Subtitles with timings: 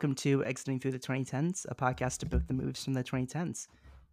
[0.00, 3.66] welcome to Exiting Through the 2010s, a podcast about the moves from the 2010s.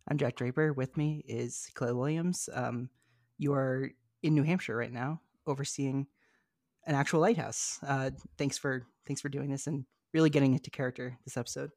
[0.10, 0.74] I'm Jack Draper.
[0.74, 2.50] With me is Clay Williams.
[2.54, 2.90] Um,
[3.38, 3.90] you are
[4.22, 6.06] in New Hampshire right now, overseeing
[6.88, 7.80] an actual lighthouse.
[7.88, 11.72] Uh, thanks for thanks for doing this and really getting into character this episode.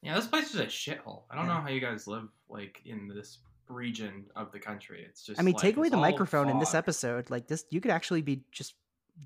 [0.00, 1.24] Yeah, this place is a shithole.
[1.30, 1.56] I don't Yeah.
[1.56, 5.04] know how you guys live like in this region of the country.
[5.06, 5.38] It's just.
[5.38, 7.28] I mean, like, take away the microphone in this episode.
[7.28, 8.72] Like this, you could actually be just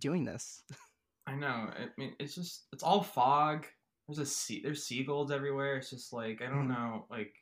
[0.00, 0.64] doing this.
[1.28, 1.46] I know.
[1.46, 3.64] I mean, it's just it's all fog.
[4.08, 4.60] There's a sea.
[4.62, 5.76] There's seagulls everywhere.
[5.76, 6.74] It's just like I don't Mhm.
[6.74, 7.06] know.
[7.10, 7.32] Like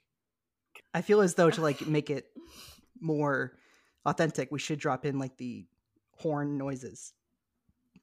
[0.95, 2.27] I feel as though to like make it
[3.01, 3.57] more
[4.05, 5.67] authentic, we should drop in like the
[6.17, 7.13] horn noises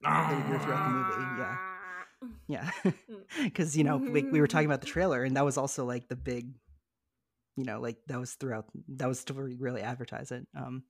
[0.02, 1.40] that we hear throughout the movie.
[1.40, 1.56] Yeah.
[2.48, 2.70] Yeah,
[3.44, 6.08] because you know we, we were talking about the trailer, and that was also like
[6.08, 6.52] the big,
[7.56, 8.66] you know, like that was throughout.
[8.88, 10.46] That was to really advertise it.
[10.56, 10.82] Um,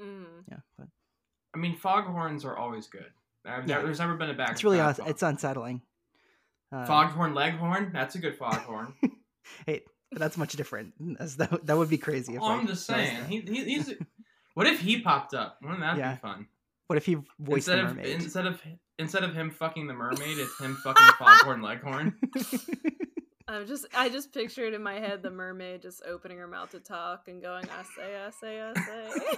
[0.00, 0.24] Mm.
[0.50, 0.88] yeah, but
[1.54, 3.12] I mean, foghorns are always good.
[3.44, 3.74] I've Yeah.
[3.76, 4.50] never, there's never been a bad.
[4.50, 5.82] it's really bad it's unsettling.
[6.72, 7.90] Uh, foghorn leghorn.
[7.92, 8.94] That's a good foghorn.
[9.66, 10.94] Hey, that's much different.
[11.18, 12.36] As that, that would be crazy.
[12.36, 13.24] If, oh, I'm like, just saying.
[13.26, 13.92] He, he, he's.
[14.54, 15.58] what if he popped up?
[15.62, 16.12] Wouldn't that Yeah.
[16.14, 16.46] be fun?
[16.86, 18.62] what if he voiced instead the of instead of
[18.98, 22.14] instead of him fucking the mermaid, it's him fucking foghorn leghorn.
[23.48, 26.80] I'm just I just pictured in my head the mermaid just opening her mouth to
[26.80, 29.36] talk and going I say I say I say.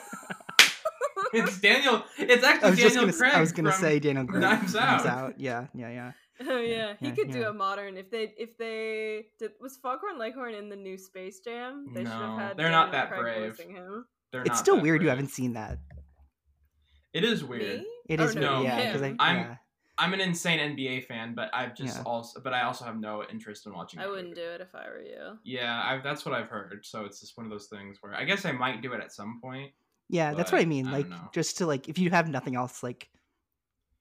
[1.32, 2.02] It's Daniel.
[2.18, 3.08] It's I actually was Daniel gonna.
[3.12, 3.32] s- Craig.
[3.34, 4.42] I was gonna from say Daniel Craig.
[4.42, 5.40] Knives Out.
[5.40, 6.12] Yeah, yeah, yeah.
[6.40, 10.18] Oh yeah, he Yeah, could do a modern if they if they did was Foghorn
[10.18, 11.88] Leghorn in the new Space Jam.
[11.92, 13.50] They should have had they're not that Craig brave.
[13.56, 14.06] voicing him.
[14.32, 15.78] They're It's not still that weird you haven't seen that.
[17.12, 17.80] It is weird.
[17.80, 17.86] Me?
[18.08, 18.86] It oh, Or no, weird, yeah.
[18.92, 19.56] Because I, I'm yeah.
[19.96, 22.02] I'm an insane NBA fan, but I've just Yeah.
[22.04, 24.00] also, but I also have no interest in watching.
[24.00, 24.40] I wouldn't movie.
[24.40, 25.38] do it if I were you.
[25.44, 26.84] Yeah, I, that's what I've heard.
[26.84, 29.12] So it's just one of those things where I guess I might do it at
[29.12, 29.70] some point.
[30.08, 30.88] Yeah, that's what I mean.
[30.88, 33.08] I like just to like if you have nothing else like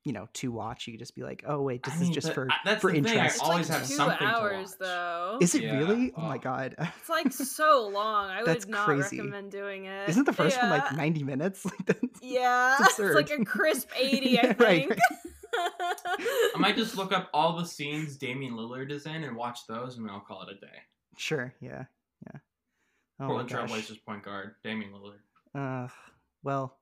[0.04, 2.14] you know to watch, you could just be like, oh wait, this I is mean,
[2.14, 3.36] just for I- that's for the thing, I interest.
[3.38, 4.80] It's always like have two something to hours watch.
[4.80, 5.38] though.
[5.42, 6.14] Is it Yeah, really?
[6.18, 6.40] Oh my oh.
[6.40, 6.76] god.
[7.00, 8.30] It's like so long.
[8.30, 9.18] I That's would not crazy.
[9.20, 10.10] recommend doing it.
[10.10, 11.66] Isn't the first one like 90 minutes?
[11.66, 14.60] Like that's Yeah, It's it's, like a crisp 80, Yeah, I think.
[14.60, 15.00] right.
[15.56, 19.98] I might just look up all the scenes Damian Lillard is in and watch those,
[19.98, 20.78] and then I'll call it a day.
[21.18, 21.86] Sure, yeah.
[22.26, 22.40] Yeah.
[23.20, 23.50] Oh Portland.
[23.50, 25.20] Trailblazers point guard Damian Lillard.
[25.86, 25.88] Uh
[26.44, 26.78] well,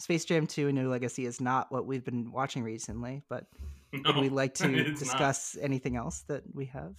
[0.00, 3.44] Space Jam 2 A New Legacy is not what we've been watching recently, but
[3.92, 4.98] would we like to it's not.
[4.98, 6.94] discuss anything else that we have?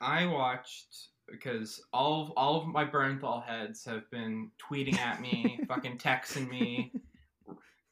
[0.00, 5.58] I watched because all of, all of my Bernthal heads have been tweeting at me,
[5.68, 6.92] fucking texting me,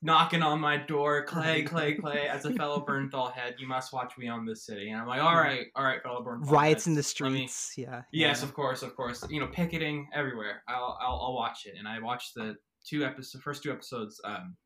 [0.03, 2.28] knocking on my door, Clay, Clay, Clay.
[2.28, 4.91] As a fellow Bernthal head, you must watch We Own This City.
[4.91, 6.50] And I'm like, all right, all right, fellow Bernthal.
[6.50, 8.03] Riots in the heads, let me- streets, yeah.
[8.12, 8.48] Yes, yeah.
[8.48, 9.24] of course, of course.
[9.30, 10.62] You know, picketing everywhere.
[10.69, 12.56] I'll, I'll, I'll watch it, and I watched the
[12.88, 14.56] two episodes, first two episodes, um,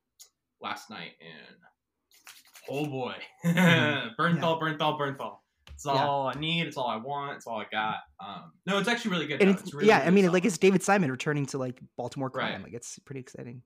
[0.60, 1.56] last night, and
[2.70, 5.36] oh boy, Bernthal, Bernthal, Bernthal.
[5.72, 5.96] It's Mm-hmm.
[5.96, 6.04] Yeah.
[6.06, 6.66] all I need.
[6.66, 7.36] It's all I want.
[7.36, 7.96] It's all I got.
[8.24, 9.42] Um, no, it's actually really good.
[9.42, 10.32] And it's, It's really, yeah, I mean, solid.
[10.32, 12.54] like it's David Simon returning to like Baltimore crime.
[12.54, 12.62] Right.
[12.64, 13.60] Like it's pretty exciting.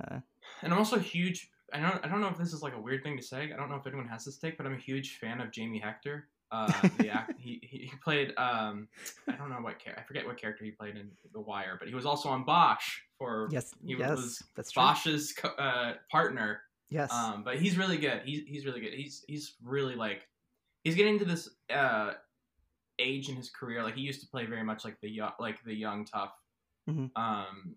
[0.00, 0.20] Uh,
[0.62, 1.50] and I'm also a huge.
[1.72, 2.04] I don't.
[2.04, 3.50] I don't know if this is like a weird thing to say.
[3.52, 5.80] I don't know if anyone has this take, but I'm a huge fan of Jamie
[5.80, 6.28] Hector.
[6.52, 8.32] Uh, the act, he, he played.
[8.36, 8.88] Um,
[9.28, 10.02] I don't know what character.
[10.02, 12.98] I forget what character he played in The Wire, but he was also on Bosch
[13.18, 14.72] for yes, he yes, was that's.
[14.72, 16.62] Bosch's co- uh, partner.
[16.88, 18.22] Yes, Um, but he's really good.
[18.24, 18.92] He's he's really good.
[18.94, 20.26] He's he's really like
[20.82, 22.14] he's getting to this uh,
[22.98, 23.84] age in his career.
[23.84, 26.32] Like he used to play very much like the young, like the young tough
[26.88, 27.10] Mhm.
[27.14, 27.76] um,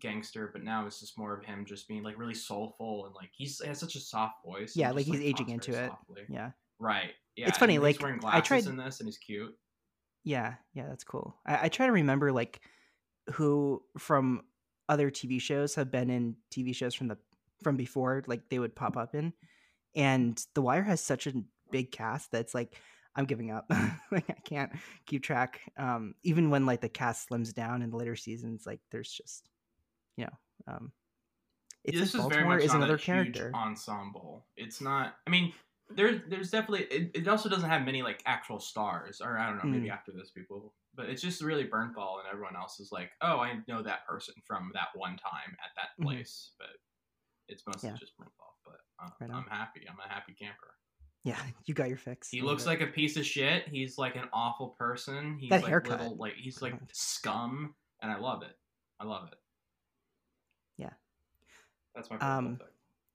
[0.00, 3.30] gangster, but now it's just more of him just being like really soulful and like
[3.32, 4.74] he's he has such a soft voice.
[4.76, 5.88] Yeah, just, like, he's aging into it.
[5.88, 6.22] softly.
[6.28, 7.10] yeah, Right.
[7.36, 7.48] Yeah.
[7.48, 9.54] It's funny, and like, he's wearing I glasses tried- in this, and he's cute.
[10.24, 10.86] yeah, yeah.
[10.88, 11.36] That's cool.
[11.46, 12.60] I, I try to remember like
[13.32, 14.42] who from
[14.88, 17.18] other TV shows have been in TV shows from the
[17.62, 18.22] from before.
[18.26, 19.32] Like they would pop up in,
[19.94, 21.32] and The Wire has such a
[21.70, 22.74] big cast that's like
[23.14, 23.66] I'm giving up.
[24.10, 24.72] like I can't
[25.06, 25.60] keep track.
[25.78, 29.48] Um, even when like the cast slims down in the later seasons, like there's just
[30.16, 30.92] you know, um,
[31.84, 33.52] it's this like is very much is not another character.
[33.54, 34.46] ensemble.
[34.56, 35.14] It's not.
[35.26, 35.52] I mean,
[35.90, 36.84] there's there's definitely.
[36.90, 39.64] It, it also doesn't have many like actual stars, or I don't know.
[39.64, 39.72] Mm.
[39.72, 40.74] Maybe after this, people.
[40.94, 44.34] But it's just really Bernthal, and everyone else is like, oh, I know that person
[44.46, 46.06] from that one time at that Mhm.
[46.06, 46.52] place.
[46.58, 46.70] But
[47.48, 47.96] it's mostly Yeah.
[47.96, 48.54] just Bernthal.
[48.64, 49.30] But um, Right.
[49.30, 49.86] I'm happy.
[49.88, 50.74] I'm a happy camper.
[51.22, 52.30] Yeah, you got your fix.
[52.30, 53.68] He looks like a piece of shit.
[53.68, 55.38] He's like an awful person.
[55.38, 55.98] He's That like haircut.
[56.00, 58.56] little like he's like scum, and I love it.
[58.98, 59.38] I love it.
[60.78, 60.92] Yeah.
[61.94, 62.58] That's my Um,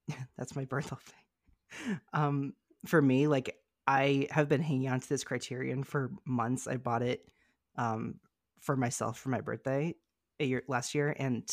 [0.08, 0.18] pick.
[0.36, 2.00] that's my birth thing.
[2.12, 2.54] Um,
[2.86, 3.56] for me, like
[3.86, 6.66] I have been hanging on to this criterion for months.
[6.66, 7.28] I bought it
[7.76, 8.16] um
[8.60, 9.94] for myself for my birthday
[10.40, 11.44] a year last year, and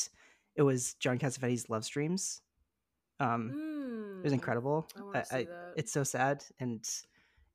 [0.55, 2.41] it was John Cassavetes' Love Streams.
[3.19, 3.57] Um,
[4.23, 4.87] it was Mm, incredible.
[4.97, 5.73] I want to see I, that.
[5.77, 6.83] it's so sad and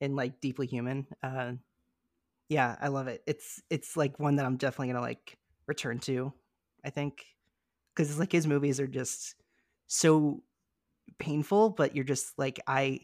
[0.00, 1.06] and like deeply human.
[1.23, 1.53] Uh,
[2.49, 3.23] yeah, I love it.
[3.27, 6.32] It's it's like one that I'm definitely gonna like return to.
[6.85, 7.25] I think
[7.94, 9.37] because it's like his movies are just
[9.87, 10.43] so
[11.19, 13.00] painful, but you're just like I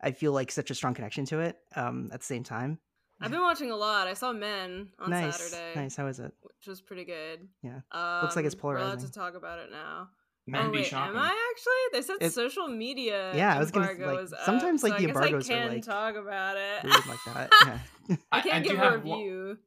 [0.00, 1.56] I feel like such a strong connection to it.
[1.74, 2.78] Um, at the same time,
[3.20, 4.06] I've been watching a lot.
[4.08, 5.96] I saw Men on nice, Saturday, nice.
[5.96, 6.32] How is it?
[6.42, 7.48] which was pretty good.
[7.62, 7.80] Yeah.
[7.92, 9.08] um, Looks like it's We're allowed polarizing.
[9.10, 10.08] to talk about it now.
[10.48, 11.16] Men oh be wait, shopping.
[11.16, 11.72] am I actually?
[11.98, 13.34] They said It- social media.
[13.34, 15.54] Yeah, I was gonna, embargo like, is up, sometimes, like, so the I guess I
[15.54, 16.84] can like, talk about it.
[16.84, 17.50] Weird like that.
[18.08, 18.16] Yeah.
[18.32, 19.58] I can't do give a have one- review.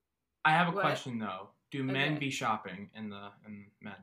[0.45, 0.81] I have a What?
[0.81, 1.49] question though.
[1.71, 2.19] Do men Okay.
[2.19, 3.93] be shopping in the in men?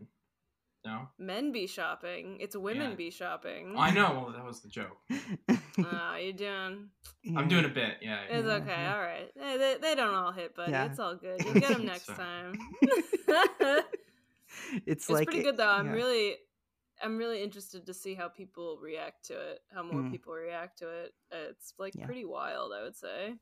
[0.86, 1.08] No.
[1.18, 2.38] Men be shopping.
[2.40, 2.96] It's women Yeah.
[2.96, 3.74] be shopping.
[3.76, 4.12] I know.
[4.24, 4.96] Well, that was the joke.
[5.78, 6.88] Ah, you doing?
[7.36, 7.96] I'm doing a bit.
[8.00, 8.20] Yeah.
[8.30, 8.36] yeah.
[8.38, 8.66] It's Yeah, okay.
[8.70, 8.94] yeah.
[8.94, 9.30] All right.
[9.36, 10.72] They, they, they don't all hit, buddy.
[10.72, 10.86] Yeah.
[10.86, 11.38] It's all good.
[11.44, 12.58] You'll get them next So- time.
[13.28, 13.84] it's
[14.86, 15.68] it's like pretty good though.
[15.68, 15.92] I'm yeah.
[15.92, 16.36] really,
[17.02, 19.60] I'm really interested to see how people react to it.
[19.74, 20.12] How more Mhm.
[20.12, 21.12] people react to it.
[21.30, 22.06] It's like Yeah.
[22.06, 23.34] pretty wild, I would say.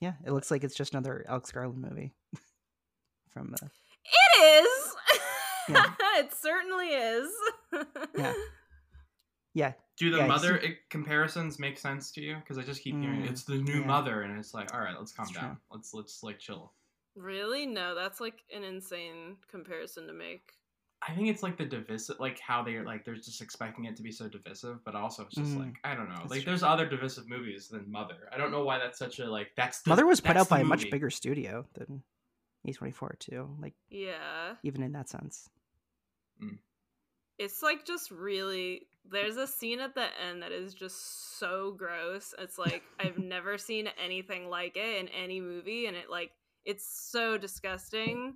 [0.00, 2.12] Yeah, it looks like it's just another Alex Garland movie.
[3.30, 3.70] From the.
[4.04, 4.94] It is.
[5.68, 5.84] Yeah.
[6.16, 7.30] it certainly is.
[8.16, 8.32] Yeah.
[9.54, 12.36] yeah, Do the Yeah, mother i- comparisons make sense to you?
[12.36, 13.86] Because I just keep hearing Mm, it's the new yeah.
[13.86, 15.50] mother, and it's like, all right, let's calm It's down.
[15.50, 15.56] true.
[15.72, 16.72] Let's let's like chill.
[17.16, 17.66] Really?
[17.66, 20.52] No, that's like an insane comparison to make.
[21.06, 24.02] I think it's like the divisive, like how they're like they're just expecting it to
[24.02, 26.16] be so divisive, but also it's just Mm, like I don't know.
[26.18, 26.50] that's Like true.
[26.50, 28.28] there's other divisive movies than Mother.
[28.32, 30.58] I don't know why that's such a like that's the, Mother was put out by
[30.58, 32.02] the a much bigger studio than
[32.66, 33.48] A24 too.
[33.60, 34.54] Like Yeah.
[34.64, 35.48] even in that sense.
[37.38, 42.34] It's like just really there's a scene at the end that is just so gross.
[42.38, 46.32] It's like I've never seen anything like it in any movie and it like
[46.64, 48.34] it's so disgusting.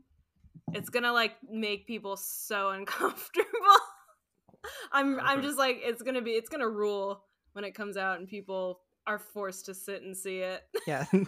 [0.72, 3.48] It's going to like make people so uncomfortable.
[4.92, 7.96] I'm I'm just like it's going to be it's going to rule when it comes
[7.96, 10.62] out and people are forced to sit and see it.
[10.86, 11.26] Yeah, forced.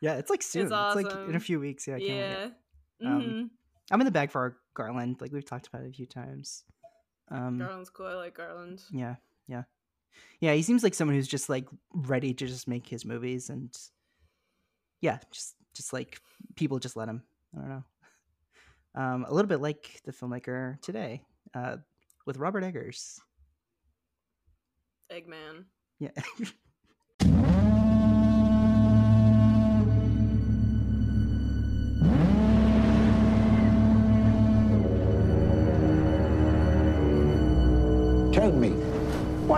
[0.00, 0.72] yeah, it's like soon.
[0.72, 1.86] It's, like in a few weeks.
[1.86, 2.52] Yeah, I can't wait.
[3.00, 3.14] yeah.
[3.14, 3.50] Um, Mhm.
[3.90, 5.20] I'm in the bag for our Garland.
[5.20, 6.64] Like we've talked about it a few times.
[7.30, 8.06] Um, Garland's cool.
[8.06, 8.82] I like Garland.
[8.90, 9.62] yeah, yeah,
[10.40, 10.54] yeah.
[10.54, 13.74] He seems like someone who's just like ready to just make his movies, and
[15.00, 16.20] yeah, just just like
[16.56, 17.22] people just let him.
[17.56, 17.84] I don't know.
[18.94, 21.22] Um, a little bit like the filmmaker today,
[21.54, 21.76] uh,
[22.26, 23.20] with Robert Eggers.
[25.12, 25.66] Eggman.
[26.00, 26.10] Yeah.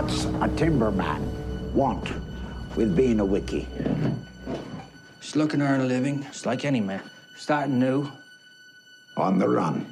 [0.01, 1.21] what's a timberman
[1.73, 2.11] want
[2.75, 3.67] with being a wickie?
[5.19, 7.03] Just looking to earn a living, just like any man.
[7.35, 8.11] Starting new.
[9.17, 9.85] On the run.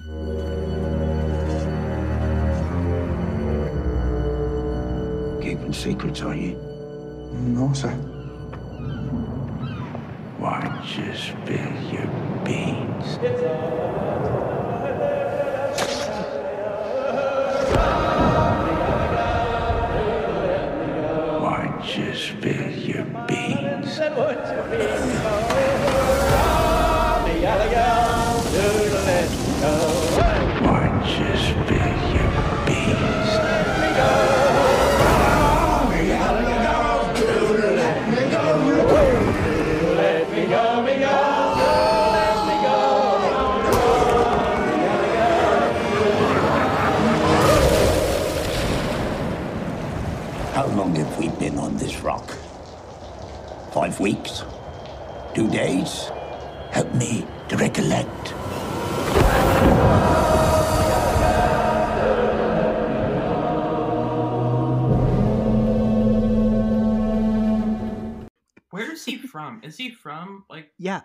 [5.43, 6.55] Keeping secrets, are you?
[7.33, 7.91] No, sir.
[10.39, 10.65] Why
[10.97, 12.07] you spill your
[12.43, 14.08] beans?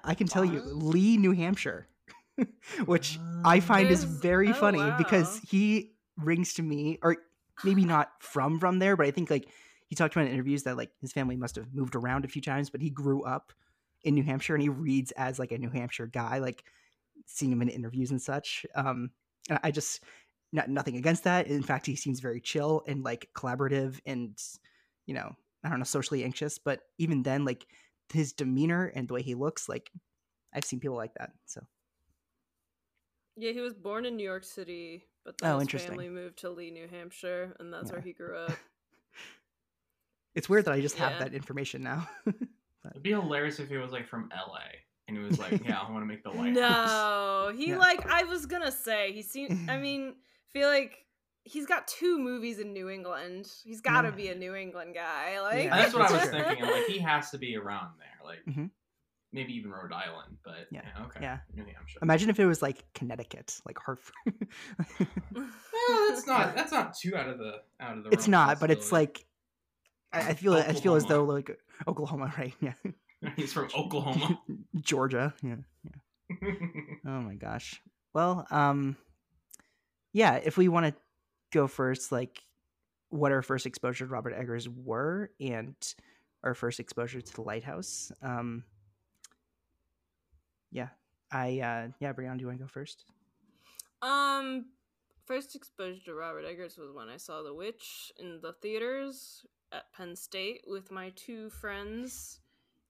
[0.05, 1.89] I can tell you, Lee, New Hampshire,
[2.85, 7.17] which I find is very oh, funny because he rings to me, or
[7.65, 9.49] maybe not from from there, but I think like
[9.87, 12.43] he talked about in interviews that like his family must have moved around a few
[12.43, 13.53] times, but he grew up
[14.03, 16.65] in New Hampshire and he reads as like a New Hampshire guy, like
[17.27, 18.67] seeing him in interviews and such.
[18.75, 19.11] Um,
[19.49, 20.03] and I just
[20.53, 21.47] not nothing against that.
[21.47, 24.41] In fact, he seems very chill and like collaborative and
[25.07, 25.35] you know
[25.65, 27.67] I don't know socially anxious, but even then like
[28.13, 29.91] his demeanor and the way he looks like
[30.53, 31.33] I've seen people like that.
[31.47, 31.63] So
[33.37, 35.91] Yeah, he was born in New York City, but then Oh, his interesting.
[35.91, 38.53] family moved to Lee, New Hampshire, and that's where he grew up.
[40.35, 42.09] it's weird that I just have that information now.
[42.27, 44.61] It'd be hilarious if he was like from LA
[45.09, 47.79] and he was like, "Yeah, I want to make the lighthouse." no, he Yeah.
[47.79, 49.69] like I was gonna say he seemed.
[49.69, 50.17] I mean,
[50.53, 51.04] feel like
[51.45, 53.51] he's got two movies in New England.
[53.65, 54.15] He's got to Yeah.
[54.15, 55.41] be a New England guy.
[55.41, 56.65] Like Yeah, That's what I was thinking.
[56.65, 58.71] I'm like, he has to be around there, like Mhm.
[59.33, 61.39] maybe even Rhode Island, but Yeah, yeah, okay, yeah.
[61.55, 61.99] New Hampshire.
[62.03, 64.15] Imagine if it was like Connecticut, like Hartford.
[65.35, 68.11] Well, that's not that's not too out of the out of the.
[68.11, 69.27] it's not, but it's like
[70.13, 71.51] I, I feel I feel as though like
[71.87, 72.55] Oklahoma, right?
[72.61, 72.73] Yeah,
[73.37, 74.41] he's from Oklahoma.
[74.81, 75.35] Georgia.
[75.43, 75.57] Yeah.
[77.07, 77.83] Oh my gosh.
[78.15, 78.97] Well, um,
[80.15, 80.37] yeah.
[80.37, 80.95] If we want to
[81.55, 82.43] go first, like,
[83.09, 85.75] what our first exposure to Robert Eggers were, and
[86.43, 88.13] our first exposure to the Lighthouse.
[88.21, 88.65] Um,
[90.71, 90.89] yeah.
[91.31, 93.05] I uh, yeah, Brianna, do you want to go first?
[94.03, 94.67] Um,
[95.25, 99.93] first exposure to Robert Eggers was when I saw The Witch in the theaters at
[99.93, 102.41] Penn State with my two friends,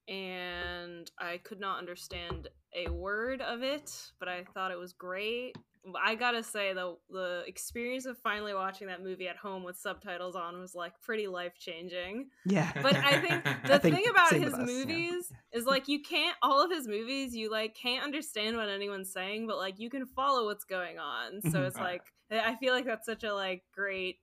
[0.07, 5.55] and I could not understand a word of it, but I thought it was great.
[6.03, 10.35] I gotta say the the experience of finally watching that movie at home with subtitles
[10.35, 12.29] on was like pretty life changing.
[12.45, 12.71] Yeah.
[12.81, 14.65] But I think the I think thing about his us, yeah.
[14.65, 19.11] movies is like you can't all of his movies you like can't understand what anyone's
[19.11, 21.41] saying, but like you can follow what's going on.
[21.51, 22.01] So it's like
[22.31, 24.17] I I feel like that's such a like great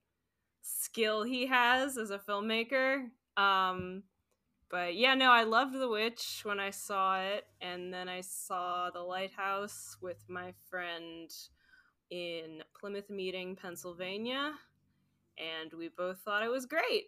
[0.62, 3.06] skill he has as a filmmaker.
[3.36, 4.02] Um
[4.72, 8.90] but yeah, no, I loved The Witch when I saw it, and then I saw
[8.90, 11.30] The Lighthouse with my friend
[12.10, 14.54] in Plymouth Meeting, Pennsylvania,
[15.38, 17.04] and we both thought it was great.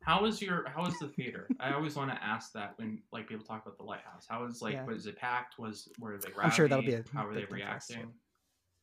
[0.00, 1.48] How was your How was the theater?
[1.60, 4.24] I always want to ask that when like people talk about the lighthouse.
[4.26, 4.86] How was like Yeah.
[4.86, 5.58] was it packed?
[5.58, 6.30] Was were they?
[6.30, 6.40] Rowdy?
[6.44, 7.94] I'm sure that'll be a How were they big thing for us, too.
[7.94, 8.14] reacting?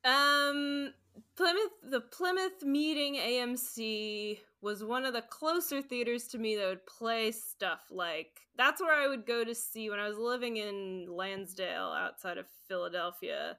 [0.04, 0.94] Um,
[1.36, 6.86] Plymouth, the Plymouth Meeting AMC was one of the closer theaters to me that would
[6.88, 11.06] play stuff like that's where I would go to see when I was living in
[11.08, 13.58] Lansdale outside of Philadelphia.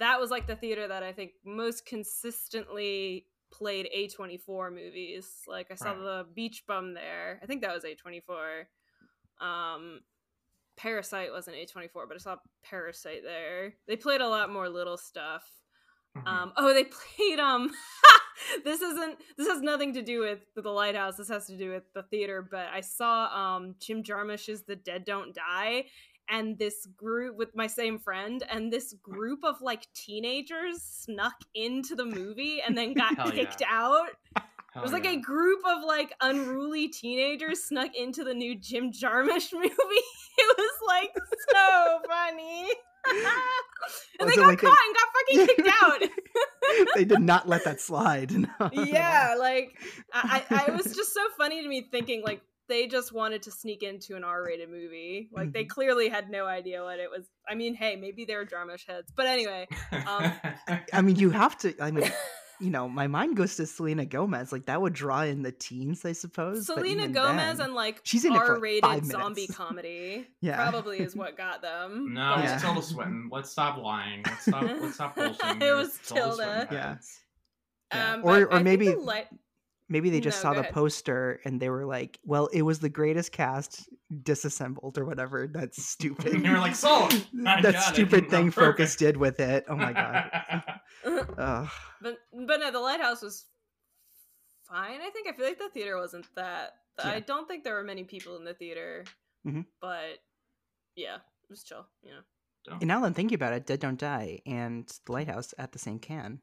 [0.00, 5.28] That was like the theater that I think most consistently played A24 movies.
[5.46, 5.98] Like I saw Right.
[6.00, 7.38] the Beach Bum there.
[7.40, 8.66] I think that was A24.
[9.40, 10.00] Um
[10.76, 13.74] Parasite wasn't A24, but I saw Parasite there.
[13.86, 15.44] They played a lot more little stuff.
[16.16, 16.26] Mhm.
[16.26, 16.84] Um, oh, they
[17.16, 17.70] played um.
[18.64, 19.18] this isn't.
[19.36, 21.16] This has nothing to do with the lighthouse.
[21.16, 22.46] This has to do with the theater.
[22.48, 25.84] But I saw um Jim Jarmusch's "The Dead Don't Die,"
[26.28, 31.94] and this group with my same friend, and this group of like teenagers snuck into
[31.94, 33.44] the movie and then got Hell yeah.
[33.44, 34.08] kicked out.
[34.36, 34.44] Hell
[34.76, 35.12] It was like yeah.
[35.12, 39.70] a group of like unruly teenagers snuck into the new Jim Jarmusch movie.
[40.36, 41.14] It was like
[41.50, 42.68] so funny.
[44.20, 45.08] and they got like they- caught and got
[45.46, 46.00] fucking kicked out.
[46.94, 48.32] they did not let that slide.
[48.32, 48.48] No.
[48.72, 49.76] yeah, like
[50.12, 53.50] I, I, it was just so funny to me thinking like they just wanted to
[53.50, 55.28] sneak into an R-rated movie.
[55.32, 55.68] Like they Mhm.
[55.68, 57.26] clearly had no idea what it was.
[57.46, 59.68] I mean, hey, maybe they were Jarmusch heads, but anyway.
[60.06, 60.32] um,
[60.92, 61.74] I mean, you have to.
[61.78, 62.10] I mean,
[62.64, 64.50] you know, my mind goes to Selena Gomez.
[64.52, 66.66] Like that would draw in the teens, I suppose.
[66.66, 69.54] Selena Gomez then- and like She's in it for, like, R-rated five zombie minutes.
[69.56, 70.56] comedy Yeah.
[70.70, 72.14] probably is what got them.
[72.14, 73.28] No, but- it's Tilda Swinton.
[73.30, 74.22] Let's stop lying.
[74.26, 74.62] Let's stop.
[74.62, 75.62] Let's stop bullshitting.
[75.62, 76.34] It was Tilda Tilda.
[76.36, 76.88] Swinton Yeah.
[76.88, 77.20] heads.
[77.92, 78.12] Yeah.
[78.14, 79.28] Um, Or- or I maybe- the light-
[79.88, 80.72] Maybe they just No, saw the ahead.
[80.72, 83.86] poster and they were like, "Well, it was the greatest cast
[84.22, 86.32] disassembled or whatever." That's stupid.
[86.34, 87.12] And you were like, "Sold!
[87.46, 88.50] I that got stupid thing.
[88.50, 89.66] Focus did with it.
[89.68, 90.30] Oh my god.
[91.04, 91.68] Ugh.
[92.00, 93.44] but but no, the lighthouse was
[94.68, 95.00] fine.
[95.02, 96.72] I think I feel like the theater wasn't that.
[97.02, 99.04] I don't think there were many people in the theater,
[99.46, 99.66] Mhm.
[99.80, 100.18] but
[100.96, 101.86] yeah, it was chill.
[102.02, 102.78] You know.
[102.80, 105.78] And now that I'm thinking about it, Dead Don't Die and The Lighthouse at the
[105.78, 106.40] same can.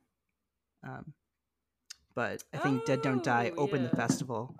[0.83, 1.13] Um,
[2.15, 4.55] but I think Dead Don't Die Oh, opened the festival,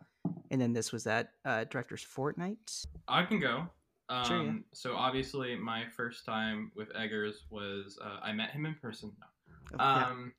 [0.50, 2.86] and then this was at uh, Director's Fortnight.
[3.08, 3.67] I can go.
[4.10, 4.53] Um, Sure, yeah.
[4.74, 9.12] So obviously, my first time with Eggers was uh, I met him in person.
[9.74, 10.05] Oh, yeah.
[10.08, 10.34] Um,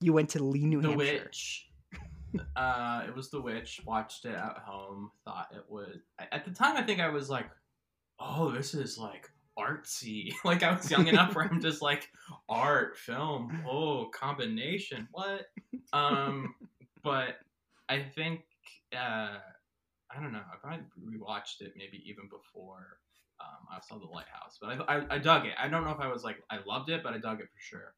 [0.00, 1.22] You went to Lee, New The Hampshire.
[1.24, 1.68] Witch.
[2.56, 3.80] uh, it was The Witch.
[3.86, 5.10] Watched it at home.
[5.24, 6.00] Thought it would.
[6.32, 7.48] At the time, I think I was like,
[8.20, 12.08] "Oh, this is like artsy." like I was young enough where I'm just like,
[12.48, 15.46] art, film, oh, combination, what?
[15.92, 16.54] Um,
[17.02, 17.36] but
[17.88, 18.42] I think
[18.94, 19.38] uh,
[20.10, 20.42] I don't know.
[20.52, 22.98] I probably rewatched it maybe even before
[23.40, 24.58] um, I saw The Lighthouse.
[24.60, 25.54] But I, I I dug it.
[25.58, 27.60] I don't know if I was like I loved it, but I dug it for
[27.60, 27.94] sure.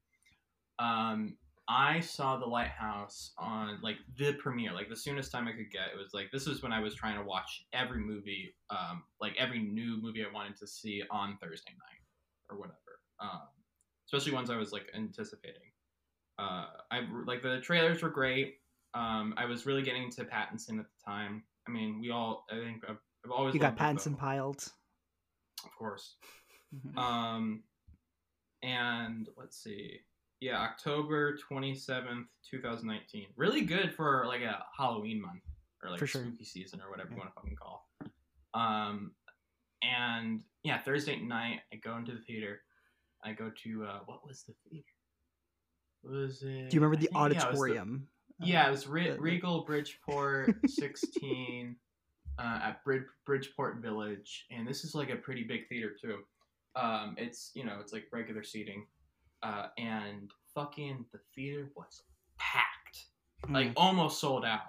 [0.78, 1.36] Um,
[1.68, 5.88] I saw The Lighthouse on like the premiere, like the soonest time I could get.
[5.92, 9.34] It was like this was when I was trying to watch every movie, um, like
[9.38, 12.02] every new movie I wanted to see on Thursday night
[12.50, 12.76] or whatever.
[13.20, 13.48] Um,
[14.06, 15.72] especially ones I was like anticipating.
[16.38, 18.56] Uh, I like the trailers were great.
[18.94, 21.42] Um, I was really getting into Pattinson at the time.
[21.66, 22.44] I mean, we all.
[22.50, 24.62] I think I've, I've always You got Pattinson piled.
[25.64, 26.16] of course.
[26.74, 26.98] Mhm.
[26.98, 27.62] Um,
[28.62, 30.00] and let's see.
[30.40, 33.26] Yeah, October twenty seventh, two thousand nineteen.
[33.36, 35.42] Really good for like a Halloween month
[35.82, 36.22] or like For sure.
[36.22, 37.88] spooky season or whatever you want to fucking call.
[38.54, 39.12] Um,
[39.82, 42.60] and yeah, Thursday night I go into the theater.
[43.24, 44.84] I go to uh, what was the theater?
[46.10, 46.70] Was it?
[46.70, 48.08] Do you remember the think- yeah, it was the- auditorium?
[48.38, 51.76] Yeah, it was Re- the- the- Regal Bridgeport 16
[52.38, 56.18] uh, at Brid- Bridgeport Village, and this is like a pretty big theater too.
[56.74, 58.86] Um, it's you know it's like regular seating,
[59.42, 62.02] uh, and fucking the theater was
[62.38, 63.06] packed,
[63.48, 63.74] like Mm.
[63.76, 64.60] almost sold out.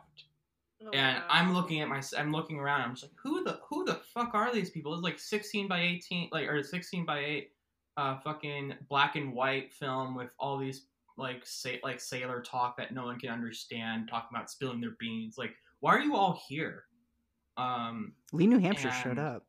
[0.86, 1.26] Oh, And wow.
[1.30, 2.82] I'm looking at my, I'm looking around.
[2.82, 4.94] I'm just like, who the, who the fuck are these people?
[4.94, 7.52] It's like 16 by 18, like or 16 by 8,
[7.98, 10.86] uh, fucking black and white film with all these
[11.18, 15.36] like say like sailor talk that no one can understand, talking about spilling their beans.
[15.38, 16.84] Like, why are you all here?
[17.58, 19.44] Um, Lee, New Hampshire showed up.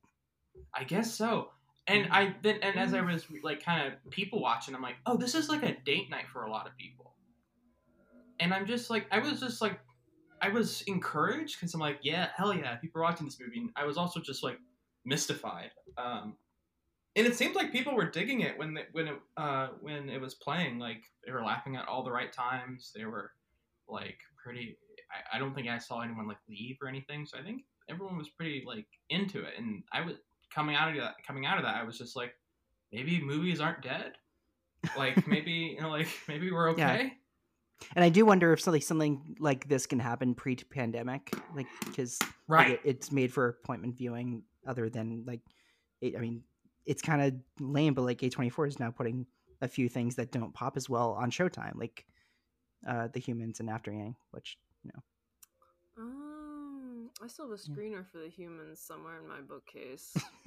[0.74, 1.50] I guess so.
[1.86, 5.16] And I then and as I was like kind of people watching, I'm like, oh,
[5.16, 7.14] this is like a date night for a lot of people.
[8.40, 9.80] And I'm just like, I was just like,
[10.40, 13.58] I was encouraged because I'm like, yeah, hell yeah, people are watching this movie.
[13.58, 14.58] And I was also just like
[15.04, 15.70] mystified.
[15.96, 16.36] Um,
[17.18, 20.20] and it seemed like people were digging it when the, when it uh, when it
[20.20, 20.78] was playing.
[20.78, 22.92] Like they were laughing at all the right times.
[22.94, 23.32] They were
[23.88, 24.78] like pretty.
[25.10, 27.26] I, I don't think I saw anyone like leave or anything.
[27.26, 29.54] So I think everyone was pretty like into it.
[29.58, 30.14] And I was
[30.54, 31.14] coming out of that.
[31.26, 32.34] Coming out of that, I was just like,
[32.92, 34.12] maybe movies aren't dead.
[34.96, 37.04] Like maybe you know, like maybe we're okay.
[37.04, 37.88] Yeah.
[37.96, 42.72] And I do wonder if something something like this can happen pre-pandemic, like because Right.
[42.72, 44.44] it, it's made for appointment viewing.
[44.66, 45.40] Other than like,
[46.00, 46.42] it, I mean,
[46.88, 49.26] it's kind of lame, but like A24 is now putting
[49.62, 52.06] a few things that don't pop as well on Showtime, like
[52.86, 55.02] uh The Humans and After Yang, which you know,
[55.96, 57.74] Um, I still have a Yeah.
[57.80, 60.14] screener for the humans somewhere in my bookcase.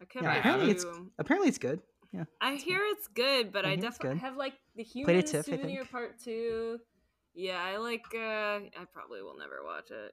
[0.00, 0.84] I kept yeah, apparently it's
[1.18, 1.80] apparently it's good.
[2.12, 5.46] Yeah, I hear it's good, but I I, definitely have like the Played human TIFF,
[5.46, 6.78] souvenir part two.
[7.34, 8.04] Yeah, I like.
[8.14, 10.12] uh I probably will never watch it.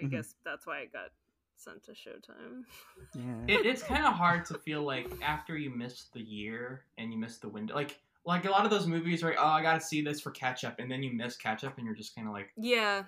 [0.00, 0.10] I Mhm.
[0.10, 1.10] guess that's why I got
[1.56, 2.64] sent to Showtime.
[3.14, 3.22] yeah.
[3.56, 7.18] it, it's kind of hard to feel like after you miss the year and you
[7.18, 9.36] miss the window, like like a lot of those movies, right?
[9.38, 11.86] Oh, I gotta see this for catch up, and then you miss catch up, and
[11.86, 13.04] you're just kind of like, yeah,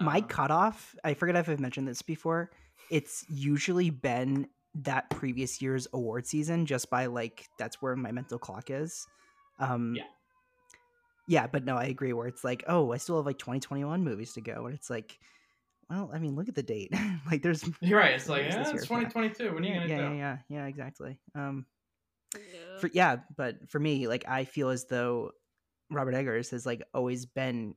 [0.00, 2.50] my um, cutoff i forget if i've mentioned this before
[2.90, 8.38] it's usually been that previous year's award season just by like that's where my mental
[8.38, 9.06] clock is
[9.58, 10.04] um Yeah.
[11.28, 14.32] yeah but no i agree where it's like oh i still have like 2021 movies
[14.32, 15.18] to go and it's like
[15.92, 16.92] well i mean look at the date
[17.30, 18.12] like there's You're right.
[18.14, 19.54] It's like, yeah, this it's 2022.
[19.54, 20.02] When are you gonna yeah, do?
[20.02, 21.66] yeah yeah yeah exactly um
[22.34, 22.78] yeah.
[22.80, 25.30] for yeah but for me like i feel as though
[25.90, 27.74] robert eggers has like always been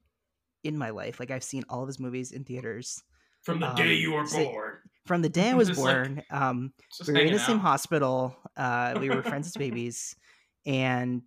[0.63, 3.04] in my life like i've seen all of his movies in theaters
[3.43, 5.95] From the Um, day you were say- born, from the day i was Just, like,
[5.95, 6.71] born um
[7.06, 10.15] we were in hanging the same hospital uh we were friends as babies
[10.65, 11.23] and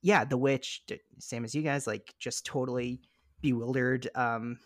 [0.00, 0.82] yeah the witch
[1.18, 3.00] same as you guys like just totally
[3.42, 4.58] bewildered um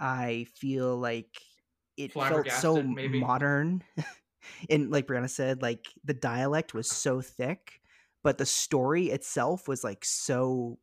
[0.00, 1.40] i feel like
[1.96, 3.20] it felt so maybe?
[3.20, 3.82] modern
[4.70, 7.80] and like brianna said like the dialect was so thick
[8.22, 10.78] but the story itself was like so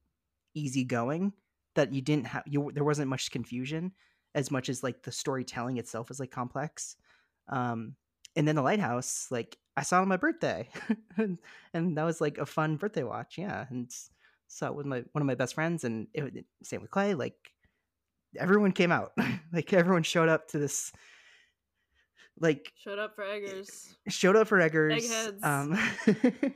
[0.56, 1.34] easygoing
[1.76, 3.92] that you didn't have you there wasn't much confusion
[4.36, 6.96] as much as like the storytelling itself is like complex
[7.50, 7.96] um
[8.36, 10.70] and then the lighthouse like i saw it on my birthday
[11.18, 11.38] and,
[11.74, 13.92] and that was like a fun birthday watch yeah and
[14.48, 17.14] saw it with my one of my best friends and it, it- same with clay
[17.14, 17.54] like
[18.38, 19.12] everyone came out
[19.54, 20.92] like everyone showed up to this
[22.40, 23.96] like Showed up for Eggers.
[24.08, 25.44] showed up for eggers Eggheads.
[25.44, 25.74] um
[26.08, 26.54] Egghead.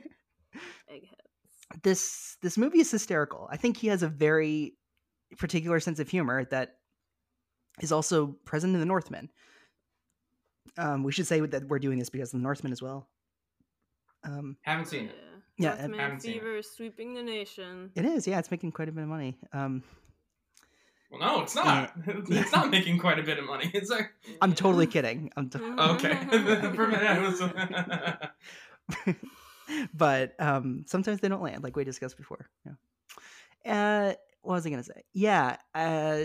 [1.82, 3.48] this this movie is hysterical.
[3.50, 4.76] I think he has a very
[5.38, 6.76] particular sense of humor that
[7.80, 9.30] is also present in the Northman.
[10.78, 13.08] Um, we should say that we're doing this because of the Northman as well.
[14.24, 15.16] Um, Haven't seen it.
[15.58, 16.34] Yeah, Northman and- Haven't seen it.
[16.40, 17.90] fever is sweeping the nation.
[17.94, 19.38] it is, yeah, it's making quite a bit of money.
[19.52, 19.82] Um,
[21.12, 21.92] Well, no, it's not.
[22.06, 23.70] it's not making quite a bit of money.
[23.74, 25.30] It's like I'm totally kidding.
[25.36, 26.14] I'm t- okay.
[26.74, 29.06] For a I was.
[29.94, 32.48] but um, sometimes they don't land, like we discussed before.
[32.64, 32.72] Yeah.
[33.64, 35.02] Uh, what was I gonna say?
[35.12, 36.24] Yeah, uh,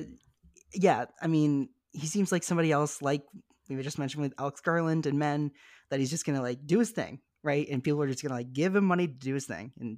[0.73, 1.05] yeah.
[1.21, 3.23] I mean, he seems like somebody else, like
[3.69, 5.51] we were just mentioned with Alex Garland and Men,
[5.89, 7.67] that he's just gonna like do his thing, right?
[7.69, 9.73] And people are just gonna like give him money to do his thing.
[9.79, 9.97] And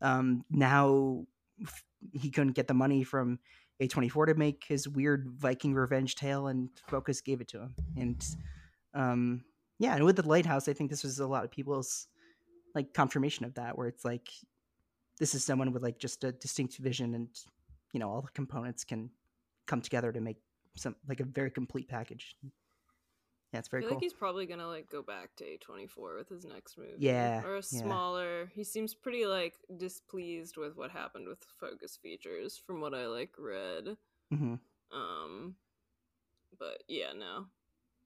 [0.00, 1.26] um, now
[1.60, 3.38] f- he couldn't get the money from
[3.82, 7.74] A24 to make his weird Viking revenge tale, and Focus gave it to him.
[7.96, 8.26] And
[8.94, 9.44] um,
[9.78, 12.06] yeah, and with the lighthouse, I think this was a lot of people's
[12.74, 14.28] like confirmation of that, where it's like
[15.18, 17.28] this is someone with like just a distinct vision, and
[17.92, 19.10] you know all the components can
[19.66, 20.38] come together to make
[20.76, 22.36] some like a very complete package.
[23.54, 23.96] That's I very feel cool.
[23.96, 26.96] like he's probably gonna like go back to A24 with his next movie.
[26.98, 27.62] Yeah, Or a yeah.
[27.62, 28.50] smaller.
[28.54, 33.32] He seems pretty like displeased with what happened with Focus Features, from what I like
[33.38, 33.96] read.
[34.30, 34.54] hmm
[34.92, 35.54] Um,
[36.58, 37.46] but yeah, no.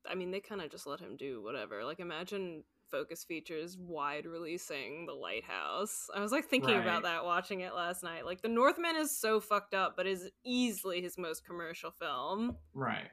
[0.08, 1.84] I mean, they kind of just let him do whatever.
[1.84, 6.08] Like, imagine Focus Features wide releasing The Lighthouse.
[6.14, 6.82] I was like thinking Right.
[6.82, 8.24] about that watching it last night.
[8.24, 12.56] Like, The Northman is so fucked up, but is easily his most commercial film.
[12.72, 13.10] Right.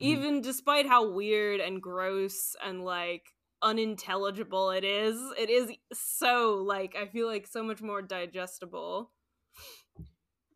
[0.00, 0.12] Mm-hmm.
[0.12, 3.24] Even despite how weird and gross and like
[3.62, 9.10] unintelligible it is, it is so like I feel like so much more digestible.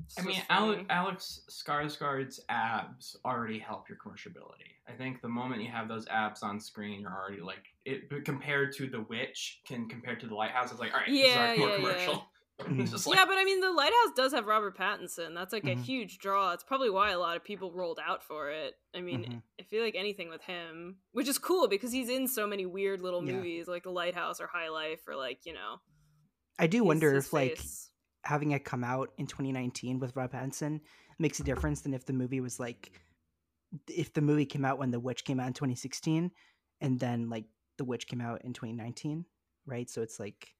[0.05, 0.87] It's I mean, funny.
[0.91, 4.73] Alex Skarsgård's abs already help your commercialability.
[4.89, 8.73] I think the moment you have those abs on screen, you're already like it compared
[8.77, 11.61] to The Witch, can compared to The Lighthouse, it's like all right, Yeah, this is
[11.61, 11.77] yeah, yeah.
[11.77, 12.25] commercial.
[12.79, 15.35] It's just like, yeah, but I mean, the Lighthouse does have Robert Pattinson.
[15.35, 15.83] That's like a Mhm.
[15.85, 16.53] huge draw.
[16.53, 18.75] It's probably why a lot of people rolled out for it.
[18.95, 19.43] I mean, Mhm.
[19.61, 23.01] I feel like anything with him, which is cool because he's in so many weird
[23.01, 23.35] little Yeah.
[23.35, 25.81] movies like The Lighthouse or High Life or like you know.
[26.59, 27.91] I do wonder if like face.
[28.25, 30.81] having it come out in 2019 with Rob Pattinson
[31.19, 32.93] makes a difference than if the movie was like
[33.89, 36.31] if the movie came out when The Witch came out in 2016
[36.81, 37.47] and then like
[37.79, 39.25] The Witch came out in 2019,
[39.67, 39.89] right?
[39.91, 40.55] So it's like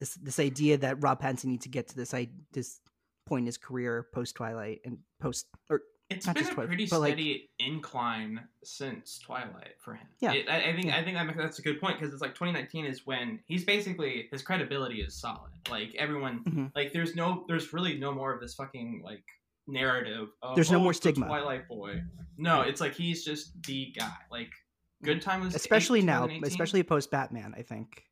[0.00, 2.80] this this idea that Rob Pattinson needs to get to this I this
[3.26, 6.98] point in his career post Twilight and post or it's been a Twilight, pretty but,
[7.00, 10.08] like- steady incline since Twilight for him.
[10.18, 10.32] Yeah.
[10.32, 10.96] It- I, I think Yeah.
[10.98, 14.26] I think that, that's a good point because it's like 2019 is when he's basically
[14.32, 15.52] his credibility is solid.
[15.70, 16.72] Like everyone, Mhm.
[16.74, 19.22] like there's no, there's really no more of this fucking like
[19.68, 20.30] narrative.
[20.42, 22.02] Of, There's no "Oh, more stigma." Twilight boy.
[22.36, 24.10] No, it's like he's just the guy.
[24.32, 24.50] Like
[25.04, 28.02] Good Time was especially now, especially post Batman, I think.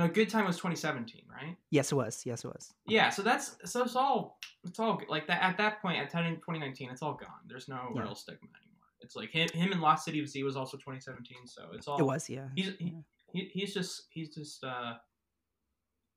[0.00, 1.56] No Good Time was 2017, right?
[1.70, 2.24] Yes, it was.
[2.26, 2.74] Yes, it was.
[2.86, 6.24] Yeah, so that's so it's all it's all like that at that point at 10
[6.26, 7.40] in 2019 it's all gone.
[7.46, 8.02] There's no Yeah.
[8.02, 8.88] real stigma anymore.
[9.02, 11.98] It's like him him and Lost City of Z was also 2017, so it's all
[11.98, 12.48] It was, yeah.
[12.56, 12.94] He's he,
[13.32, 14.94] he, he's just he's just uh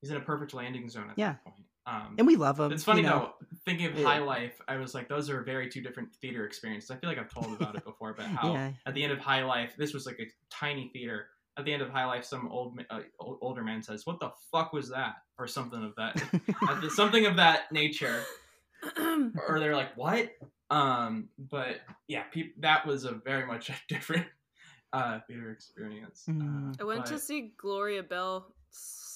[0.02, 1.34] he's in a perfect landing zone at Yeah.
[1.34, 1.66] that point.
[1.86, 2.72] Um And we love him.
[2.72, 3.34] it's funny you know.
[3.42, 4.06] though, thinking of Yeah.
[4.08, 6.90] High Life, I was like, those are very two different theater experiences.
[6.92, 8.72] I feel like I've told about it before, but how Yeah.
[8.86, 11.28] at the end of High Life, this was like a tiny theater.
[11.58, 14.74] At the end of High Life, some old uh, older man says, "What the fuck
[14.74, 16.22] was that?" or something of that,
[16.96, 18.24] something of that nature.
[19.48, 20.32] Or they're like, "What?"
[20.70, 24.26] Um, but yeah, peop that was a very much a different
[24.92, 26.24] uh, theater experience.
[26.30, 26.72] Mm.
[26.72, 28.54] Uh, I went to see Gloria Bell,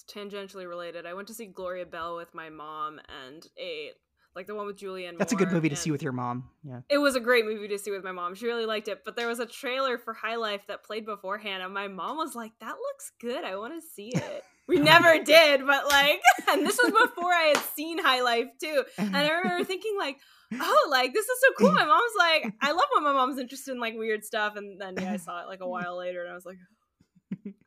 [0.07, 1.05] tangentially related.
[1.05, 3.91] I went to see Gloria Bell with my mom and a
[4.37, 5.17] like the one with Julianne.
[5.17, 6.47] That's a good movie to see with your mom.
[6.63, 6.81] Yeah.
[6.89, 8.35] It was a great movie to see with my mom.
[8.35, 9.01] She really liked it.
[9.03, 12.35] But there was a trailer for High Life that played beforehand, and my mom was
[12.35, 13.43] like, "That looks good.
[13.43, 17.53] I want to see it." We never did, but like, and this was before I
[17.55, 18.83] had seen High Life too.
[18.99, 20.17] And I remember thinking like,
[20.53, 23.71] "Oh, like this is so cool." My mom's like, "I love when my mom's interested
[23.71, 26.31] in like weird stuff." And then yeah, I saw it like a while later, and
[26.31, 26.57] I was like,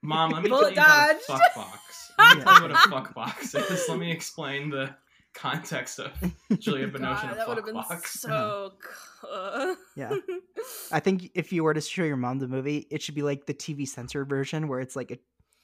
[0.02, 2.12] Mom, let me Bullet tell you about a fuck box.
[2.16, 3.88] Let me tell you what a fuck box is.
[3.88, 4.94] Let me explain the
[5.34, 6.12] context of
[6.58, 8.20] Julia Binoche God, and a that would have been box.
[8.20, 8.72] so
[9.22, 9.76] cool.
[9.96, 10.14] Yeah.
[10.92, 13.46] I think if you were to show your mom the movie, it should be like
[13.46, 15.20] the TV censor version where it's like it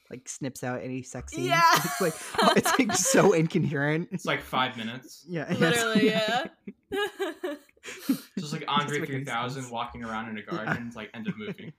[0.09, 1.47] like snips out any sex scenes.
[1.47, 1.61] Yeah.
[1.75, 2.13] It's like
[2.57, 4.07] it's like so incoherent.
[4.11, 5.25] It's like five minutes.
[5.27, 5.47] Yeah.
[5.49, 5.59] yes.
[5.59, 6.45] Literally, yeah.
[8.37, 9.71] Just like Andre Doesn't make any 3000 sense.
[9.71, 10.85] walking around in a garden.
[10.87, 11.73] It's like end of movie.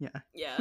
[0.00, 0.08] Yeah.
[0.34, 0.58] Yeah.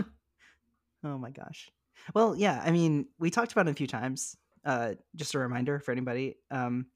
[1.04, 1.70] Oh my gosh.
[2.14, 4.38] Well, yeah, I mean, we talked about it a few times.
[4.68, 6.36] Uh, just a reminder for anybody.
[6.52, 6.88] Um,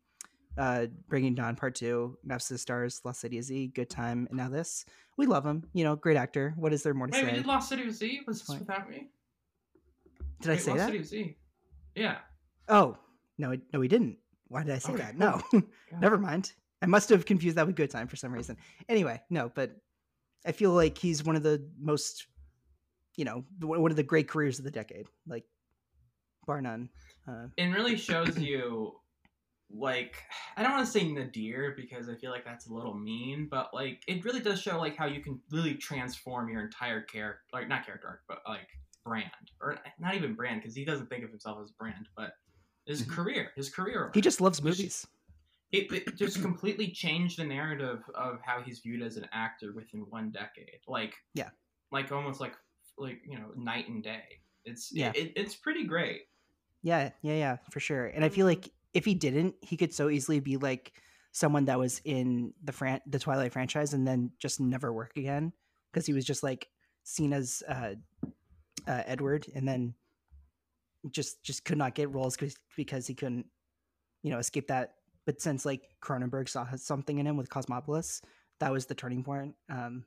[0.57, 4.27] uh, Breaking Dawn Part Two, Maps to the Stars, Lost City of Z, Good Time,
[4.29, 4.83] and now this.
[5.17, 5.63] We love him.
[5.71, 6.53] You know, great actor.
[6.57, 7.35] What is there more to Wait, we say?
[7.37, 8.21] did Lost City of Z?
[8.27, 8.59] Was this Fine.
[8.59, 9.07] without me?
[10.41, 10.85] Did I Wait, say Lost that?
[10.87, 11.37] City of Z.
[11.95, 12.17] Yeah.
[12.67, 12.97] Oh
[13.37, 14.17] no, no, we didn't.
[14.49, 15.17] Why did I say Okay, that?
[15.17, 15.41] No,
[16.01, 16.51] never mind.
[16.81, 18.57] I must have confused that with Good Time for some reason.
[18.89, 19.71] Anyway, no, but
[20.45, 22.25] I feel like he's one of the most,
[23.15, 25.45] you know, one of the great careers of the decade, like
[26.45, 26.89] bar none.
[27.27, 28.93] Uh, It really shows you,
[29.69, 30.15] like,
[30.57, 33.73] I don't want to say nadir because I feel like that's a little mean, but
[33.73, 37.67] like, it really does show like how you can really transform your entire character, like
[37.67, 38.67] not character arc, but like
[39.05, 39.31] brand,
[39.61, 42.33] or not even brand because he doesn't think of himself as brand, but
[42.85, 43.09] his Mhm.
[43.11, 44.11] career, his career.
[44.13, 45.07] he just loves movies.
[45.71, 50.01] it, it just completely changed the narrative of how he's viewed as an actor within
[50.09, 50.81] one decade.
[50.87, 51.51] Like Yeah.
[51.91, 52.55] like almost like
[52.97, 54.41] like you know night and day.
[54.65, 55.13] It's Yeah.
[55.15, 56.23] it, it's pretty great.
[56.83, 58.07] Yeah, yeah, yeah, for sure.
[58.07, 58.49] And I feel Mhm.
[58.49, 60.93] like if he didn't, he could so easily be like
[61.31, 65.53] someone that was in the fran- the Twilight franchise and then just never work again
[65.91, 66.69] because he was just like
[67.03, 67.95] seen as uh,
[68.87, 69.95] uh, Edward and then
[71.09, 72.37] just just could not get roles
[72.75, 73.45] because he couldn't,
[74.23, 74.95] you know, escape that.
[75.25, 78.21] But since like Cronenberg saw something in him with Cosmopolis,
[78.59, 80.03] that was the turning point um,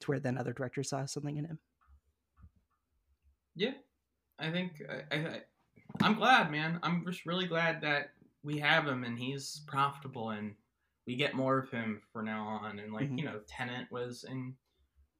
[0.00, 1.58] to where then other directors saw something in him.
[3.54, 3.74] Yeah,
[4.38, 5.42] I think I, I,
[6.00, 6.78] I'm glad, man.
[6.82, 8.10] I'm just really glad that
[8.42, 10.54] we have him and he's profitable and
[11.06, 12.78] we get more of him for now on.
[12.78, 13.18] And like Mhm.
[13.18, 14.56] you know, Tenet was in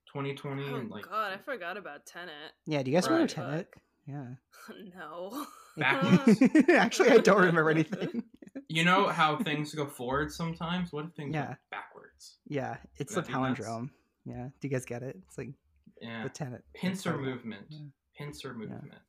[0.07, 2.53] 2020 Oh and like god, I forgot about Tenet.
[2.67, 3.31] Yeah, do you guys remember Right.
[3.31, 3.75] Tenet?
[4.07, 4.35] Yeah.
[4.97, 5.47] no.
[6.77, 8.25] Actually, I don't remember anything.
[8.69, 10.93] you know how things go forward sometimes.
[10.93, 11.47] What if things Yeah.
[11.49, 12.39] go backwards?
[12.47, 13.61] Yeah, it's Would the that be nuts?
[13.61, 13.91] palindrome.
[14.25, 15.17] Yeah, do you guys get it?
[15.27, 15.51] It's like
[16.01, 17.35] Yeah, the Tenet pincer incredible.
[17.37, 17.67] movement.
[17.71, 17.87] Yeah.
[18.17, 19.01] Pincer movement.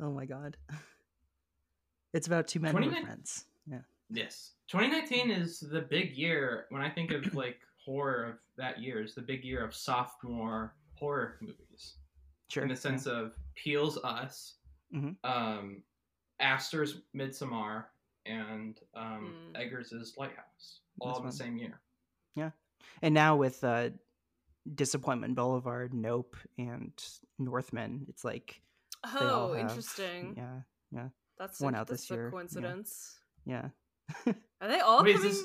[0.00, 0.56] Oh my god.
[2.12, 3.44] It's about two men who 29 are friends.
[3.70, 3.78] Yeah.
[4.10, 4.54] Yes.
[4.66, 9.14] 2019 is the big year when I think of like horror of that year is
[9.14, 11.94] the big year of sophomore horror movies.
[12.48, 12.64] Sure.
[12.64, 14.54] In the sense of Peele's Us,
[14.92, 15.14] Mhm.
[15.22, 15.84] um,
[16.40, 17.84] Aster's Midsommar,
[18.26, 19.60] and um, Mm.
[19.60, 21.26] Eggers' Lighthouse, That's all in fun.
[21.26, 21.80] the same year.
[22.34, 22.50] Yeah,
[23.02, 23.90] and now with uh
[24.74, 26.92] Disappointment Boulevard, Nope, and
[27.38, 28.69] Northman, it's like all
[29.04, 30.34] Oh, have- interesting.
[30.36, 30.60] yeah,
[30.92, 31.08] yeah.
[31.38, 33.18] That's one a, out that's this year, coincidence.
[33.46, 33.68] yeah.
[34.60, 35.28] Are they all Wait, coming?
[35.30, 35.42] this-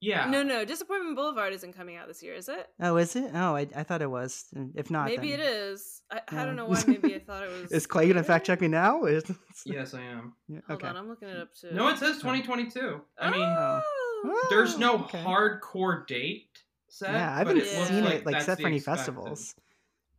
[0.00, 0.28] Yeah.
[0.30, 0.64] No, no.
[0.64, 2.68] Disappointment Boulevard isn't coming out this year, is it?
[2.80, 3.30] Oh, is it?
[3.34, 4.44] Oh, I, I thought it was.
[4.74, 5.40] If not, maybe then...
[5.40, 6.02] it is.
[6.10, 6.82] I, I don't know why.
[6.86, 7.72] Maybe I thought it was.
[7.72, 9.04] Is Clay gonna fact check me now?
[9.06, 9.24] Is...
[9.64, 10.34] Yes, I am.
[10.48, 10.88] Yeah, Hold okay.
[10.88, 11.70] on, I'm looking it up too.
[11.72, 13.00] No, it says 2022.
[13.18, 13.30] I oh!
[13.30, 13.82] mean, Oh.
[14.28, 14.46] Oh.
[14.50, 15.22] there's no oh, okay.
[15.22, 16.48] hardcore date
[16.88, 17.12] set.
[17.12, 18.98] Yeah, I haven't it seen like it like that's set for any expected.
[19.06, 19.54] festivals.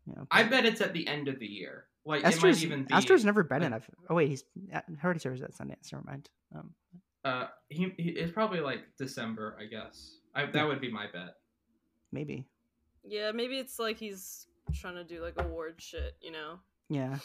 [0.05, 1.86] Yeah, I bet it's at the end of the year.
[2.07, 2.93] Like Aster's, it might even be.
[2.93, 3.91] Aster's never been in like- a.
[4.09, 4.43] Oh wait, he's
[4.99, 5.91] Hereditary was at Sundance.
[5.91, 6.29] Never mind.
[6.55, 6.73] Um,
[7.25, 10.15] Uh, he, he it's probably like December, I guess.
[10.33, 10.51] I, Yeah.
[10.51, 11.35] that would be my bet.
[12.11, 12.47] maybe.
[13.03, 16.59] Yeah, maybe it's like he's trying to do like award shit, you know.
[16.89, 17.17] Yeah.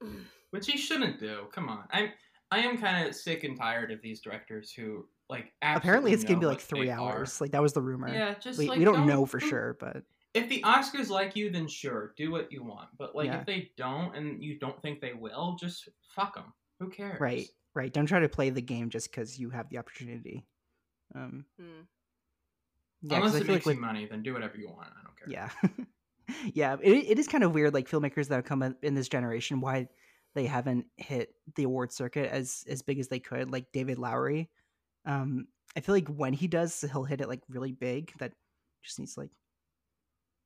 [0.50, 1.46] Which he shouldn't do.
[1.52, 2.10] Come on, I'm
[2.50, 5.52] I am kind of sick and tired of these directors who like.
[5.62, 7.00] Apparently, it's gonna be like three they are.
[7.00, 7.40] hours.
[7.40, 8.08] Like that was the rumor.
[8.08, 10.02] Yeah, just we, like, we don't, know for sure, but
[10.34, 12.88] If the Oscars like you, then sure, do what you want.
[12.98, 13.40] But like, Yeah.
[13.40, 16.52] if they don't, and you don't think they will, just fuck them.
[16.80, 17.20] Who cares?
[17.20, 17.92] right, right.
[17.92, 20.44] Don't try to play the game just because you have the opportunity.
[21.14, 21.82] Um, Hmm.
[23.02, 24.88] yeah, 'cause Unless I it feel makes like you money, then do whatever you want.
[24.98, 25.28] I don't care.
[25.28, 25.50] Yeah.
[26.54, 26.76] yeah.
[26.82, 29.60] It, it is kind of weird, like filmmakers that have come in in this generation,
[29.60, 29.88] why
[30.34, 33.50] they haven't hit the award circuit as as big as they could.
[33.50, 34.50] Like David Lowery.
[35.04, 38.12] Um, I feel like when he does, he'll hit it like really big.
[38.18, 38.32] That
[38.82, 39.30] just needs like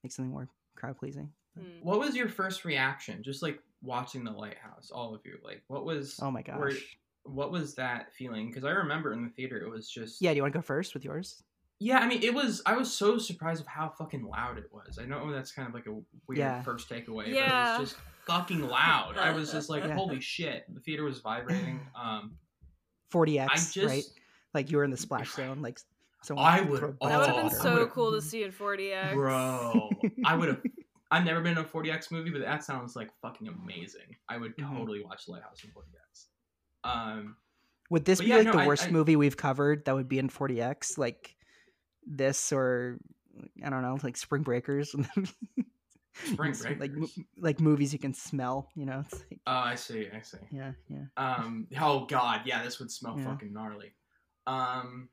[0.02, 1.30] make something more crowd pleasing.
[1.56, 1.64] Hmm.
[1.82, 3.22] What was your first reaction?
[3.22, 5.38] Just like watching the lighthouse, all of you.
[5.44, 6.18] Like, what was?
[6.22, 6.98] Oh my were- gosh.
[7.24, 8.48] what was that feeling?
[8.48, 10.20] Because I remember in the theater, it was just.
[10.22, 10.30] Yeah.
[10.30, 11.42] Do you want to go first with yours?
[11.80, 12.60] Yeah, I mean, it was.
[12.66, 14.98] I was so surprised of how fucking loud it was.
[15.00, 15.92] I know that's kind of like a
[16.26, 16.62] weird Yeah.
[16.62, 17.48] first takeaway, Yeah.
[17.48, 19.16] but it was just fucking loud.
[19.16, 19.94] I was just like, Yeah.
[19.94, 20.64] holy shit!
[20.74, 21.80] The theater was vibrating.
[22.00, 22.36] Um,
[23.12, 24.04] 4DX, I just, right?
[24.54, 25.62] Like you were in the splash zone.
[25.62, 25.78] Like
[26.22, 29.14] someone I would- throw oh, That would have been so cool to see in 4DX.
[29.14, 29.90] bro,
[30.24, 30.62] I would have.
[31.10, 34.14] I've never been in a 4DX movie, but that sounds like fucking amazing.
[34.28, 34.76] I would Mhm.
[34.78, 36.26] totally watch Lighthouse in 4DX.
[36.84, 37.36] Um,
[37.90, 40.08] Would this be yeah, like no, the I- worst I- movie we've covered that would
[40.08, 40.98] be in 40x?
[40.98, 41.34] Like
[42.06, 42.98] this or
[43.64, 44.90] I don't know, like Spring Breakers.
[46.24, 47.06] Spring It's Like mo-
[47.38, 49.04] like movies you can smell, you know?
[49.10, 50.08] It's like, oh, I see.
[50.12, 50.38] I see.
[50.50, 51.04] yeah, yeah.
[51.16, 51.68] Um.
[51.80, 53.24] Oh God, yeah, this would smell Yeah.
[53.26, 53.94] fucking gnarly.
[54.46, 55.08] Um.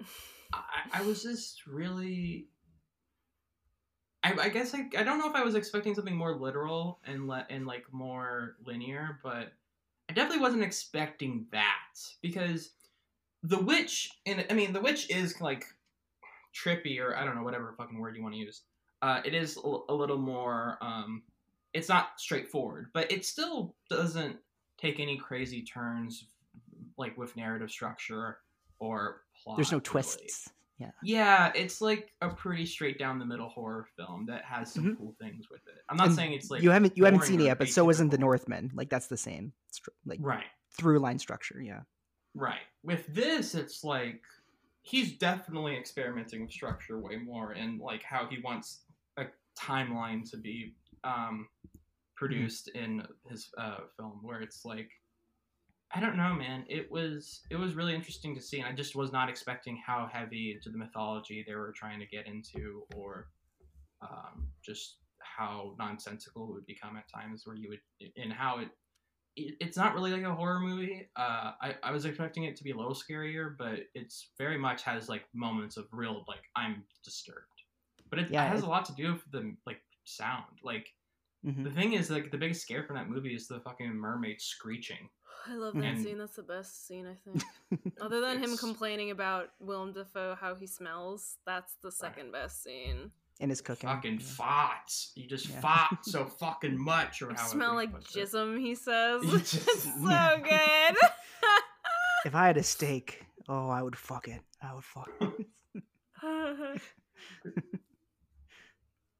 [0.54, 2.48] I, I was just really.
[4.22, 7.28] I, I guess I, I don't know if I was expecting something more literal and
[7.28, 9.52] le- and like more linear, but
[10.08, 12.70] I definitely wasn't expecting that because
[13.42, 15.64] the witch and I mean the witch is like
[16.54, 18.62] trippy or I don't know whatever fucking word you want to use.
[19.02, 20.78] Uh, it is a, a little more.
[20.80, 21.22] Um,
[21.74, 24.36] it's not straightforward, but it still doesn't
[24.78, 26.26] take any crazy turns
[26.96, 28.38] like with narrative structure
[28.84, 29.56] or plot.
[29.56, 29.84] There's no really.
[29.84, 30.50] twists.
[30.78, 30.90] Yeah.
[31.04, 34.98] Yeah, it's like a pretty straight down the middle horror film that has some Mhm.
[34.98, 35.78] cool things with it.
[35.88, 37.88] I'm not And saying it's like you haven't you haven't seen it yet, but so
[37.90, 38.18] isn't the.
[38.18, 38.70] Northman.
[38.74, 39.52] Like that's the same.
[40.04, 41.82] Like Right, through line structure, yeah.
[42.34, 42.60] right.
[42.82, 44.20] With this, it's like
[44.82, 48.82] he's definitely experimenting with structure way more and like how he wants
[49.16, 49.26] a
[49.58, 51.48] timeline to be um,
[52.16, 54.90] produced in his uh, film, where it's like
[55.94, 56.64] I don't know, man.
[56.68, 60.08] It was it was really interesting to see, and I just was not expecting how
[60.12, 63.28] heavy into the mythology they were trying to get into, or
[64.02, 68.68] um, just how nonsensical it would become at times, where you would and how it.
[69.36, 71.08] it it's not really like a horror movie.
[71.16, 74.82] Uh, I, I was expecting it to be a little scarier, but it's very much
[74.82, 77.62] has like moments of real like I'm disturbed,
[78.10, 80.58] but it, Yeah, it has it- a lot to do with the like sound.
[80.64, 80.88] Like
[81.44, 84.40] hmm the thing is, like the biggest scare from that movie is the fucking mermaid
[84.40, 85.08] screeching.
[85.46, 86.16] I love that And- scene.
[86.18, 87.92] That's the best scene, I think.
[88.00, 93.10] Other than him complaining about Willem Dafoe how he smells, that's the second best scene.
[93.40, 93.90] in his cooking.
[93.90, 94.26] fucking yeah.
[94.26, 95.10] farts.
[95.16, 95.60] You just Yeah.
[95.60, 98.20] fart so fucking much, or You smell like puts it.
[98.20, 99.22] jism, he says.
[99.26, 100.96] You it's just- so good.
[102.24, 104.40] If I had a steak, oh, I would fuck it.
[104.62, 105.46] I would fuck it.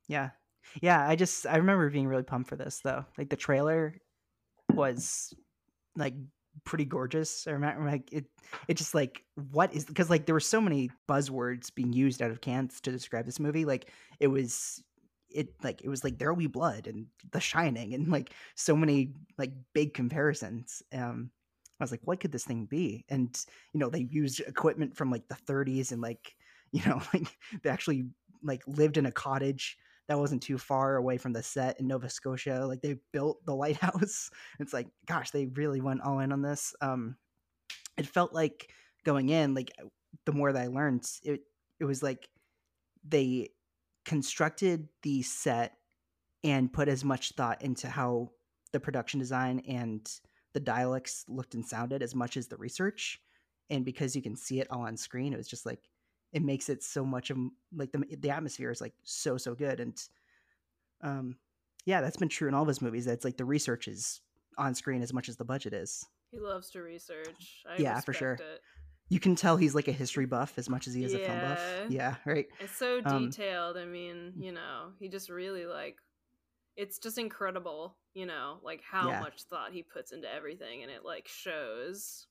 [0.06, 0.30] Yeah.
[0.82, 3.04] Yeah, I just I remember being really pumped for this though.
[3.18, 3.94] Like the trailer
[4.74, 5.34] was
[5.96, 6.14] like
[6.64, 7.46] pretty gorgeous.
[7.46, 8.26] I remember like it
[8.68, 12.30] it just like what is because like there were so many buzzwords being used out
[12.30, 13.64] of Cannes to describe this movie.
[13.64, 14.82] Like it was
[15.30, 18.76] it like it was like there will be blood and the shining and like so
[18.76, 20.82] many like big comparisons.
[20.92, 21.30] Um
[21.80, 23.04] I was like, what could this thing be?
[23.08, 23.38] And
[23.72, 26.34] you know, they used equipment from like the 30s and like,
[26.72, 28.06] you know, like they actually
[28.42, 29.76] like lived in a cottage
[30.08, 32.66] that wasn't too far away from the set in Nova Scotia.
[32.66, 34.30] Like they built the lighthouse.
[34.60, 36.74] It's like, gosh, they really went all in on this.
[36.80, 37.16] Um,
[37.96, 38.70] it felt like
[39.04, 39.72] going in, like
[40.26, 41.40] the more that I learned, it
[41.80, 42.28] it was like
[43.06, 43.50] they
[44.04, 45.76] constructed the set
[46.42, 48.30] and put as much thought into how
[48.72, 50.08] the production design and
[50.52, 53.20] the dialects looked and sounded as much as the research.
[53.70, 55.80] And because you can see it all on screen, it was just like
[56.34, 57.38] it makes it so much of
[57.74, 60.08] like the the atmosphere is like so so good and
[61.02, 61.36] um
[61.86, 64.20] yeah that's been true in all of his movies that's like the research is
[64.58, 67.62] on screen as much as the budget is he loves to research.
[67.64, 68.32] I Yeah, for sure.
[68.34, 68.60] It.
[69.08, 71.40] you can tell he's like a history buff as much as he is a film
[71.40, 72.16] buff Yeah.
[72.24, 73.76] yeah right It's so Um, detailed.
[73.76, 75.96] I mean, you know, he just really like
[76.76, 79.20] it's just incredible, you know, like how Yeah.
[79.20, 82.26] much thought he puts into everything and it like shows.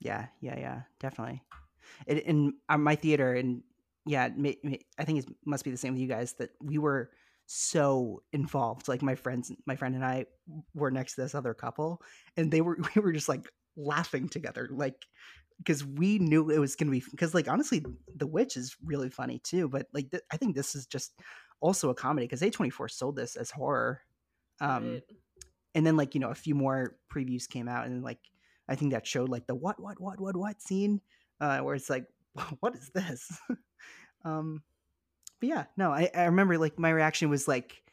[0.00, 1.42] yeah yeah yeah definitely
[2.06, 3.62] it, in uh, my theater and
[4.06, 6.50] yeah it ma- ma- i think it must be the same with you guys that
[6.60, 7.10] we were
[7.46, 10.24] so involved like my friends my friend and i
[10.74, 12.02] were next to this other couple
[12.36, 15.06] and they were we were just like laughing together like
[15.58, 17.84] because we knew it was gonna be because like honestly
[18.16, 21.12] the witch is really funny too but like th- i think this is just
[21.60, 24.00] also a comedy because a24 sold this as horror
[24.60, 25.02] um right?
[25.74, 28.20] and then like you know a few more previews came out and like
[28.68, 31.00] i think that showed like the what what what what what scene
[31.40, 32.06] uh where it's like
[32.60, 33.38] what is this?
[34.24, 34.62] Um
[35.38, 37.84] but yeah no i i remember like my reaction was like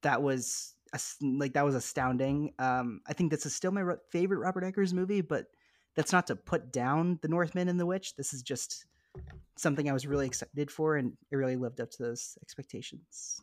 [0.00, 0.74] that was
[1.20, 2.54] like that was astounding.
[2.58, 5.48] Um i think this is still my favorite robert eggers movie but
[5.94, 8.16] that's not to put down the northman and the witch.
[8.16, 8.86] This is just
[9.56, 13.40] something i was really excited for and it really lived up to those expectations.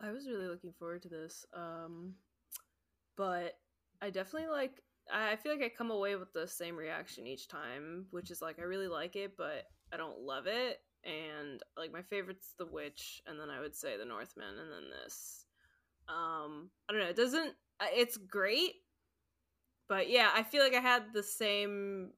[0.00, 1.44] I was really looking forward to this.
[1.52, 2.14] Um
[3.16, 3.58] but
[4.00, 4.80] I definitely like
[5.12, 8.58] I feel like I come away with the same reaction each time, which is like
[8.58, 10.78] I really like it, but I don't love it.
[11.04, 14.90] And like my favorite's The Witch, and then I would say The Northman, and then
[15.02, 15.46] this.
[16.08, 17.08] Um, I don't know.
[17.08, 17.54] It doesn't.
[17.80, 18.74] uh, It's great,
[19.88, 22.12] but yeah, I feel like I had the same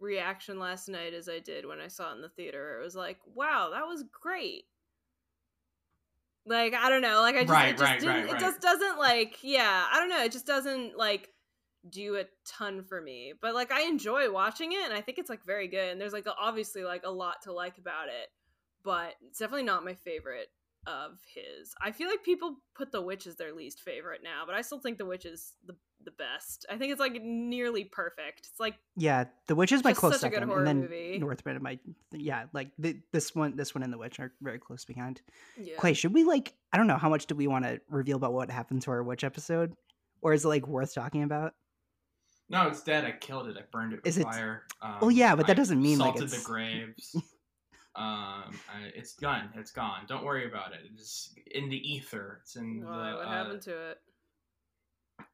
[0.00, 2.78] reaction last night as I did when I saw it in the theater.
[2.80, 4.64] It was like, wow, that was great.
[6.44, 8.60] Like I don't know, like I just Right, it just right, didn't right, it just
[8.60, 11.28] doesn't like yeah, I don't know, it just doesn't like
[11.88, 13.32] do a ton for me.
[13.40, 16.12] But like I enjoy watching it and I think it's like very good and there's
[16.12, 18.28] like obviously like a lot to like about it,
[18.84, 20.48] but it's definitely not my favorite
[20.86, 21.74] of his.
[21.80, 24.80] I feel like people put The Witch as their least favorite now, but I still
[24.80, 26.66] think The Witch is the the best.
[26.68, 28.48] I think it's like nearly perfect.
[28.50, 31.18] It's like Yeah, The Witch is my close such a good second, and then movie.
[31.20, 31.62] Northman.
[31.62, 31.78] My
[32.10, 35.22] yeah, like the, this one, this one and The Witch are very close behind.
[35.56, 35.76] yeah.
[35.76, 36.54] Clay, should we like?
[36.72, 39.02] I don't know how much do we want to reveal about what happened to our
[39.04, 39.74] Witch episode,
[40.20, 41.54] or is it like worth talking about?
[42.48, 43.04] No, it's dead.
[43.04, 43.56] I killed it.
[43.56, 44.64] I burned it with Is it- fire.
[44.82, 47.14] Um, Well, yeah, but that doesn't mean, like, salted it's- the graves.
[47.96, 49.50] um, I, it's done.
[49.56, 50.04] It's gone.
[50.06, 50.80] Don't worry about it.
[50.94, 52.40] It's in the ether.
[52.42, 53.10] It's in Why?
[53.10, 53.16] the.
[53.16, 53.98] what uh, happened to it?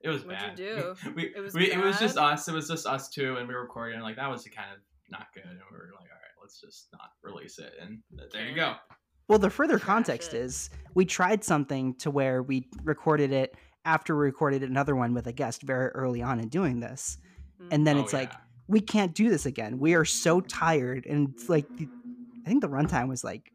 [0.00, 0.94] It was What'd you do?
[1.16, 2.46] we, It was we, it was just us.
[2.46, 3.94] It was just us two, and we were recording.
[3.94, 6.60] And like that was kind of not good, and we were like, all right, let's
[6.60, 7.72] just not release it.
[7.80, 8.00] And
[8.32, 8.74] there you go.
[9.28, 13.54] Well, the further context is we tried something to where we recorded it
[13.88, 17.16] after we recorded another one with a guest very early on in doing this,
[17.70, 18.32] and then Oh, it's like
[18.68, 19.78] we can't do this again.
[19.78, 21.88] We are so tired, and it's like the,
[22.44, 23.50] I think the runtime was like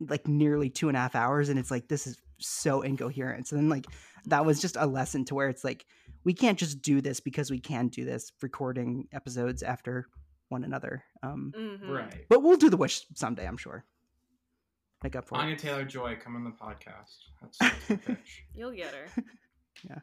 [0.00, 3.46] like nearly two and a half hours, and it's like this is so incoherent.
[3.48, 3.86] So then like
[4.26, 5.86] that was just a lesson to where it's like
[6.24, 10.06] we can't just do this because we can do this recording episodes after
[10.50, 11.02] one another.
[11.22, 11.88] Um, Mhm.
[11.88, 12.26] right.
[12.28, 13.84] but we'll do the witch someday, I'm sure.
[15.02, 15.58] Make up for Anya it.
[15.58, 17.16] Taylor Joy, come on the podcast.
[17.40, 18.44] That's, that's the pitch.
[18.54, 19.06] You'll get her.
[19.88, 19.98] Yeah,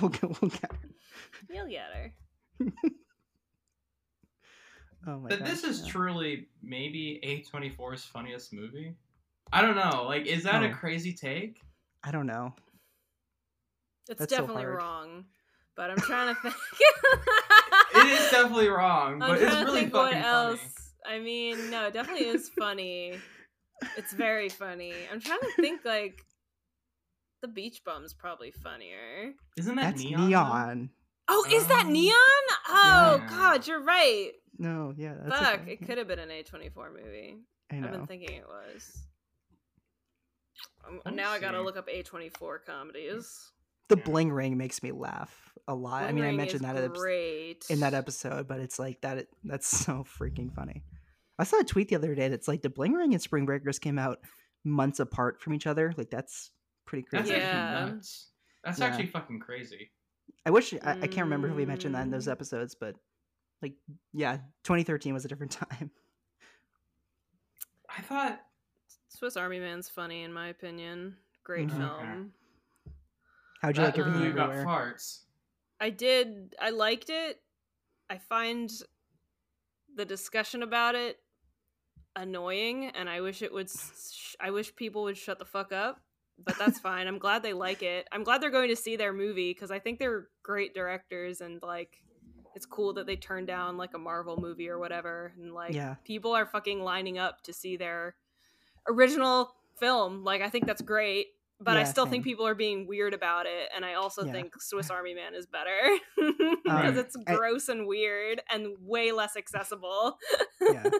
[0.00, 0.88] we'll get, we'll get her.
[1.50, 2.12] You'll get her.
[5.06, 5.92] Oh my But gosh, this is yeah.
[5.92, 7.20] truly maybe
[7.54, 8.96] A24's funniest movie.
[9.52, 10.04] I don't know.
[10.04, 10.74] Like, is that a Oh.
[10.74, 11.60] crazy take?
[12.02, 12.54] I don't know.
[14.08, 14.78] It's That's definitely hard.
[14.78, 15.24] wrong.
[15.76, 16.54] But I'm trying to think.
[17.94, 20.60] It is definitely wrong, I'm but it's trying to really think what fucking else.
[21.06, 23.18] I mean, no, it definitely is funny.
[23.96, 24.92] It's very funny.
[25.12, 26.24] I'm trying to think like
[27.42, 29.32] the beach bum's probably funnier.
[29.56, 30.28] Isn't that That's neon?
[30.28, 30.90] neon.
[31.28, 31.90] Oh, is that Oh.
[31.90, 32.14] neon?
[32.68, 33.26] Oh Yeah.
[33.28, 34.32] god, you're right.
[34.58, 35.72] No, yeah, that's Fuck, okay.
[35.72, 37.36] it could have been an A24 movie.
[37.70, 39.02] I I've been thinking it was.
[40.86, 43.50] Um, Let me now I gotta look up A24 comedies.
[43.88, 44.04] The Yeah.
[44.04, 46.04] bling ring makes me laugh a lot.
[46.04, 47.64] I Bling mean, I mentioned that great.
[47.68, 49.26] in that episode, but it's like that.
[49.44, 50.82] That's so freaking funny.
[51.38, 53.78] I saw a tweet the other day that's like the bling ring and Spring Breakers
[53.78, 54.20] came out
[54.64, 55.92] months apart from each other.
[55.96, 56.50] Like that's
[56.86, 57.42] pretty That's crazy.
[57.42, 57.86] Yeah.
[57.90, 58.30] nuts.
[58.64, 58.86] That's Yeah.
[58.86, 59.90] actually fucking crazy.
[60.44, 62.32] I wish I, I can't remember if we mentioned that in those Mm.
[62.32, 62.96] episodes, but
[63.62, 63.74] like
[64.12, 65.90] yeah, 2013 was a different time.
[67.88, 68.40] I thought
[69.08, 71.16] Swiss Army Man's funny in my opinion.
[71.44, 71.76] Great Mhm.
[71.78, 72.32] film.
[73.62, 74.94] How'd you that like everything movie about everywhere?
[74.94, 75.22] farts.
[75.80, 76.54] I did.
[76.60, 77.40] I liked it.
[78.10, 78.70] I find
[79.94, 81.18] the discussion about it
[82.16, 83.70] annoying, and I wish it would.
[84.40, 86.00] I wish people would shut the fuck up.
[86.44, 87.06] But that's fine.
[87.06, 88.08] I'm glad they like it.
[88.12, 91.62] I'm glad they're going to see their movie because I think they're great directors, and
[91.62, 91.96] like,
[92.54, 95.94] it's cool that they turned down like a Marvel movie or whatever, and like, Yeah.
[96.04, 98.16] people are fucking lining up to see their
[98.88, 100.24] original film.
[100.24, 101.28] Like, I think that's great.
[101.58, 104.32] But I Yeah, still think people are being weird about it, and I also Yeah.
[104.32, 105.80] think Swiss Army Man is better
[106.16, 106.86] because Right.
[106.88, 110.18] Um, it's I- gross and weird and way less accessible.
[110.60, 110.90] Yeah.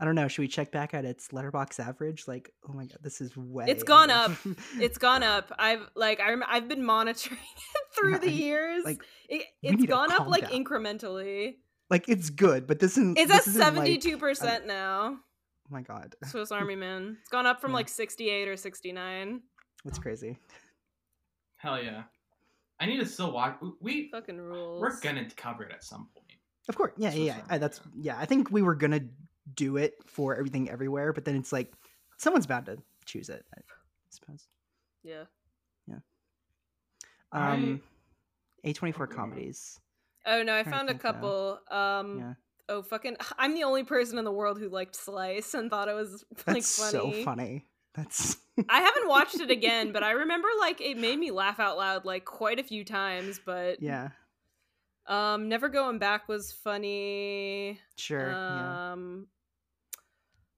[0.00, 0.28] I don't know.
[0.28, 2.28] Should we check back at its Letterboxd average?
[2.28, 3.64] Like, oh my god, this is way.
[3.68, 4.38] It's gone average.
[4.80, 5.52] it's gone up.
[5.58, 7.38] I've like I rem- I've been monitoring
[7.74, 8.84] it through Yeah, the years.
[8.84, 10.64] like, it, we it's gone up calm like down.
[10.64, 11.56] incrementally.
[11.90, 13.18] like it's good, but this isn't.
[13.18, 15.16] It's at this isn't, seventy two percent now.
[15.16, 17.16] Oh my god, Swiss Army Man.
[17.20, 17.76] It's gone up from Yeah.
[17.76, 19.40] like sixty eight or sixty nine.
[19.84, 20.38] that's crazy.
[21.56, 22.04] Hell yeah.
[22.80, 23.56] I need to still watch.
[23.80, 24.80] We Fucking rules.
[24.80, 26.26] we're gonna cover it at some point.
[26.68, 27.32] Of course, yeah, Swiss yeah, yeah.
[27.40, 27.94] Army I- That's Man.
[28.00, 28.16] yeah.
[28.18, 29.00] I think we were gonna
[29.54, 31.72] do it for everything everywhere, but then it's like
[32.16, 33.44] someone's bound to choose it.
[33.56, 33.60] I
[34.10, 34.46] suppose.
[35.02, 35.24] Yeah.
[35.86, 35.98] Yeah.
[37.32, 37.80] Um,
[38.64, 39.78] A twenty four comedies.
[40.26, 40.98] Oh no, I found a though.
[40.98, 41.60] couple.
[41.70, 42.34] Um Yeah,
[42.68, 45.94] oh fucking I'm the only person in the world who liked Slice and thought it
[45.94, 47.14] was like that's funny.
[47.18, 47.66] so funny.
[47.94, 48.36] That's
[48.68, 52.04] I haven't watched it again, but I remember like it made me laugh out loud
[52.04, 54.10] like quite a few times, but yeah,
[55.06, 57.78] um Never Going Back was funny.
[57.96, 58.30] sure.
[58.30, 59.26] yeah, Um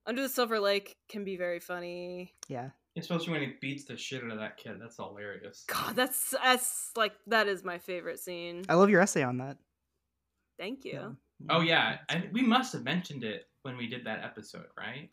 [0.05, 2.33] Under the Silver Lake can be very funny.
[2.47, 2.69] yeah.
[2.97, 4.73] Especially when he beats the shit out of that kid.
[4.81, 5.63] That's hilarious.
[5.67, 8.65] God, that's that's like that is my favorite scene.
[8.67, 9.57] I love your essay on that.
[10.59, 10.91] Thank you.
[10.91, 11.09] Yeah,
[11.49, 15.09] Oh yeah, I, we must have mentioned it when we did that episode, right?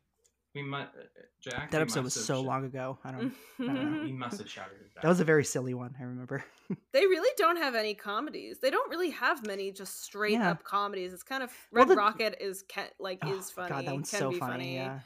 [0.62, 1.70] We must, uh, uh, Jack.
[1.70, 2.98] that episode was so sh- long ago.
[3.04, 3.32] I don't.
[3.58, 4.90] Yeah, we must have shouted it.
[5.02, 5.94] That was a very silly one.
[5.98, 6.44] I remember.
[6.92, 8.58] they really don't have any comedies.
[8.60, 10.50] They don't really have many just straight Yeah.
[10.50, 11.12] up comedies.
[11.12, 13.68] It's kind of Well, Red the- Rocket is ca- like Oh, is funny.
[13.70, 14.74] God, that one's can so be funny.
[14.74, 15.00] Yeah.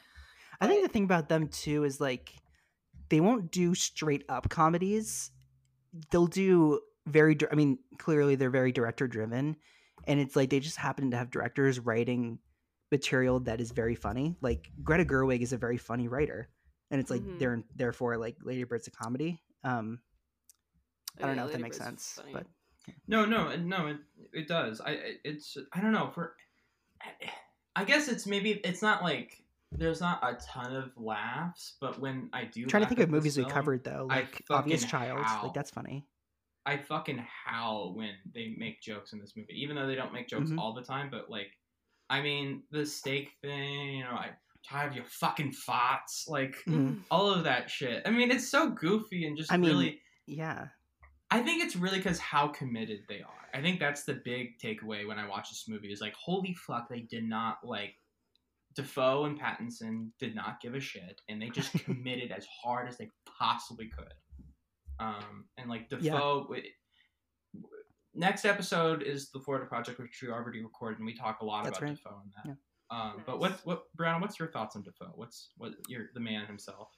[0.59, 2.33] I think the thing about them too is like
[3.09, 5.29] they won't do straight up comedies.
[6.09, 7.35] They'll do very.
[7.35, 9.55] dir- I mean, clearly they're very director driven,
[10.07, 12.39] and it's like they just happen to have directors writing
[12.97, 14.35] material that is very funny.
[14.41, 16.47] Like Greta Gerwig is a very funny writer,
[16.91, 17.39] and it's like Mhm.
[17.39, 19.41] they're therefore like Lady Bird's a comedy.
[19.63, 19.99] Um,
[21.17, 22.33] I don't Yeah, know if that makes Bird's sense, funny.
[22.33, 22.47] but
[23.07, 23.87] No, no, no.
[23.87, 23.97] It
[24.33, 24.81] it does.
[24.81, 26.35] I I- it's I don't know for.
[27.75, 32.29] I guess it's maybe it's not like there's not a ton of laughs, but when
[32.33, 35.19] I do, I'm trying to think of this movies we covered though, like Obvious Child.
[35.21, 35.43] howl.
[35.45, 36.05] Like that's funny.
[36.65, 40.27] I fucking howl when they make jokes in this movie, even though they don't make
[40.29, 40.59] jokes Mhm.
[40.59, 41.09] all the time.
[41.09, 41.51] But like,
[42.13, 44.31] I mean, the steak thing, you know, I
[44.69, 47.01] tired of your fucking farts, like Mhm.
[47.11, 48.03] all of that shit.
[48.05, 50.01] I mean, it's so goofy and just I mean, really.
[50.27, 50.67] Yeah.
[51.31, 53.49] I think it's really because how committed they are.
[53.53, 56.87] I think that's the big takeaway when I watch this movie is like, holy fuck,
[56.87, 57.95] they did not like
[58.75, 62.97] Dafoe and Pattinson did not give a shit, and they just committed as hard as
[62.97, 64.13] they possibly could.
[64.99, 66.13] Um, and like Yeah.
[66.13, 66.69] Dafoe, wi-
[68.13, 71.63] next episode is the Florida Project, which we already recorded, and we talk a lot
[71.63, 71.97] That's about right.
[71.97, 72.45] Dafoe in that.
[72.47, 72.53] Yeah.
[72.91, 73.41] Um, but Nice.
[73.41, 74.21] what what Brown?
[74.21, 75.11] What's your thoughts on Dafoe?
[75.15, 76.89] What's what you're the man himself?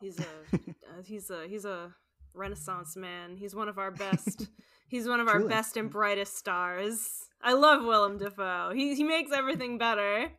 [0.00, 0.22] He's a
[0.54, 1.92] uh, he's a he's a
[2.34, 3.36] renaissance man.
[3.36, 4.48] He's one of our best.
[4.88, 7.08] he's one of our best and brightest stars.
[7.40, 8.72] I love Willem Dafoe.
[8.74, 10.30] He he makes everything better.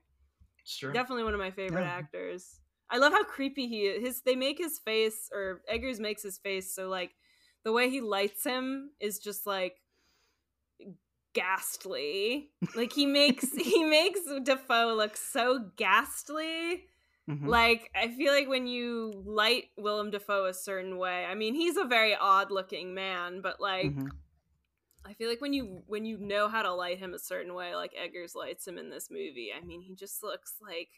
[0.62, 0.92] It's true.
[0.92, 1.88] Definitely one of my favorite Yeah.
[1.90, 2.60] actors.
[2.90, 4.02] I love how creepy he is.
[4.04, 7.12] His they make his face or Eggers makes his face so like
[7.64, 9.76] the way he lights him is just like
[11.34, 12.50] ghastly.
[12.76, 16.86] Like he makes he makes Dafoe look so ghastly.
[17.30, 17.48] Mhm.
[17.48, 21.78] Like I feel like when you light Willem Dafoe a certain way, I mean he's
[21.78, 24.12] a very odd looking man, but like Mhm.
[25.06, 27.76] I feel like when you when you know how to light him a certain way,
[27.76, 30.90] like Eggers lights him in this movie, I mean, he just looks like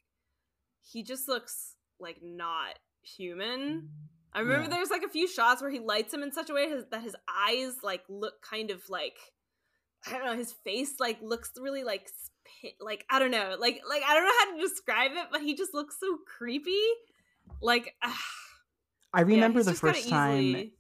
[0.82, 3.90] he just looks like not human.
[4.34, 4.78] I remember Yeah.
[4.78, 7.04] there's like a few shots where he lights him in such a way his, that
[7.04, 9.18] his eyes like look kind of like
[10.08, 12.10] I don't know, his face like looks really like
[12.80, 15.56] like I don't know, like like I don't know how to describe it, but he
[15.56, 16.80] just looks so creepy.
[17.62, 17.96] Like
[19.14, 20.74] I remember he's the first time easily-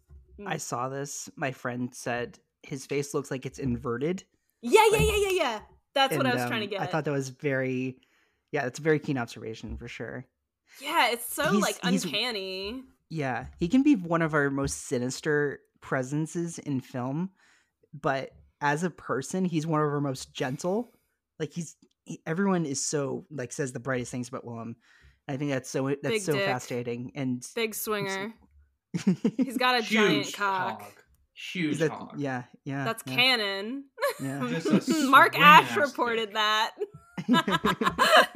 [0.48, 0.62] I Mm.
[0.62, 4.24] saw this, my friend said his face looks like it's inverted.
[4.62, 5.60] Yeah, yeah, like- yeah, yeah, yeah.
[5.94, 6.82] That's what I and, was trying to um, get.
[6.82, 7.98] I thought that was very,
[8.52, 10.26] yeah, it's a very keen observation for sure.
[10.82, 12.84] yeah, it's so he's- like uncanny.
[13.10, 17.32] Yeah, he can be one of our most sinister presences in film,
[17.94, 18.32] but
[18.62, 20.92] as a person, he's one of our most gentle.
[21.40, 24.76] Like he's he, everyone is so like says the brightest things about Willem.
[25.28, 26.46] I think that's so that's Big so dick.
[26.46, 28.34] fascinating and Big swinger.
[29.38, 30.82] He's got a giant cock.
[30.82, 30.92] hog.
[31.54, 32.16] Huge that, hog.
[32.18, 32.84] yeah, yeah.
[32.84, 33.84] That's yeah, canon.
[34.22, 34.40] Yeah.
[35.10, 36.34] Mark swing Ash reported dick.
[36.34, 36.72] that.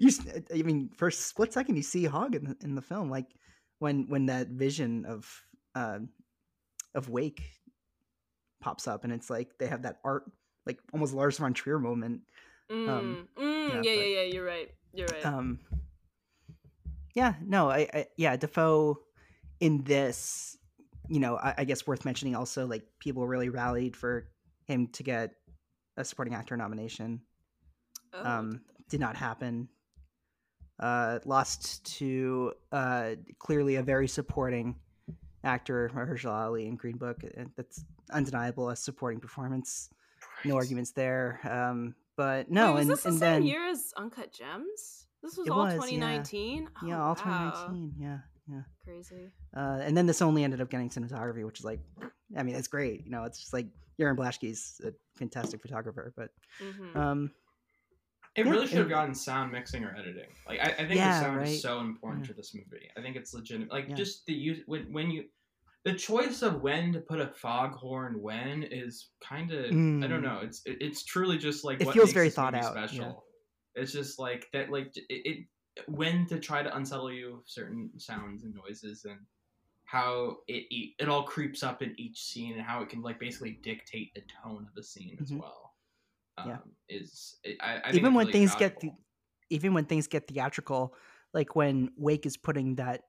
[0.00, 2.82] you, s- I mean, for a split second, you see Hog in the, in the
[2.82, 3.26] film, like
[3.78, 5.30] when when that vision of
[5.74, 5.98] uh,
[6.94, 7.42] of Wake
[8.60, 10.24] pops up, and it's like they have that art,
[10.66, 12.22] like almost Lars von Trier moment.
[12.70, 14.22] Mm, Um, mm, yeah, yeah, but- yeah, yeah.
[14.32, 14.70] You're right.
[14.92, 15.24] You're right.
[15.26, 15.58] Um,
[17.14, 18.98] yeah, no, I, I yeah, Defoe
[19.60, 20.56] in this,
[21.08, 24.28] you know, I, I guess worth mentioning also, like people really rallied for
[24.64, 25.34] him to get
[25.96, 27.20] a supporting actor nomination.
[28.14, 29.68] oh, um, did not happen.
[30.78, 34.76] Uh, lost to uh, clearly a very supporting
[35.44, 37.22] actor, Mahershala Ali in Green Book.
[37.56, 39.90] That's undeniable, a supporting performance.
[40.44, 41.40] No arguments there.
[41.48, 45.06] Um, but no, Wait, was and, this the same then year as Uncut Gems?
[45.22, 45.80] This was all was, yeah.
[45.80, 46.68] 2019.
[46.86, 47.14] yeah, Oh, all wow.
[47.14, 47.94] 2019.
[47.98, 48.18] Yeah,
[48.50, 48.62] yeah.
[48.84, 49.30] Crazy.
[49.56, 51.80] Uh, and then this only ended up getting cinematography, which is like,
[52.36, 53.04] I mean, it's great.
[53.04, 53.66] You know, it's just like
[53.98, 57.30] Jarin Blaschke's a fantastic photographer, but hmm um,
[58.36, 60.28] It really should have gotten sound mixing or editing.
[60.46, 61.48] Like I, I think Yeah, the sound right.
[61.48, 62.28] is so important Yeah.
[62.28, 62.88] to this movie.
[62.96, 63.70] I think it's legitimate.
[63.72, 63.96] Like Yeah.
[63.96, 65.24] just the use when when you
[65.84, 70.22] the choice of when to put a foghorn when is kind of I don't Mm.
[70.22, 70.40] know.
[70.42, 72.72] It's it, it's truly just like It what feels very thought out.
[72.72, 73.24] Special.
[73.74, 74.70] It's just like that.
[74.70, 75.46] Like it, it
[75.88, 79.18] when to try to unsettle you with certain sounds and noises and
[79.84, 80.66] how it
[80.98, 84.22] it all creeps up in each scene and how it can like basically dictate the
[84.42, 85.40] tone of the scene as Mhm.
[85.40, 85.69] well.
[86.44, 86.58] Um, Yeah.
[86.88, 88.98] is it, I, I even when really things get valuable.
[89.48, 90.94] the, even when things get theatrical
[91.32, 93.02] like when wake is putting that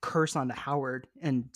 [0.00, 1.46] curse onto howard and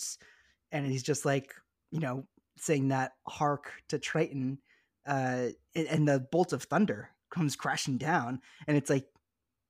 [0.71, 1.53] and he's just like
[1.91, 2.25] you know
[2.57, 4.59] saying that hark to triton
[5.07, 9.05] uh and, and the bolt of thunder comes crashing down and it's like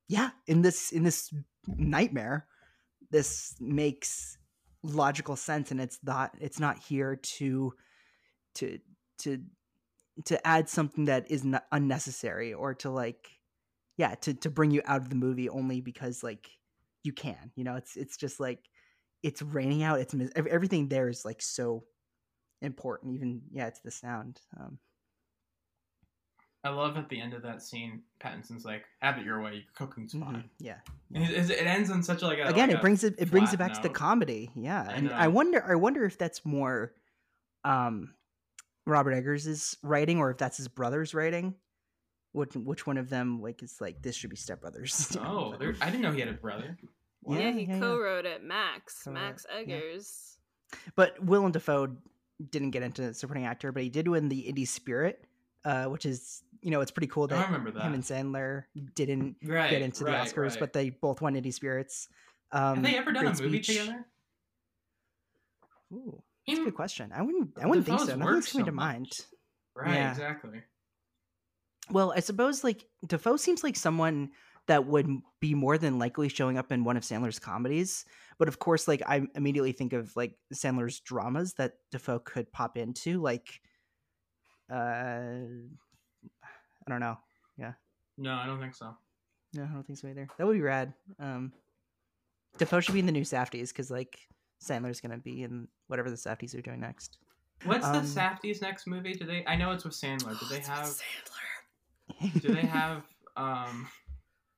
[0.07, 1.33] yeah in this in this
[1.67, 2.47] nightmare
[3.11, 4.37] this makes
[4.83, 7.73] logical sense and it's not it's not here to
[8.55, 8.79] to
[9.17, 9.41] to
[10.25, 13.29] to add something that is not unnecessary or to like
[13.97, 16.49] yeah to to bring you out of the movie only because like
[17.03, 18.59] you can you know it's it's just like
[19.23, 21.83] it's raining out it's mis- everything there is like so
[22.61, 24.79] important even yeah it's the sound um
[26.61, 29.53] I love at the end of that scene, Pattinson's like, "Have it your way.
[29.53, 30.79] Your cooking's mhm, fine." yeah
[31.13, 33.53] it, it ends on such a, like a, again like it brings it it brings
[33.53, 36.93] it back to the comedy yeah I and i wonder i wonder if that's more
[37.63, 38.13] um
[38.89, 41.53] robert Eggers is writing or if that's his brother's writing
[42.31, 45.75] which which one of them like is like this should be step brothers Oh, there,
[45.81, 46.77] I didn't know he had a brother.
[47.27, 47.79] Yeah, Yeah, he yeah, yeah.
[47.79, 48.43] co-wrote it.
[48.43, 49.57] Max, Co-wrote, Max yeah.
[49.59, 50.37] Eggers.
[50.95, 51.95] But Willem Dafoe
[52.51, 55.25] didn't get into supporting actor, but he did win the Indie Spirit,
[55.65, 57.81] uh, which is you know it's pretty cool Oh, I that remember that.
[57.83, 58.65] him and Sandler
[58.95, 60.59] didn't right, get into right, the Oscars, right.
[60.59, 62.07] but they both won Indie Spirits.
[62.51, 63.77] Um, have they ever done a great movie speech.
[63.79, 64.05] together?
[65.93, 67.11] Ooh, that's a good question.
[67.13, 67.51] I wouldn't.
[67.61, 68.15] I wouldn't think so.
[68.15, 69.11] Nothing's coming so to mind.
[69.75, 70.11] Right, Yeah.
[70.11, 70.61] exactly.
[71.91, 74.29] Well, I suppose like Dafoe seems like someone
[74.67, 78.05] that would be more than likely showing up in one of Sandler's comedies.
[78.37, 82.77] But of course, like I immediately think of like Sandler's dramas that Dafoe could pop
[82.77, 83.61] into, like
[84.71, 85.31] uh
[86.85, 87.17] I don't know.
[87.57, 87.73] Yeah.
[88.17, 88.95] No, I don't think so.
[89.53, 90.27] No, I don't think so either.
[90.37, 90.93] That would be rad.
[91.19, 91.51] Um
[92.57, 94.19] Dafoe should be in the new Safdies because like
[94.63, 97.17] Sandler's gonna be in whatever the Safdies are doing next.
[97.65, 99.13] What's Um, the Safdie's next movie?
[99.13, 99.45] Do they?
[99.45, 100.39] I know it's with Sandler.
[100.39, 100.87] Do they It's with have?
[100.87, 102.41] Sandler?
[102.41, 103.03] Do they have?
[103.35, 103.87] Um,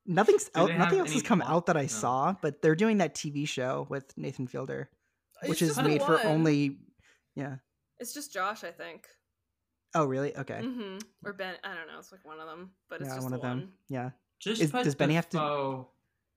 [0.06, 1.52] Nothing's out, nothing else has come plot?
[1.52, 1.88] out that I No.
[1.88, 4.90] saw, but they're doing that TV show with Nathan Fielder,
[5.46, 6.78] which It's is made for only
[7.36, 7.58] yeah.
[8.00, 9.08] It's just Josh, I think.
[9.94, 10.36] Oh, really?
[10.36, 10.60] Okay.
[10.64, 10.98] Mm-hmm.
[11.26, 11.56] Or Ben.
[11.64, 12.00] I don't know.
[12.00, 13.74] It's like one of them, but it's yeah, just one the of them.
[13.90, 14.10] Yeah.
[14.40, 15.90] just Is- put does Benny have to- Dafoe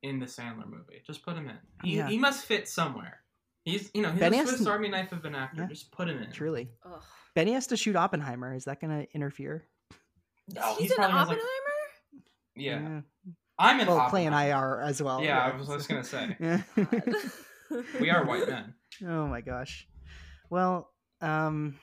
[0.03, 1.01] in the Sandler movie.
[1.07, 1.57] Just put him in.
[1.83, 2.09] He, Yeah.
[2.09, 3.21] he must fit somewhere.
[3.65, 5.62] He's you know he's Benny a Swiss to- Army knife of an actor.
[5.62, 5.69] Yeah.
[5.69, 6.31] Just put him in.
[6.31, 7.03] Truly, Ugh.
[7.35, 8.55] Benny has to shoot Oppenheimer.
[8.55, 9.67] Is that going to interfere?
[10.55, 11.51] No, he's he in probably has, like- Oppenheimer.
[12.57, 13.01] Yeah,
[13.59, 13.87] I'm in.
[13.89, 14.81] Well, playing Oppenheimer.
[14.81, 15.23] IR as well.
[15.23, 16.65] Yeah, I was just gonna say God.
[18.01, 18.75] we are white men.
[19.07, 19.89] oh my gosh.
[20.51, 20.91] Well,
[21.21, 21.77] um,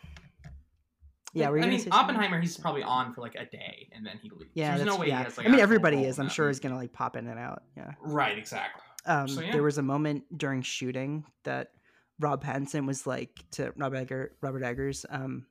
[1.33, 1.89] yeah, I were you gonna mean, say?
[1.91, 2.39] Oppenheimer.
[2.39, 4.51] He's probably on for like a day and then he leaves.
[4.53, 5.17] Yeah, There's no way yeah.
[5.19, 5.47] he has like.
[5.47, 6.19] I mean, everybody is.
[6.19, 6.51] I'm sure movie.
[6.51, 7.63] is gonna like pop in and out.
[7.75, 7.91] Yeah.
[8.01, 8.81] Right, exactly.
[9.05, 9.51] Um, So, yeah.
[9.51, 11.71] There was a moment during shooting that
[12.19, 15.47] Rob Pattinson was like to Rob Egger, Robert Eggers, um,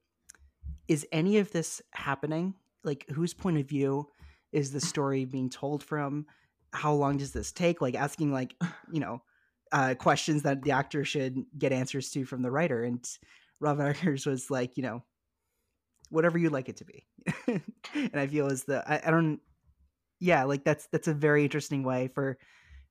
[0.88, 2.54] "Is any of this happening?
[2.84, 4.08] Like, whose point of view
[4.52, 6.26] is the story being told from?
[6.72, 7.80] How long does this take?
[7.80, 8.54] Like, asking like,
[8.90, 9.22] you know,
[9.72, 13.04] uh, questions that the actor should get answers to from the writer." And
[13.58, 15.02] Rob Eggers was like, you know,
[16.10, 17.06] whatever you like it to be.
[17.94, 19.40] and I feel as the I, I don't,
[20.20, 22.38] yeah, like that's that's a very interesting way for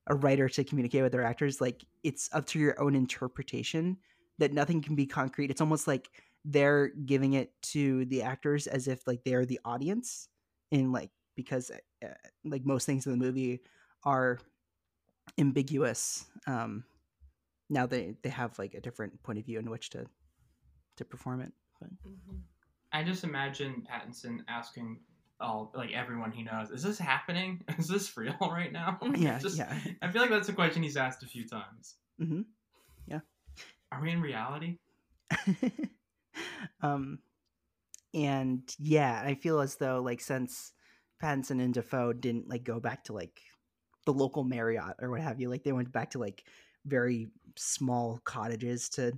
[0.10, 3.98] a writer to communicate with their actors like it's up to your own interpretation
[4.40, 6.10] that nothing can be concrete it's almost like
[6.46, 10.28] they're giving it to the actors as if like they're the audience
[10.72, 11.72] and like because
[12.04, 12.08] uh,
[12.44, 13.62] like most things in the movie
[14.04, 14.40] are
[15.38, 16.84] ambiguous um
[17.70, 20.06] now they they have like a different point of view in which to
[20.98, 22.42] to perform it but Mhm.
[22.92, 25.00] I just imagine Pattinson asking
[25.40, 27.64] all like everyone he knows, "Is this happening?
[27.78, 30.98] Is this real right now?" yeah just, yeah I feel like that's a question he's
[30.98, 31.96] asked a few times.
[32.22, 32.46] Mhm.
[33.08, 33.20] Yeah.
[33.92, 34.78] Are we in reality?
[36.82, 37.20] um
[38.14, 40.74] and yeah i feel as though like since
[41.22, 43.40] pattinson and dafoe didn't like go back to like
[44.06, 46.44] the local marriott or what have you like they went back to like
[46.86, 49.12] very small cottages to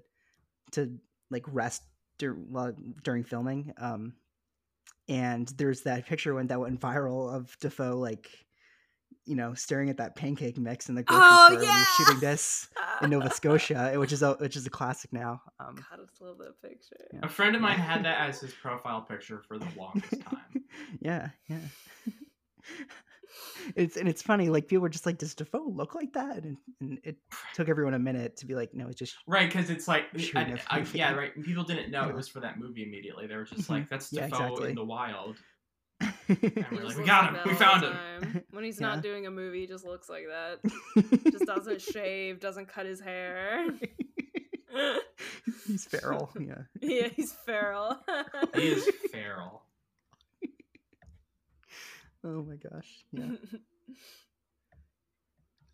[0.71, 0.97] to
[1.29, 1.83] like rest
[2.17, 4.13] dur- during filming um
[5.09, 8.29] and there's that picture when that went viral of dafoe like
[9.25, 11.87] you know staring at that pancake mix in the grocery Oh, store when he was
[11.99, 12.05] yeah!
[12.05, 12.69] shooting this
[13.01, 16.21] in nova scotia which is a which is a classic now um God, I just
[16.21, 16.95] love that picture.
[17.13, 17.19] Yeah.
[17.23, 20.63] A friend of mine had that as his profile picture for the longest time.
[21.01, 21.57] yeah, yeah.
[23.75, 24.49] It's and it's funny.
[24.49, 27.17] Like people were just like, "Does Dafoe look like that?" And, and it
[27.53, 30.57] took everyone a minute to be like, "No, it's just Right, because it's like, Shooting
[30.69, 31.35] I, a I, yeah, right.
[31.35, 32.09] and People didn't know Yeah.
[32.09, 33.27] it was for that movie immediately.
[33.27, 33.69] They were just Mhm.
[33.69, 34.69] like, "That's Yeah, Dafoe exactly.
[34.69, 35.37] in the wild."
[36.01, 37.41] He we're like, "We looks got him.
[37.45, 38.87] We found him." When he's Yeah.
[38.87, 40.59] not doing a movie, he just looks like that.
[41.31, 43.67] Just doesn't shave, doesn't cut his hair.
[45.67, 46.31] He's feral.
[46.39, 46.61] Yeah.
[46.81, 47.97] yeah, he's feral.
[48.55, 49.63] He is feral.
[52.23, 53.03] Oh my gosh.
[53.11, 53.31] Yeah.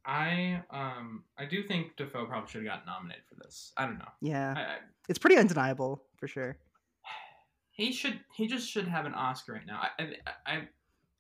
[0.06, 3.74] I um I do think Dafoe probably should have gotten nominated for this.
[3.76, 4.08] I don't know.
[4.22, 4.54] Yeah.
[4.56, 4.78] I, I,
[5.10, 6.58] It's pretty undeniable for sure.
[7.72, 9.82] he should he just should have an Oscar right now.
[10.00, 10.68] I, I, I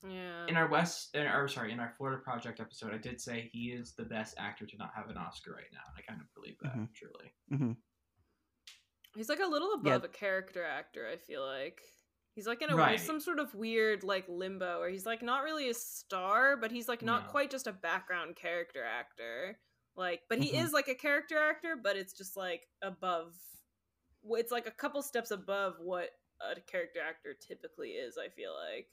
[0.08, 0.46] yeah.
[0.48, 3.72] in our West in our sorry in our Florida Project episode, I did say he
[3.72, 6.34] is the best actor to not have an Oscar right now, and I kind of
[6.34, 6.88] believe that Mhm.
[6.94, 7.34] truly.
[7.50, 7.72] hmm
[9.16, 9.96] He's like a little Yeah.
[9.96, 11.82] above a character actor, I feel like.
[12.38, 13.00] He's like in a Right.
[13.00, 16.88] some sort of weird like limbo where he's like not really a star, but he's
[16.88, 17.30] like not No.
[17.32, 19.60] quite just a background character actor.
[19.96, 20.64] Like but he Mhm.
[20.64, 23.36] is like a character actor, but it's just like above
[24.30, 28.88] it's like a couple steps above what a character actor typically is, I feel like.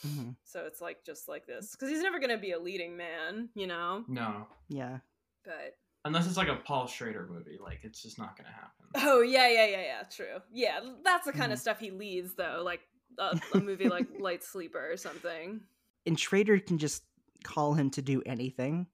[0.00, 2.96] hmm So it's like just like this cuz he's never going to be a leading
[2.96, 4.06] man, you know?
[4.08, 5.00] No, Yeah.
[5.44, 5.76] But
[6.06, 8.86] unless it's like a Paul Schrader movie, like it's just not gonna happen.
[8.94, 10.02] Oh yeah, yeah, yeah, yeah.
[10.04, 10.40] True.
[10.52, 11.54] Yeah, that's the kind Mhm.
[11.54, 12.62] of stuff he leads, though.
[12.64, 12.80] Like
[13.18, 15.60] a, a movie like Light Sleeper or something.
[16.06, 17.02] And Schrader can just
[17.44, 18.86] call him to do anything.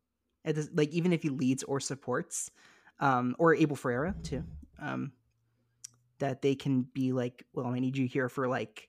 [0.45, 2.51] It like even if he leads or supports,
[2.99, 4.45] um, or Abel Ferrara too.
[4.81, 5.13] Um,
[6.19, 8.89] that they can be like, well, I need you here for like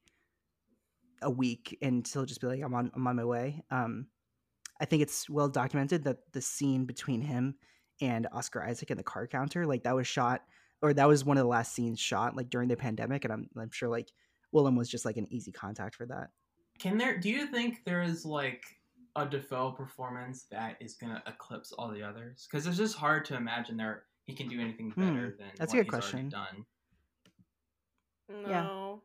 [1.22, 3.64] a week, and he'll just be like, I'm on, I'm on my way.
[3.72, 4.08] Um,
[4.80, 7.56] I think it's well documented that the scene between him
[8.04, 10.44] and Oscar Isaac in the card counter, like that was shot,
[10.82, 13.50] or that was one of the last scenes shot like during the pandemic, and I'm,
[13.58, 14.12] I'm sure like
[14.52, 16.30] Willem was just like an easy contact for that.
[16.80, 17.18] Can there?
[17.18, 18.64] Do you think there is like
[19.16, 22.48] a Dafoe performance that is gonna eclipse all the others?
[22.52, 25.74] Because it's just hard to imagine there he can do anything Hmm, better than that's
[25.74, 26.30] a good he's question.
[26.30, 26.66] done.
[28.30, 29.02] No,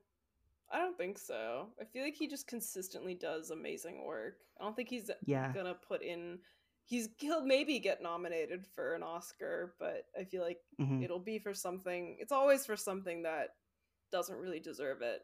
[0.72, 1.68] I don't think so.
[1.80, 4.38] I feel like he just consistently does amazing work.
[4.60, 5.52] I don't think he's Yeah.
[5.52, 6.38] gonna put in.
[6.88, 11.04] He's he'll maybe get nominated for an Oscar, but I feel like Mhm.
[11.04, 12.16] it'll be for something.
[12.18, 13.50] It's always for something that
[14.10, 15.20] doesn't really deserve it.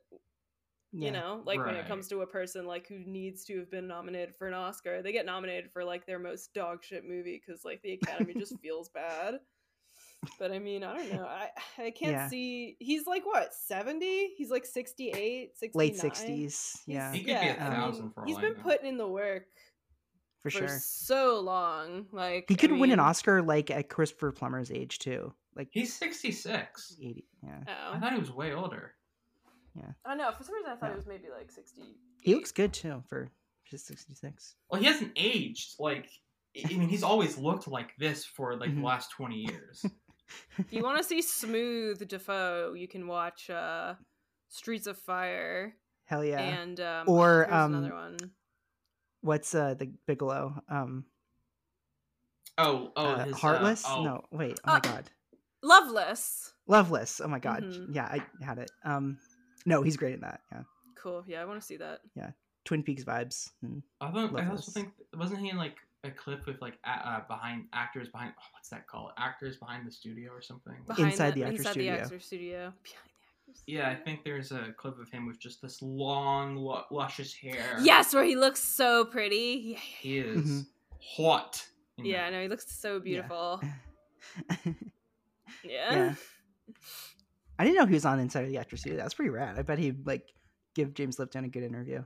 [0.96, 1.06] Yeah.
[1.06, 3.88] you know like when it comes to a person like who needs to have been
[3.88, 7.64] nominated for an oscar they get nominated for like their most dog shit movie because
[7.64, 9.40] like the academy just feels bad
[10.38, 12.28] but i mean i don't know i i can't Yeah.
[12.28, 17.32] see he's like what 70 he's like 68 69 late 60s yeah He could be
[17.32, 18.62] a I mean, thousand for all he's I been know.
[18.62, 19.46] putting in the work
[20.44, 20.78] for, for sure.
[20.80, 22.06] so long.
[22.12, 25.92] Like He I could win an Oscar like at Christopher Plummer's age too, like He's
[25.94, 26.96] 66.
[27.00, 27.24] 80.
[27.42, 28.94] Yeah, I Oh, thought he was way older.
[29.76, 29.90] Yeah.
[30.04, 30.30] I know.
[30.32, 30.92] For some reason, I thought Yeah.
[30.92, 31.82] it was maybe like sixty.
[32.22, 33.30] he looks good too for
[33.64, 34.54] his 66.
[34.70, 35.74] Well, he hasn't aged.
[35.80, 36.08] Like,
[36.56, 38.76] I I mean, he's always looked like this for like Mhm.
[38.80, 39.84] the last 20 years.
[40.58, 43.94] If you want to see smooth Dafoe, you can watch uh,
[44.48, 45.76] Streets of Fire
[46.06, 46.40] Hell yeah!
[46.40, 48.16] and um, Or, um, another one.
[49.24, 50.62] What's uh the Bigelow?
[50.68, 51.06] Um,
[52.58, 53.82] Oh, oh, uh, his, uh, Heartless?
[53.88, 54.04] oh.
[54.04, 54.60] No, wait.
[54.64, 55.10] Oh my Uh, god,
[55.62, 56.52] Loveless.
[56.68, 57.20] Loveless.
[57.24, 57.62] Oh my god.
[57.64, 57.94] Mhm.
[57.94, 58.70] Yeah, I had it.
[58.84, 59.18] Um,
[59.66, 60.42] no, he's great in that.
[60.52, 60.62] Yeah,
[60.94, 61.24] Cool.
[61.26, 62.00] Yeah, I want to see that.
[62.14, 62.30] Yeah.
[62.64, 63.50] Twin Peaks vibes.
[63.62, 64.72] and- I, thought, I also Loveless.
[64.74, 68.68] think wasn't he in like a clip with like uh, behind actors behind oh, what's
[68.68, 70.76] that called actors behind the studio or something?
[70.86, 71.92] Behind Inside the actor inside studio.
[71.96, 72.58] the actor studio.
[72.58, 73.13] Behind the actor
[73.66, 77.78] Yeah, I think there's a clip of him with just this long, lu- luscious hair.
[77.80, 79.36] Yes, where he looks so pretty.
[79.64, 80.66] Yeah, yeah, he is Mhm.
[81.16, 81.68] hot.
[81.98, 82.24] yeah.
[82.30, 82.36] that.
[82.36, 83.60] no, he looks so beautiful.
[85.62, 85.94] Yeah.
[85.94, 86.14] Yeah.
[87.58, 88.98] I didn't know he was on Inside of the Actor Studio.
[88.98, 89.58] That's pretty rad.
[89.58, 90.26] I bet he'd like
[90.74, 92.02] give James Lipton a good interview.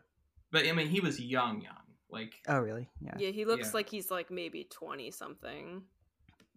[0.50, 1.74] But I mean, he was young, young.
[2.10, 2.88] Like, Oh, really?
[3.00, 3.72] Yeah, Yeah, he looks Yeah.
[3.74, 5.82] like he's like maybe twenty something.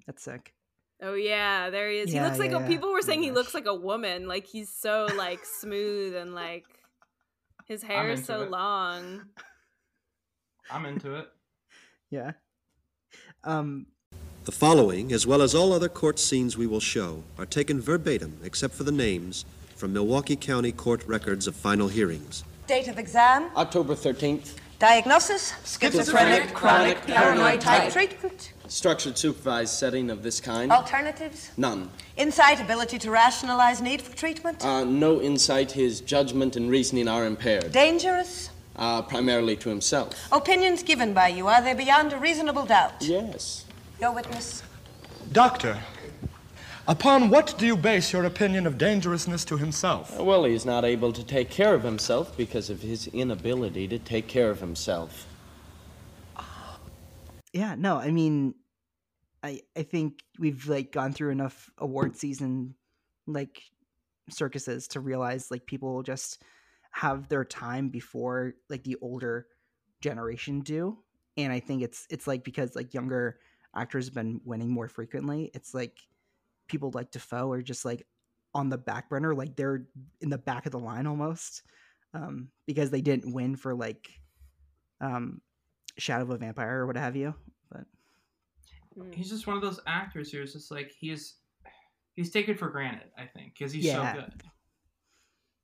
[0.06, 0.54] that's sick.
[1.02, 2.12] Oh yeah, there he is.
[2.12, 2.68] he looks like yeah, a, yeah.
[2.68, 4.28] people were Oh my saying he looks like a woman.
[4.28, 6.66] Like he's so like smooth and like
[7.66, 8.52] his hair is so it.
[8.52, 9.22] long.
[10.72, 11.28] I'm into it.
[12.10, 12.32] Yeah.
[13.44, 13.88] Um,
[14.46, 18.40] The following, as well as all other court scenes we will show, are taken verbatim,
[18.44, 19.46] except for the names,
[19.76, 22.44] from Milwaukee County Court records of final hearings.
[22.68, 24.56] Date of exam, October 13th.
[24.80, 30.72] diagnosis, schizophrenic, chronic, paranoid type treatment, Structured supervised setting of this kind?
[30.72, 31.90] alternatives, None.
[32.16, 35.74] insight, ability to rationalize need for treatment, Uh, no insight.
[35.74, 37.74] His judgment and reasoning are impaired.
[37.74, 40.14] dangerous, Uh, primarily to himself.
[40.32, 42.94] opinions given by you, are they beyond a reasonable doubt?
[43.02, 43.66] Yes.
[44.00, 44.64] Your witness.
[45.34, 45.80] Doctor,
[46.88, 50.18] upon what do you base your opinion of dangerousness to himself?
[50.18, 54.30] Well, he's not able to take care of himself because of his inability to take
[54.30, 55.26] care of himself.
[57.54, 58.54] yeah, no, I mean,
[59.44, 62.76] I I think we've like gone through enough award season
[63.28, 63.64] like
[64.30, 66.42] circuses to realize like people just
[66.92, 69.48] have their time before like the older
[70.02, 70.98] generation do,
[71.38, 73.40] and I think it's it's like because like younger
[73.76, 75.50] actors have been winning more frequently.
[75.54, 75.98] It's like
[76.68, 78.06] people like Dafoe are just like
[78.54, 79.88] on the back burner, like they're
[80.20, 81.64] in the back of the line almost,
[82.14, 84.10] um, because they didn't win for like
[85.00, 85.42] um
[85.98, 87.36] Shadow of a Vampire or what have you.
[88.96, 89.16] But Mm.
[89.16, 91.36] He's just one of those actors who's just like he's
[92.14, 93.10] he's taken for granted.
[93.18, 94.14] I think because he's Yeah.
[94.14, 94.44] so good.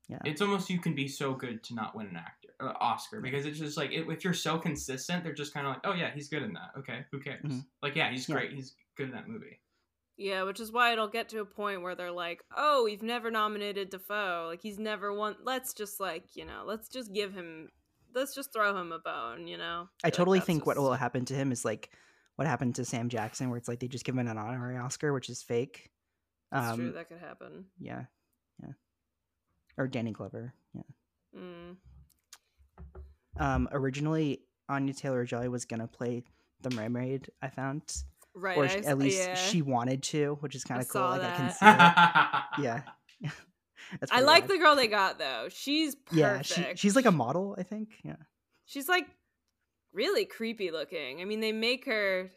[0.10, 3.20] yeah, It's almost you can be so good to not win an actor uh, Oscar
[3.22, 6.12] because it's just like if you're so consistent, they're just kind of like, oh yeah,
[6.14, 6.72] he's good in that.
[6.80, 7.44] Okay, who cares?
[7.44, 7.66] Mhm.
[7.82, 8.36] Like yeah, he's Yeah.
[8.36, 8.54] great.
[8.54, 9.60] He's good in that movie.
[10.16, 13.30] Yeah, which is why it'll get to a point where they're like, "Oh, we've never
[13.30, 14.46] nominated Dafoe.
[14.50, 15.36] Like he's never won.
[15.44, 17.70] Let's just like you know, let's just give him,
[18.16, 19.90] let's just throw him a bone." You know.
[20.04, 21.92] I feel like totally that's think what will happen to him is like
[22.38, 25.12] what happened to Sam Jackson, where it's like they just give him an honorary Oscar,
[25.14, 25.92] which is fake.
[26.52, 26.92] That's Um, true.
[26.94, 27.66] That could happen.
[27.80, 28.06] yeah,
[28.64, 28.72] yeah,
[29.78, 30.54] or Danny Glover.
[30.74, 30.82] Yeah.
[31.38, 31.76] Mm.
[33.40, 36.24] Um, originally, Anya Taylor Joy was gonna play
[36.62, 37.30] the mermaid.
[37.42, 37.84] I found,
[38.34, 38.58] Right.
[38.58, 39.36] or I at least yeah.
[39.36, 41.02] she wanted to, which is kind of cool.
[41.02, 42.64] saw Like I can see it.
[43.24, 43.30] Yeah.
[44.12, 44.50] I like rad.
[44.52, 45.48] the girl they got though.
[45.50, 46.18] She's perfect.
[46.18, 47.90] Yeah, she, she's like a model, I think.
[48.04, 48.16] Yeah.
[48.66, 49.06] she's like
[49.98, 51.20] really creepy looking.
[51.22, 52.30] I mean, they make her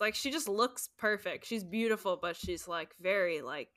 [0.00, 1.46] like she just looks perfect.
[1.46, 3.70] She's beautiful, but she's like very like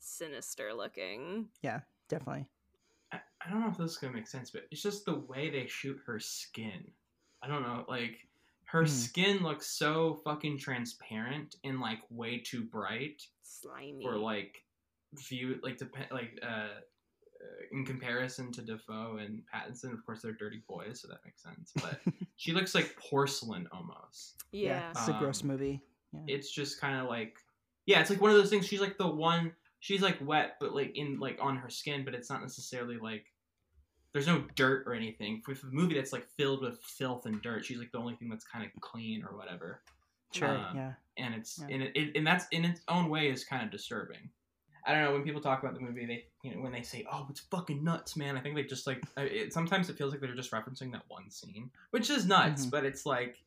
[0.00, 1.48] sinister looking.
[1.62, 2.46] Yeah, definitely.
[3.12, 5.50] I, I don't know if this is gonna make sense, but it's just the way
[5.50, 6.82] they shoot her skin.
[7.42, 8.16] I don't know, like
[8.64, 8.88] her Mhm.
[8.88, 14.02] skin looks so fucking transparent and like way too bright Slimy.
[14.02, 14.64] for like
[15.28, 16.80] view like depend like uh
[17.72, 19.92] in comparison to Dafoe and Pattinson.
[19.92, 21.72] Of course, they're dirty boys, so that makes sense.
[21.82, 22.00] But
[22.36, 24.42] she looks like porcelain almost.
[24.52, 24.90] yeah.
[24.90, 25.82] It's a gross Um, movie.
[26.12, 26.20] Yeah.
[26.34, 27.36] It's just kind of like
[27.86, 28.66] yeah, it's like one of those things.
[28.66, 29.52] She's like the one.
[29.80, 33.26] She's like wet, but like in like on her skin, but it's not necessarily like
[34.12, 35.42] there's no dirt or anything.
[35.44, 38.28] For a movie that's like filled with filth and dirt, she's like the only thing
[38.30, 39.82] that's kind of clean or whatever.
[40.32, 40.56] Sure.
[40.56, 40.92] um, yeah.
[41.18, 41.74] And it's Yeah.
[41.74, 44.30] and it, it and that's in its own way is kind of disturbing.
[44.86, 47.04] I don't know when people talk about the movie, they you know when they say,
[47.10, 50.20] "Oh, it's fucking nuts, man." I think they just like it, sometimes it feels like
[50.20, 52.70] they're just referencing that one scene, which is nuts, Mhm.
[52.70, 53.38] but it's like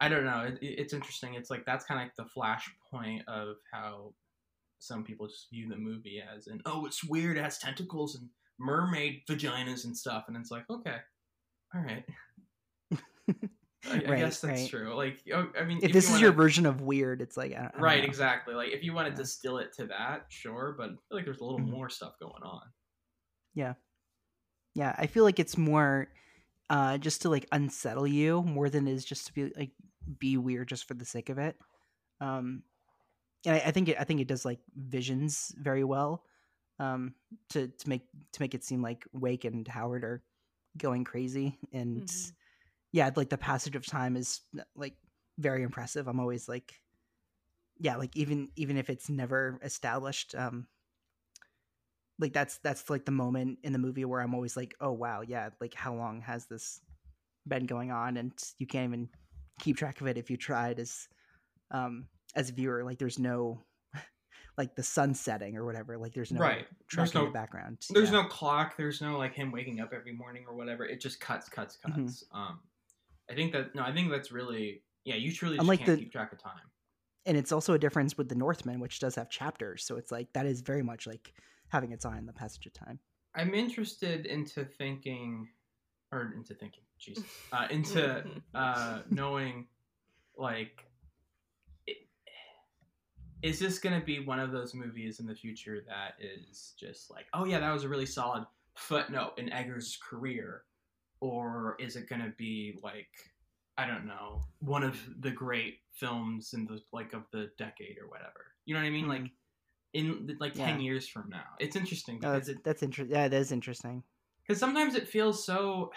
[0.00, 0.40] I don't know.
[0.42, 1.34] It, it- it's interesting.
[1.34, 4.14] It's like that's kind of like the flashpoint of how
[4.78, 7.36] some people just view the movie as, and oh, it's weird.
[7.36, 10.96] It has tentacles and mermaid vaginas and stuff, and it's like, okay,
[11.74, 12.04] all right.
[13.90, 14.70] I, I guess that's right.
[14.70, 14.94] true.
[14.94, 17.52] Like, oh, I mean, If, this you is your wanna- version of weird, it's like
[17.52, 18.06] I don't, I don't right, know.
[18.08, 18.54] exactly.
[18.54, 19.16] Like, if you want to Yeah.
[19.18, 21.70] distill it to that, sure, but I feel like there's a little Mhm.
[21.70, 22.62] more stuff going on.
[23.54, 23.74] Yeah.
[24.74, 26.08] Yeah, I feel like it's more
[26.68, 29.72] uh just to like unsettle you more than it is just to be like
[30.18, 31.56] be weird just for the sake of it.
[32.20, 32.62] Um
[33.44, 36.24] and I, I think it I think it does like visions very well.
[36.78, 37.14] Um
[37.48, 40.22] to to make to make it seem like Wake and Howard are
[40.78, 42.32] going crazy and Mhm.
[42.92, 44.40] Yeah, like the passage of time is
[44.74, 44.94] like
[45.38, 46.06] very impressive.
[46.08, 46.72] I'm always like
[47.78, 50.66] yeah, like even even if it's never established um
[52.18, 55.22] like that's that's like the moment in the movie where I'm always like, oh wow,
[55.22, 56.80] yeah, like how long has this
[57.46, 58.16] been going on?
[58.18, 59.08] And you can't even
[59.60, 61.08] keep track of it if you tried as
[61.70, 62.84] um as a viewer.
[62.84, 63.62] Like there's no
[64.58, 65.96] like the sun setting or whatever.
[65.96, 66.66] Like there's no Right.
[66.94, 67.78] There's no- the background.
[67.88, 68.22] There's Yeah.
[68.22, 68.76] no clock.
[68.76, 70.84] There's no like him waking up every morning or whatever.
[70.84, 71.96] It just cuts, cuts, cuts.
[71.96, 72.36] Mhm.
[72.36, 72.60] Um,
[73.30, 75.14] I think that no, I think that's really yeah.
[75.14, 76.60] You truly just Unlike can't the- keep track of time.
[77.26, 79.84] and it's also a difference with the Northman, which does have chapters.
[79.84, 81.32] So it's like that is very much like
[81.68, 82.98] having its eye on the passage of time.
[83.34, 85.48] I'm interested into thinking,
[86.10, 87.22] or into thinking, jeez,
[87.52, 88.24] uh, into
[88.54, 89.68] uh, knowing,
[90.36, 90.84] like,
[93.42, 97.10] is this going to be one of those movies in the future that is just
[97.10, 100.64] like, oh yeah, that was a really solid footnote in Eggers' career,
[101.20, 103.08] or is it going to be like,
[103.78, 108.08] I don't know, one of the great films in the like of the decade or
[108.08, 108.52] whatever?
[108.66, 109.08] You know what I mean?
[109.08, 109.30] Like.
[109.92, 113.16] In like ten years from now, it's interesting Oh, because that's it, that's interesting.
[113.16, 114.04] Yeah, that is interesting.
[114.46, 115.90] because sometimes it feels so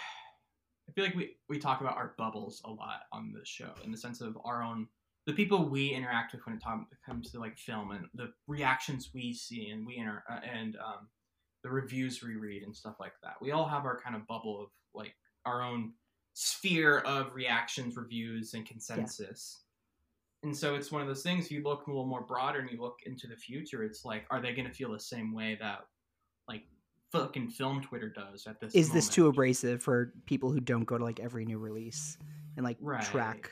[0.89, 3.91] i feel like we, we talk about our bubbles a lot on this show in
[3.91, 4.87] the sense of our own
[5.27, 6.63] the people we interact with when it
[7.05, 11.07] comes to like film and the reactions we see and we inter- uh, and um,
[11.63, 14.59] the reviews we read and stuff like that we all have our kind of bubble
[14.63, 15.15] of like
[15.45, 15.93] our own
[16.33, 19.61] sphere of reactions reviews and consensus.
[20.43, 22.69] And so it's one of those things if you look a little more broader and
[22.69, 25.57] you look into the future it's like are they going to feel the same way
[25.61, 25.85] that
[26.49, 26.63] like
[27.13, 30.97] fucking film twitter does at this Is this too abrasive for people who don't go
[30.97, 32.17] to like every new release
[32.57, 33.01] and like Right.
[33.03, 33.51] track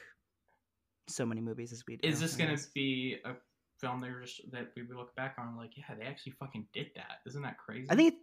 [1.07, 2.07] so many movies as we do?
[2.07, 3.35] is this going to be a
[3.79, 7.19] film just that we look back on like yeah they actually fucking did that.
[7.25, 7.87] Isn't that crazy?
[7.89, 8.15] I think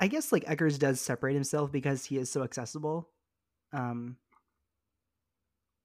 [0.00, 3.08] I guess like Eggers does separate himself because he is so accessible.
[3.72, 4.16] Um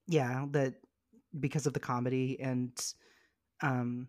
[0.06, 0.74] yeah, that
[1.38, 2.70] because of the comedy and
[3.62, 4.08] um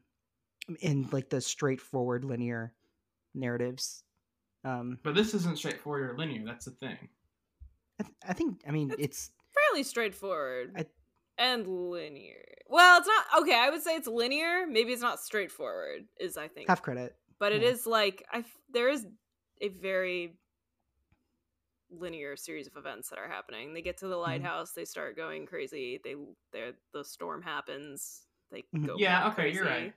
[0.80, 2.74] in like the straightforward linear
[3.34, 4.04] narratives.
[4.64, 6.98] Um but this isn't straightforward or linear that's the thing
[8.00, 10.86] I, th- I think I mean it's fairly straightforward I-
[11.38, 12.44] and linear.
[12.68, 13.56] Well, it's not okay.
[13.56, 14.66] I would say it's linear.
[14.68, 16.06] Maybe it's not straightforward.
[16.20, 17.16] Is I think, half credit.
[17.40, 17.70] but it yeah.
[17.70, 18.40] is like I.
[18.40, 19.06] f- There is
[19.62, 20.38] a very
[21.92, 23.74] linear series of events that are happening.
[23.74, 24.12] They get to Mm-hmm.
[24.12, 24.72] the lighthouse.
[24.74, 26.00] They start going crazy.
[26.04, 26.16] They,
[26.52, 28.24] they, the storm happens.
[28.52, 28.88] They Mhm.
[28.88, 28.96] go.
[28.98, 29.94] Yeah, more okay, you're crazy.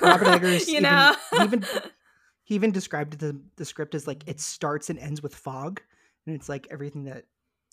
[0.00, 1.64] Robert Eggers you even- know, he even
[2.44, 5.80] he even described the the script as like it starts and ends with fog,
[6.26, 7.24] and it's like everything that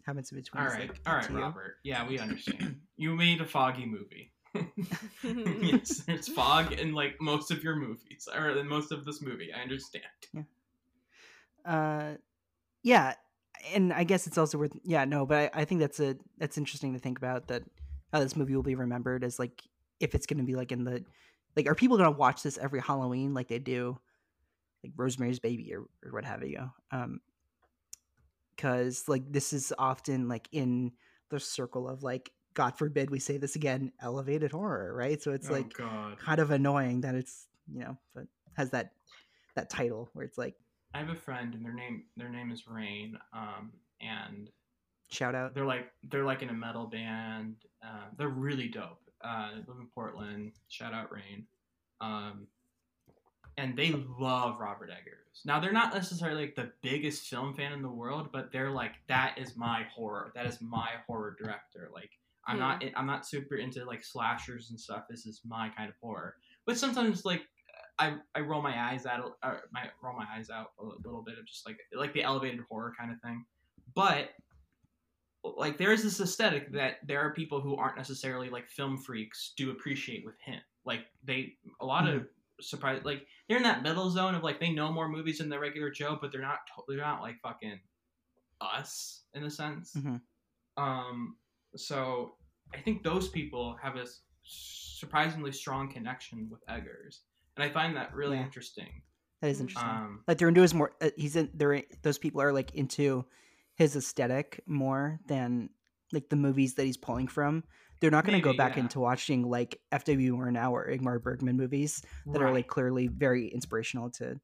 [0.06, 0.62] happens in between.
[0.64, 1.38] all is, right like, all up you.
[1.38, 4.32] robert yeah we understand you made a foggy movie
[5.24, 9.52] yes there's fog in like most of your movies or in most of this movie
[9.52, 10.04] i understand
[11.66, 12.14] Uh,
[12.84, 13.16] yeah,
[13.74, 14.74] and I guess it's also worth.
[14.84, 17.64] Yeah, no, but I, I think that's a that's interesting to think about that
[18.14, 19.64] how this movie will be remembered as like
[20.00, 21.04] if it's going to be like in the
[21.56, 23.98] like are people going to watch this every Halloween like they do
[24.84, 26.70] like Rosemary's Baby or or what have you?
[26.92, 27.20] Um,
[28.56, 30.92] because like this is often like in
[31.30, 35.22] the circle of like God forbid we say this again elevated horror, right?
[35.22, 38.92] So it's oh like god kind of annoying that it's you know but has that
[39.56, 40.56] that title where it's like
[40.96, 43.72] i have a friend and their name their name is rain um
[44.02, 44.50] and
[45.10, 47.56] shout out they're like they're like in a metal band.
[47.84, 49.00] Uh, they're really dope.
[49.24, 50.52] Uh, they live in Portland.
[50.68, 51.46] Shout out Rain.
[52.02, 52.48] Um,
[53.58, 55.42] and they love Robert Eggers.
[55.46, 58.94] Now they're not necessarily like the biggest film fan in the world, but they're like
[59.08, 60.32] that is my horror.
[60.36, 61.90] That is my horror director.
[61.94, 62.12] Like
[62.48, 65.04] I'm not I'm not super into like slashers and stuff.
[65.10, 66.36] This is my kind of horror.
[66.66, 67.44] But sometimes like
[67.98, 71.38] I, I roll my eyes out uh, my roll my eyes out a little bit
[71.38, 73.46] of just like like the elevated horror kind of thing.
[73.94, 74.32] But
[75.44, 79.54] like there is this aesthetic that there are people who aren't necessarily like film freaks
[79.56, 80.60] do appreciate with him.
[80.86, 82.28] Like they a lot of
[82.62, 85.60] surprise like they're in that middle zone of like they know more movies than the
[85.60, 87.80] regular Joe, but they're not they're not like fucking
[88.62, 89.94] us in a sense.
[89.94, 90.22] Mhm.
[90.78, 91.38] Um,
[91.76, 92.36] so
[92.74, 94.06] I think those people have a
[94.44, 97.22] surprisingly strong connection with Eggers,
[97.56, 98.44] and I find that really Yeah.
[98.44, 99.02] interesting.
[99.42, 99.90] That is interesting.
[99.90, 100.92] Um, like they're into his more.
[101.02, 101.50] Uh, he's in.
[101.54, 103.26] They're those people are like into
[103.76, 105.70] his aesthetic more than
[106.12, 107.64] like the movies that he's pulling from.
[108.02, 108.84] They're not going to go back yeah.
[108.84, 110.36] into watching like F.W.
[110.36, 114.40] Murnau or Ingmar Bergman movies that are like clearly very inspirational to.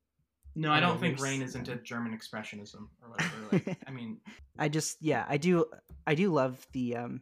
[0.55, 1.21] No, I don't think.
[1.21, 3.35] Rain is into German expressionism or whatever.
[3.51, 4.19] Like, I mean,
[4.57, 5.65] I just yeah, I do
[6.05, 7.21] I do love the um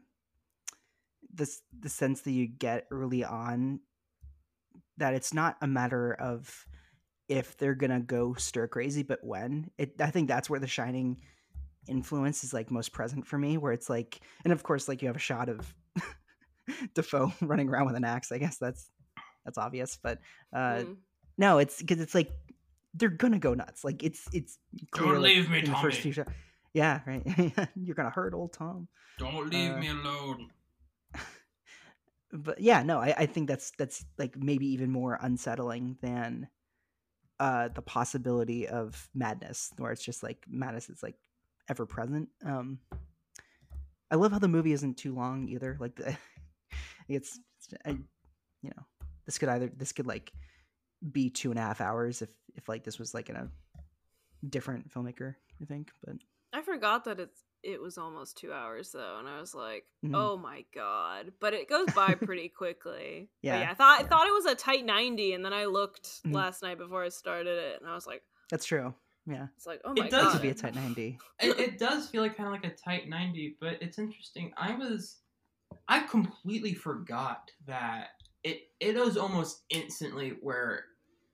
[1.34, 3.80] this the sense that you get early on
[5.00, 6.66] that it's not a matter of
[7.28, 9.70] if they're gonna go stir crazy, but when.
[9.78, 11.22] It I think that's where the shining
[11.88, 15.08] influence is like most present for me, where it's like and of course like you
[15.08, 15.74] have a shot of
[16.93, 18.32] Dafoe running around with an axe.
[18.32, 18.89] I guess that's
[19.45, 20.20] that's obvious, but
[20.54, 20.97] uh Mm.
[21.38, 22.32] no, it's because it's like
[22.93, 23.84] they're gonna go nuts.
[23.84, 24.58] Like it's it's
[24.91, 26.32] clear, like, leave me, in the first few shots.
[26.74, 27.24] Yeah, right.
[27.76, 28.88] You're gonna hurt old Tom.
[29.18, 30.52] don't leave Uh, me alone.
[32.32, 36.48] But yeah, no, I, I think that's that's like maybe even more unsettling than
[37.40, 41.16] uh the possibility of madness, where it's just like madness is like
[41.68, 42.30] ever present.
[42.46, 42.80] Um
[44.12, 45.78] I love how the movie isn't too long either.
[45.80, 46.18] Like the
[47.08, 47.92] it's, it's I,
[48.62, 48.84] you know
[49.26, 50.32] this could either this could like
[51.12, 53.50] be two and a half hours if if like this was like in a
[54.48, 56.16] different filmmaker i think but
[56.54, 60.14] I forgot that it's it was almost two hours though, and I was like, Mhm.
[60.16, 63.30] "Oh my god!" But it goes by pretty quickly.
[63.41, 63.62] Yeah.
[63.62, 63.72] yeah.
[63.72, 66.34] I thought I thought it was a tight ninety, and then I looked Mhm.
[66.34, 68.93] last night before I started it, and I was like, that's true
[69.28, 71.60] yeah "It's like, oh It my does it god!" could be a tight 90 it,
[71.60, 75.18] it does feel like kind of like a tight 90 but it's interesting i was
[75.88, 78.10] i completely forgot that
[78.43, 80.86] it it was almost instantly where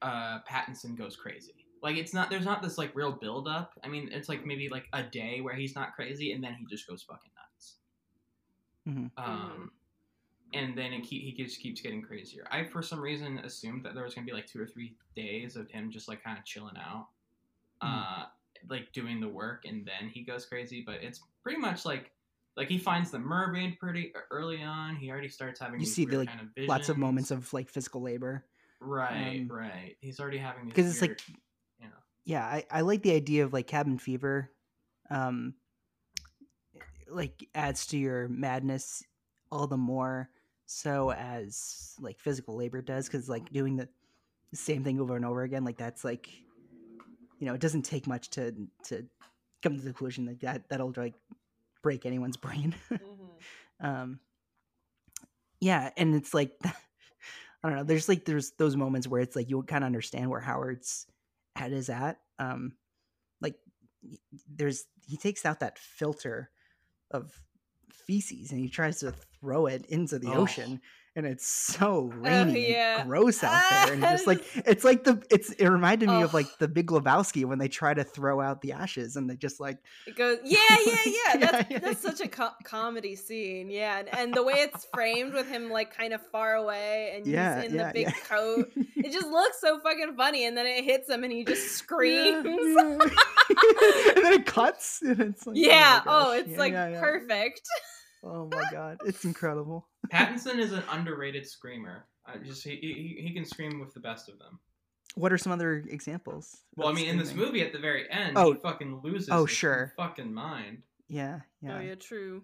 [0.01, 3.88] uh pattinson goes crazy like it's not there's not this like real build up i
[3.88, 6.88] mean it's like maybe like a day where he's not crazy and then he just
[6.88, 7.76] goes fucking nuts.
[8.90, 9.12] Mhm.
[9.18, 9.72] um
[10.54, 12.46] and then it keep, he just keeps getting crazier.
[12.50, 15.56] I for some reason assumed that there was gonna be like two or three days
[15.56, 17.08] of him just like kind of chilling out
[17.84, 17.88] Mhm.
[18.02, 18.26] uh
[18.70, 20.82] like doing the work and then he goes crazy.
[20.84, 22.12] But it's pretty much like
[22.58, 24.96] like he finds the mermaid pretty early on.
[24.96, 27.70] He already starts having you see the like kind of lots of moments of like
[27.70, 28.44] physical labor.
[28.80, 29.98] Right um, right.
[30.02, 31.40] He's already having these because it's like weird, you know
[32.26, 34.51] yeah I, I like the idea of like cabin fever
[35.09, 35.53] um
[37.07, 39.03] like adds to your madness
[39.51, 40.30] all the more
[40.65, 43.88] so as like physical labor does because like doing the,
[44.53, 46.30] same thing over and over again like that's like
[47.39, 48.53] you know it doesn't take much to
[48.84, 49.05] to
[49.61, 51.15] come to the conclusion that, that that'll like
[51.82, 52.99] break anyone's brain Mhm.
[53.82, 54.19] um
[55.59, 56.71] yeah and it's like i
[57.63, 60.39] don't know there's like there's those moments where it's like you kind of understand where
[60.39, 61.05] howard's
[61.56, 62.74] head is at um
[63.41, 63.56] like
[64.47, 66.49] there's he takes out that filter
[67.12, 67.39] of
[67.91, 70.41] feces and he tries to throw it into the Oh.
[70.41, 70.82] ocean
[71.16, 72.99] and it's so oh, rainy yeah.
[73.01, 76.34] and gross out there and just like it's- like the it's it reminded me of
[76.34, 76.55] like oh.
[76.59, 79.78] the big Lebowski when they try to throw out the ashes and they just like
[80.07, 81.38] It goes, yeah, yeah, yeah.
[81.45, 85.34] That's yeah, that's such a co- comedy scene, yeah, and, and the way it's framed
[85.34, 88.72] with him like kind of far away and Yeah, he's in yeah, the big coat,
[88.95, 90.45] it just looks so fucking funny.
[90.45, 92.45] And then it hits him and he just screams.
[92.45, 96.01] And then it cuts, and it's like, oh Yeah.
[96.05, 97.61] my Oh, it's like perfect.
[98.26, 99.88] Oh my god, it's incredible.
[100.11, 104.30] pattinson is an underrated screamer I just he, he, he can scream with the best
[104.30, 104.59] of them
[105.15, 106.57] What are some other examples?
[106.76, 108.53] well i of mean in this movie at the very end Oh.
[108.53, 109.93] he fucking loses Oh, his sure.
[109.97, 111.78] fucking mind Yeah, yeah.
[111.78, 112.43] Oh yeah, true.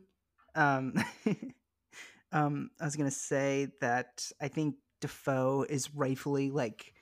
[0.55, 0.95] Um,
[2.31, 6.93] um, I was gonna say that I think Dafoe is rightfully like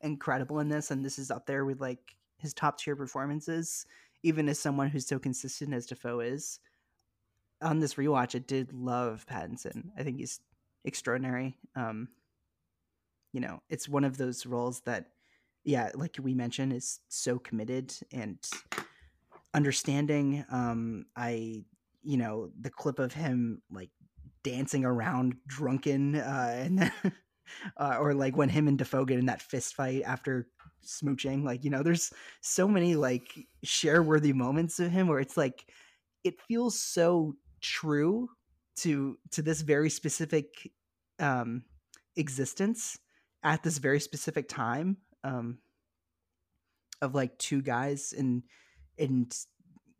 [0.00, 3.86] incredible in this, and this is up there with like his top tier performances,
[4.22, 6.60] even as someone who's so consistent as Dafoe is.
[7.64, 9.90] On this rewatch, I did love Pattinson.
[9.98, 10.40] I think he's
[10.84, 11.56] extraordinary.
[11.74, 12.08] Um,
[13.32, 15.06] you know, it's one of those roles that,
[15.64, 18.38] yeah, like we mentioned, is so committed and
[19.54, 20.44] understanding.
[20.50, 21.64] Um, I
[22.04, 23.90] you know the clip of him like
[24.44, 26.92] dancing around drunken uh and then,
[27.78, 30.48] uh, or like when him and Dafoe get in that fist fight after
[30.84, 32.12] smooching like you know there's
[32.42, 35.64] so many like share worthy moments of him where it's like
[36.24, 37.34] it feels so
[37.64, 38.28] true
[38.76, 40.70] to to this very specific
[41.18, 41.64] um
[42.16, 42.98] existence
[43.42, 45.58] at this very specific time um
[47.02, 48.42] of like two guys and
[48.98, 49.36] and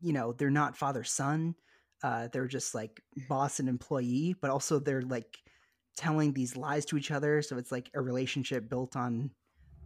[0.01, 1.55] you know they're not father son
[2.03, 5.39] uh they're just like boss and employee but also they're like
[5.97, 9.31] telling these lies to each other so it's like a relationship built on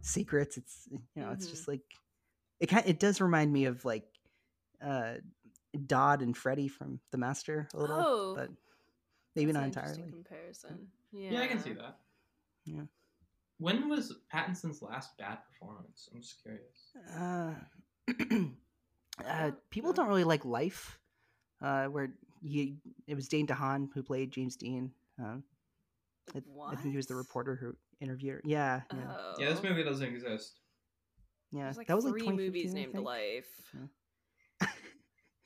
[0.01, 1.51] secrets it's you know it's Mhm.
[1.51, 1.81] just like
[2.59, 4.05] it kind it does remind me of like
[4.83, 5.15] uh
[5.85, 8.49] Dodd and Freddy from The Master a little Oh, but
[9.35, 10.87] maybe not an interesting entirely comparison.
[11.11, 11.31] Yeah.
[11.31, 11.97] yeah i can see that
[12.65, 12.81] Yeah.
[13.57, 17.53] when was pattinson's last bad performance i'm just curious uh,
[19.25, 20.99] uh people don't really like life
[21.61, 22.11] uh where
[22.43, 24.91] he it was Dane DeHaan who played James Dean.
[25.21, 25.43] Um,
[26.33, 28.41] I, I think he was the reporter who interviewed her.
[28.45, 29.35] Yeah, yeah, Oh.
[29.37, 30.59] Yeah, this movie doesn't exist.
[31.51, 31.63] yeah.
[31.63, 33.05] There's like that was three like movies 2015, I named.
[33.05, 33.45] Life.
[33.73, 33.87] Yeah.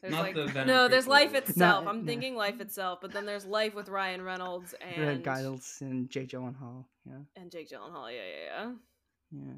[0.04, 1.10] There's Not like the Venom no, there's prequel.
[1.10, 1.86] Life itself.
[1.86, 1.90] no.
[1.90, 6.10] I'm thinking Life itself, but then there's Life with Ryan Reynolds Red and Giles and
[6.10, 6.84] Jake Gyllenhaal.
[7.06, 8.12] Yeah, and Jake Gyllenhaal.
[8.12, 8.72] Yeah, yeah, yeah.
[9.32, 9.54] yeah.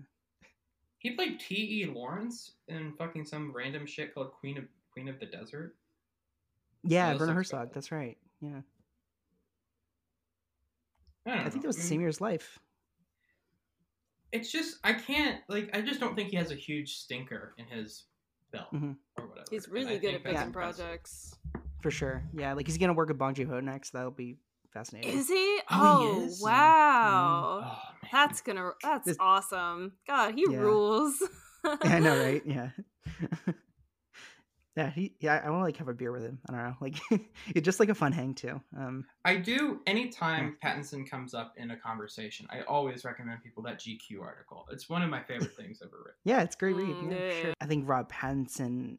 [1.00, 1.56] He played T.
[1.56, 1.86] E.
[1.92, 5.76] Lawrence in fucking some random shit called Queen of Queen of the Desert.
[6.84, 7.74] Yeah, those Werner look Herzog.
[7.74, 8.16] That's right.
[8.40, 8.62] Yeah,
[11.26, 11.46] I don't know.
[11.46, 12.60] I think that was the mean, same year as Life.
[14.32, 17.66] It's just I can't like I just don't think he has a huge stinker in
[17.66, 18.04] his
[18.58, 18.98] belt Mhm.
[19.18, 19.46] or whatever.
[19.50, 20.86] He's really good at that's picking impressive.
[20.86, 21.36] projects.
[21.82, 22.24] For sure.
[22.34, 23.92] Yeah, like he's gonna work with Bong Joon Ho next.
[23.92, 24.38] That'll be
[24.74, 25.12] fascinating.
[25.18, 25.60] Is he?
[25.70, 26.42] Oh, he Oh, is?
[26.42, 27.62] wow.
[27.64, 27.82] Oh.
[28.12, 28.72] That's gonna.
[28.82, 29.94] That's This- awesome.
[30.08, 30.58] God, he Yeah.
[30.58, 31.22] rules.
[31.64, 32.42] yeah, I know, right?
[32.46, 32.70] Yeah.
[34.76, 35.16] yeah, he.
[35.20, 36.40] Yeah, I want to like have a beer with him.
[36.50, 36.96] I don't know, like
[37.56, 38.62] it's just like a fun hang too.
[38.78, 43.80] Um, I do anytime Pattinson comes up in a conversation, I always recommend people that
[43.80, 44.66] GQ article.
[44.72, 46.20] It's one of my favorite things ever written.
[46.26, 46.88] yeah, it's great read.
[46.88, 47.54] Mm, Yeah, yeah, sure.
[47.62, 48.98] I think Rob Pattinson.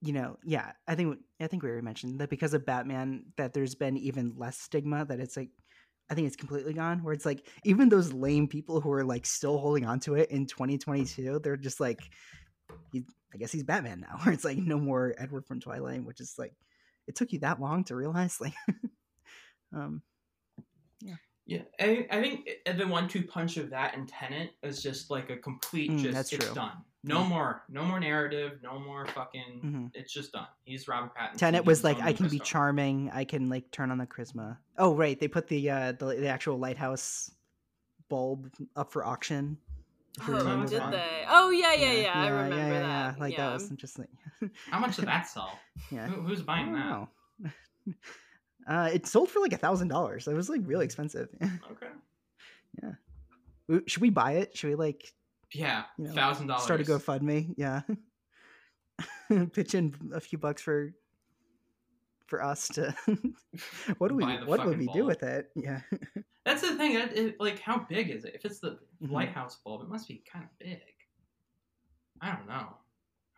[0.00, 3.54] You know, yeah, I think I think we already mentioned that because of Batman, that
[3.54, 5.06] there's been even less stigma.
[5.06, 5.48] That it's like,
[6.10, 7.02] I think it's completely gone.
[7.02, 10.30] Where it's like even those lame people who are like still holding on to it
[10.30, 12.00] in 2022, they're just like,
[12.92, 13.04] he,
[13.34, 14.18] I guess he's Batman now.
[14.22, 16.54] Where it's like no more Edward from Twilight, which is like,
[17.06, 18.54] it took you that long to realize, like,
[19.74, 20.02] um,
[21.00, 21.16] Yeah,
[21.46, 25.36] Yeah, I, I think the one-two punch of that and Tenet is just like a
[25.36, 26.54] complete Mm, just it's true.
[26.54, 26.72] done.
[27.06, 29.60] No more, no more narrative, no more fucking.
[29.62, 29.90] Mhm.
[29.92, 30.46] It's just done.
[30.64, 31.36] He's Robert Pattinson.
[31.36, 33.10] Tenet was like, I can be charming.
[33.12, 34.56] I can like turn on the charisma.
[34.78, 35.20] Oh, right.
[35.20, 37.30] They put the uh the, the actual lighthouse
[38.08, 39.58] bulb up for auction.
[40.20, 40.90] If you Oh, did that.
[40.92, 41.24] they?
[41.28, 42.12] Oh yeah, yeah, yeah.
[42.14, 43.14] I remember yeah, that.
[43.16, 43.46] Yeah, like yeah.
[43.48, 44.10] that was just like,
[44.70, 45.58] How much did that sell?
[45.90, 46.06] yeah.
[46.06, 46.88] Who, who's buying don't that?
[46.88, 47.94] know.
[48.68, 50.26] uh, it sold for like a thousand dollars.
[50.28, 51.28] It was like really expensive.
[51.42, 51.86] Okay.
[52.82, 53.80] Yeah.
[53.86, 54.56] Should we buy it?
[54.56, 55.12] Should we like
[55.52, 56.64] Yeah, You know, thousand dollars.
[56.64, 57.54] start a GoFundMe?
[57.56, 57.82] Yeah.
[59.52, 60.92] Pitch in a few bucks for
[62.34, 62.94] for us to.
[63.98, 64.24] what do we?
[64.24, 65.50] What would we do with it?
[65.54, 65.80] Yeah.
[66.44, 66.94] That's the thing.
[66.96, 68.34] It, it- like, how big is it?
[68.34, 69.10] If it's the Mhm.
[69.12, 70.80] lighthouse bulb, it must be kind of big.
[72.20, 72.76] I don't know.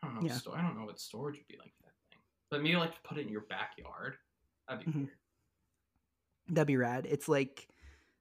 [0.03, 0.21] I don't know.
[0.23, 0.33] Yeah.
[0.35, 2.19] Sto- I don't know what storage would be like for that thing.
[2.51, 4.17] But maybe like to put it in your backyard.
[4.69, 4.95] That'd be Mhm.
[4.97, 5.19] weird.
[6.49, 7.07] That'd be rad.
[7.07, 7.69] It's like,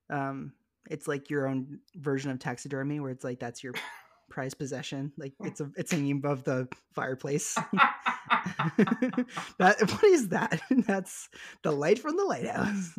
[0.09, 0.53] um,
[0.89, 3.73] it's like your own version of taxidermy, where it's like that's your
[4.29, 5.11] prized possession.
[5.17, 7.55] Like it's a it's hanging above the fireplace.
[9.59, 10.61] that what is that?
[10.87, 11.29] That's
[11.63, 12.97] the light from the lighthouse.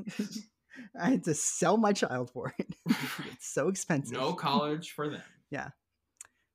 [1.00, 2.74] I had to sell my child for it.
[3.32, 4.16] it's so expensive.
[4.16, 5.22] no college for them.
[5.50, 5.68] Yeah.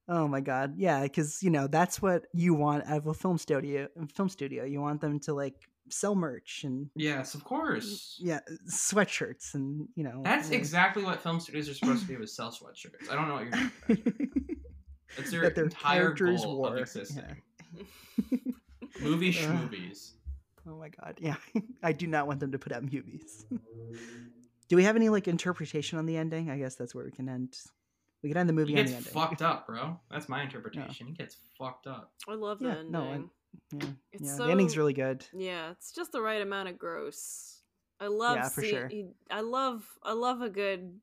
[0.08, 3.38] Oh my god, yeah, because you know that's what you want out of a film
[3.38, 3.88] studio.
[4.14, 5.56] Film studio, you want them to like
[5.90, 8.18] sell merch and Yes, of course.
[8.20, 10.22] yeah, sweatshirts and you know.
[10.24, 13.10] That's uh, exactly what film studios are supposed to do is sell sweatshirts.
[13.10, 13.46] I don't know what
[13.88, 13.98] you're
[15.16, 15.20] talking about.
[15.24, 16.68] It's their that their entire characters goal wore.
[16.74, 17.24] of existing.
[17.78, 18.38] Yeah.
[19.02, 19.36] Movie Ugh.
[19.70, 20.12] schmovies.
[20.70, 21.36] Oh my god, yeah.
[21.84, 23.46] I do not want them to put out movies.
[24.68, 26.50] do we have any like interpretation on the ending?
[26.50, 27.58] I guess that's where we can end.
[28.22, 29.14] We can end the movie He on gets the ending.
[29.14, 30.00] fucked up, bro.
[30.12, 31.08] That's my interpretation.
[31.08, 32.12] He gets fucked up.
[32.30, 32.92] I love the Yeah, ending.
[32.92, 33.24] no, I-
[33.74, 34.36] Yeah, It's yeah.
[34.46, 35.26] the ending's really good.
[35.34, 37.62] Yeah, it's just the right amount of gross.
[38.00, 38.92] I love Yeah, for see- sure.
[39.32, 41.00] I love I love a good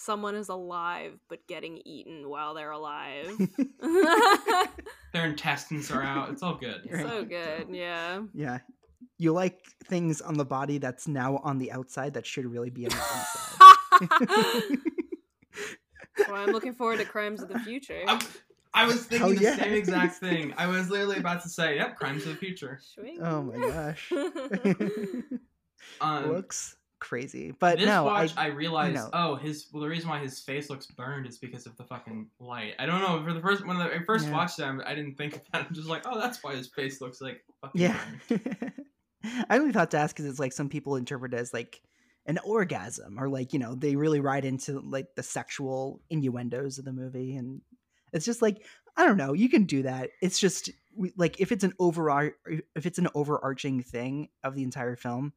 [0.00, 3.38] someone is alive but getting eaten while they're alive.
[5.12, 6.30] Their intestines are out.
[6.30, 6.88] It's all good.
[6.90, 7.06] Right.
[7.06, 8.22] so good, yeah.
[8.32, 8.58] Yeah.
[9.18, 12.86] You like things on the body that's now on the outside that should really be
[12.86, 14.78] on the inside.
[16.28, 18.02] well, I'm looking forward to Crimes of the Future.
[18.06, 18.20] I,
[18.72, 19.56] I was thinking Hell the yeah.
[19.56, 20.54] same exact thing.
[20.56, 23.18] I was literally about to say, "Yep, Crimes of the Future." Swing.
[23.20, 24.12] oh my gosh.
[26.00, 27.52] Um, Looks crazy.
[27.58, 29.10] But this no, watch, I, I, realized, know.
[29.12, 32.28] oh, his well, the reason why his face looks burned is because of the fucking
[32.38, 32.74] light.
[32.78, 33.22] I don't know.
[33.24, 34.32] For the first when I first Yeah.
[34.32, 35.66] watched them, I didn't think of that.
[35.66, 37.98] I'm just like, oh, that's why his face looks like fucking yeah.
[38.28, 38.72] burned.
[39.50, 41.82] I only thought to ask because it's like some people interpret it as like
[42.26, 46.84] an orgasm or like, you know, they really ride into like the sexual innuendos of
[46.84, 47.36] the movie.
[47.36, 47.60] And
[48.12, 48.64] it's just like,
[48.96, 50.10] I don't know, you can do that.
[50.22, 50.70] It's just
[51.16, 52.32] like if it's an overar
[52.74, 55.32] if it's an overarching thing of the entire film,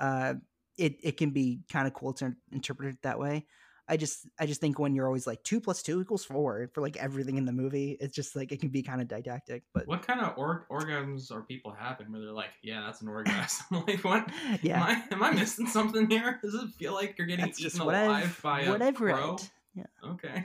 [0.00, 0.34] uh,
[0.78, 3.46] it, it can be kind of cool to interpret it that way.
[3.88, 6.80] I just I just think when you're always like two plus two equals four for
[6.80, 9.64] like everything in the movie, it's just like it can be kind of didactic.
[9.74, 13.08] But What kind of or- orgasms are people having where they're like, yeah, that's an
[13.08, 13.66] orgasm?
[13.86, 14.30] like, what?
[14.62, 16.38] yeah, Am I am I missing something here?
[16.42, 19.32] Does it feel like you're getting that's eaten alive I've by a what I've crow?
[19.32, 19.42] read.
[19.74, 20.10] Yeah.
[20.12, 20.44] Okay.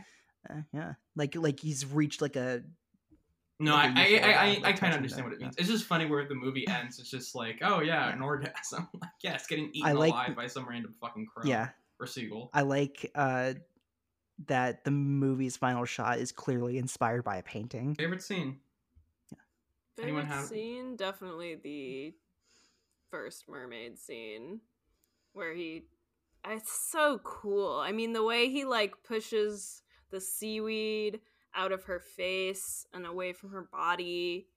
[0.50, 2.64] Uh, yeah, like like he's reached like a
[3.60, 5.48] No, like I a I, euphoria, I, I, I kind of understand what it yeah.
[5.48, 5.56] means.
[5.58, 7.00] It's just funny where the movie ends.
[7.00, 8.88] It's just like, oh yeah, an orgasm.
[9.02, 11.44] like, yeah, it's getting eaten I like- alive by some random fucking crow.
[11.44, 11.70] Yeah,
[12.00, 12.52] or seagull.
[12.54, 13.54] I like uh,
[14.46, 17.96] that the movie's final shot is clearly inspired by a painting.
[17.96, 18.60] Favorite scene?
[20.00, 20.96] Anyone Favorite have- scene?
[20.96, 22.14] Definitely the
[23.10, 24.62] first mermaid scene
[25.34, 25.86] where he.
[26.48, 27.78] It's so cool.
[27.80, 29.82] I mean, the way he like pushes
[30.12, 31.20] the seaweed
[31.56, 34.48] out of her face and away from her body,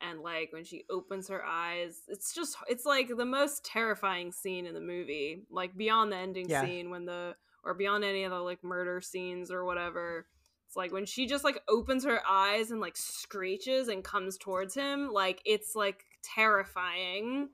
[0.00, 4.66] and like when she opens her eyes, it's just it's like the most terrifying scene
[4.66, 5.42] in the movie.
[5.50, 6.64] Like beyond the ending Yeah.
[6.64, 10.26] scene when the or beyond any of the like murder scenes or whatever.
[10.66, 14.74] It's like when she just like opens her eyes and like screeches and comes towards
[14.74, 17.48] him, like it's like terrifying.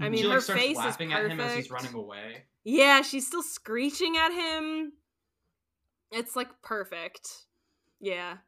[0.00, 1.24] I mean, she like her starts face is laughing perfect.
[1.26, 2.44] at him as he's running away.
[2.64, 4.92] Yeah, she's still screeching at him.
[6.10, 7.28] It's like perfect.
[8.02, 8.38] Yeah.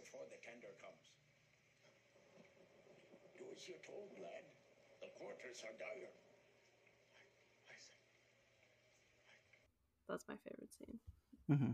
[0.00, 1.04] Before the tender comes.
[3.36, 4.44] Do as you're told, lad.
[5.00, 6.12] The quarters are dire.
[10.08, 10.98] That's my favorite scene.
[11.48, 11.72] hmm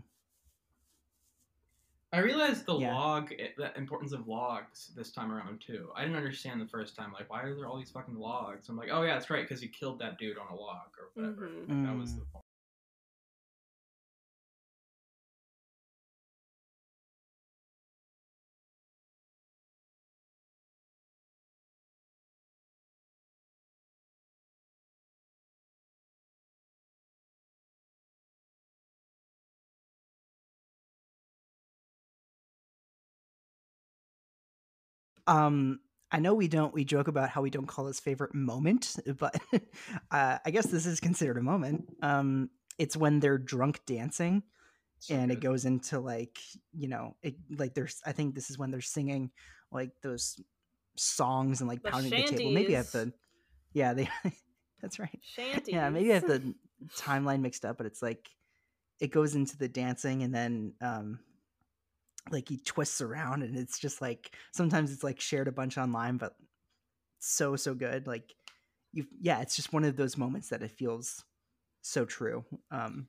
[2.13, 2.93] I realized the Yeah.
[2.95, 5.91] log, the importance of logs this time around too.
[5.93, 8.69] I didn't understand the first time, like why are there all these fucking logs?
[8.69, 11.09] I'm like, oh yeah, that's right, because he killed that dude on a log or
[11.13, 11.49] whatever.
[11.49, 11.67] Mhm.
[11.67, 12.19] Like, that was Mm.
[12.19, 12.45] the point.
[35.27, 35.79] Um,
[36.11, 39.35] I know we don't we joke about how we don't call his favorite moment, but
[40.11, 41.93] uh, I guess this is considered a moment.
[42.01, 44.43] Um, it's when they're drunk dancing
[45.09, 46.39] and it goes into like
[46.75, 49.29] you know it like there's i think this is when they're singing
[49.71, 50.41] like those
[50.95, 53.13] songs and like The pounding the table maybe i have shanties.
[53.13, 54.09] the yeah they
[54.81, 55.67] that's right Shanties.
[55.67, 56.53] yeah maybe i have the
[56.95, 58.27] timeline mixed up but it's like
[58.99, 61.19] it goes into the dancing and then um
[62.31, 66.17] like he twists around and it's just like sometimes it's like shared a bunch online
[66.17, 66.35] but
[67.19, 68.33] so so good like
[68.93, 71.23] you yeah it's just one of those moments that it feels
[71.81, 73.07] so true um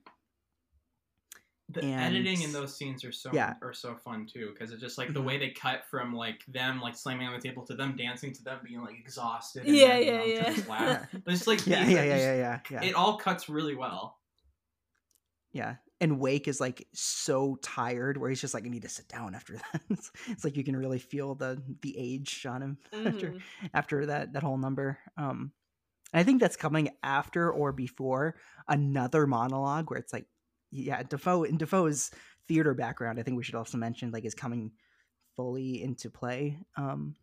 [1.71, 3.53] the and- editing in those scenes are so yeah.
[3.61, 5.25] are so fun too because it's just like the Mhm.
[5.25, 8.43] way they cut from like them like slamming on the table to them dancing to
[8.43, 9.67] them being like exhausted.
[9.67, 10.53] and Yeah, then, yeah, yeah.
[10.53, 11.07] just laugh.
[11.23, 14.17] But it's like yeah these- yeah yeah yeah yeah yeah It all cuts really well.
[15.51, 15.75] Yeah.
[16.01, 19.35] And Wake is like so tired where he's just like, I need to sit down
[19.35, 19.81] after that.
[19.89, 23.41] it's, it's like you can really feel the the age on him after Mhm.
[23.73, 24.97] after that that whole number.
[25.17, 25.51] Um
[26.13, 28.35] I think that's coming after or before
[28.67, 30.25] another monologue where it's like
[30.71, 32.11] yeah, Dafoe and Dafoe's
[32.47, 34.71] theater background, I think we should also mention like is coming
[35.35, 37.15] fully into play um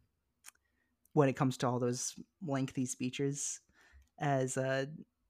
[1.12, 2.15] when it comes to all those
[2.47, 3.61] lengthy speeches
[4.19, 4.86] as uh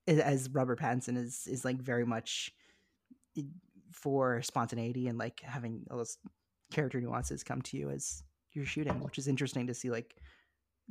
[0.08, 2.52] as Robert Pattinson is is like very much
[3.92, 6.18] for spontaneity and like having all those
[6.70, 8.22] character nuances come to you as
[8.52, 9.90] you're shooting, which is interesting to see.
[9.90, 10.14] Like,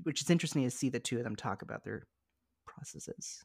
[0.04, 2.08] which is interesting to see the two of them talk about their
[2.66, 3.44] processes.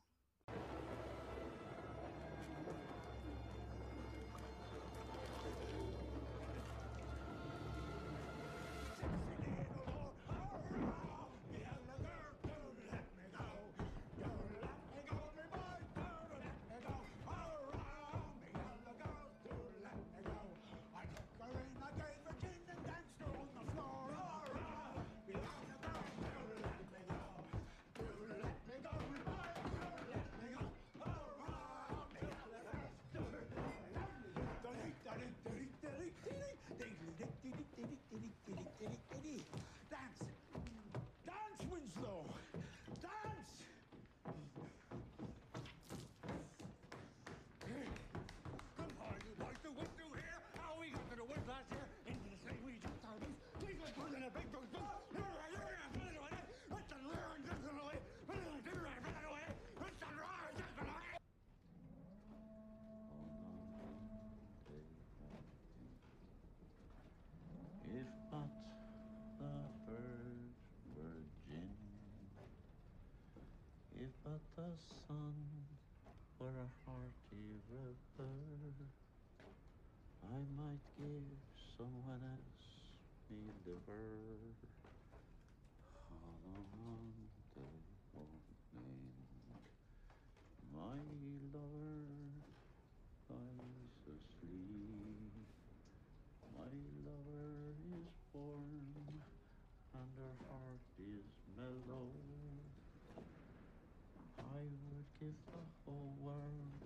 [105.21, 106.81] Give the whole world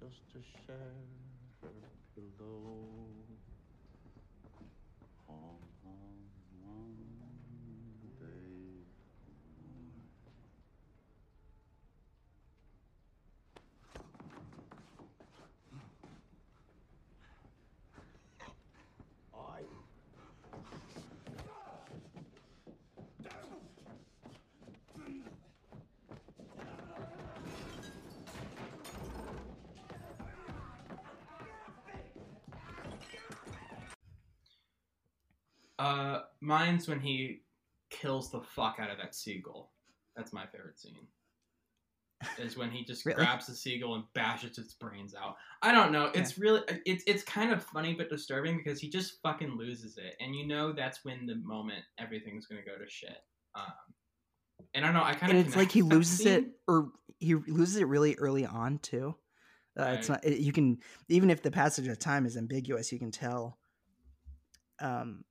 [0.00, 0.96] just to share
[1.60, 1.68] her
[2.16, 3.47] pillow.
[36.48, 37.42] Mine's when he
[37.90, 39.72] kills the fuck out of that seagull.
[40.16, 41.06] That's my favorite scene.
[42.36, 43.24] Is when he just Really?
[43.24, 45.36] grabs the seagull and bashes its brains out.
[45.62, 46.10] I don't know.
[46.14, 50.16] It's really it's it's kind of funny but disturbing because he just fucking loses it,
[50.18, 53.18] and you know that's when the moment everything's gonna go to shit.
[53.54, 53.72] Um,
[54.74, 55.04] and I don't know.
[55.04, 58.44] I kind And of it's like he loses it, or he loses it really early
[58.44, 59.14] on too.
[59.78, 60.24] Uh, It's not.
[60.24, 63.58] It, you can even if the passage of time is ambiguous, you can tell.
[64.80, 65.24] Um,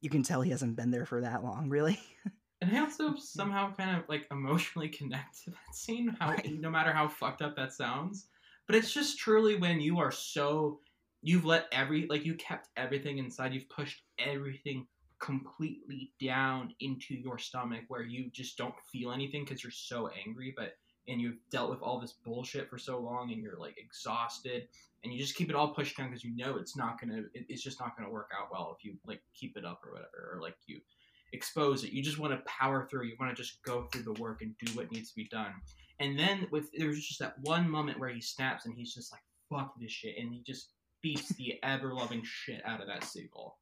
[0.00, 1.98] you can tell he hasn't been there for that long, really.
[2.62, 6.92] And I also somehow kind of like emotionally connect to that scene, how no matter
[6.92, 8.28] how fucked up that sounds.
[8.66, 10.80] But it's just truly when you are so
[11.22, 14.86] you've let every like you kept everything inside, you've pushed everything
[15.20, 20.54] completely down into your stomach where you just don't feel anything because you're so angry,
[20.56, 20.72] but
[21.08, 24.68] and you've dealt with all this bullshit for so long and you're like exhausted
[25.04, 27.46] and you just keep it all pushed down because you know it's not gonna it,
[27.48, 30.32] it's just not gonna work out well if you like keep it up or whatever
[30.34, 30.80] or like you
[31.32, 31.92] expose it.
[31.92, 33.04] You just want to power through.
[33.06, 35.52] You want to just go through the work and do what needs to be done.
[36.00, 39.12] And then with there was just that one moment where he snaps and he's just
[39.12, 40.70] like, "Fuck this shit," and he just
[41.02, 43.58] beats the ever loving shit out of that seagull.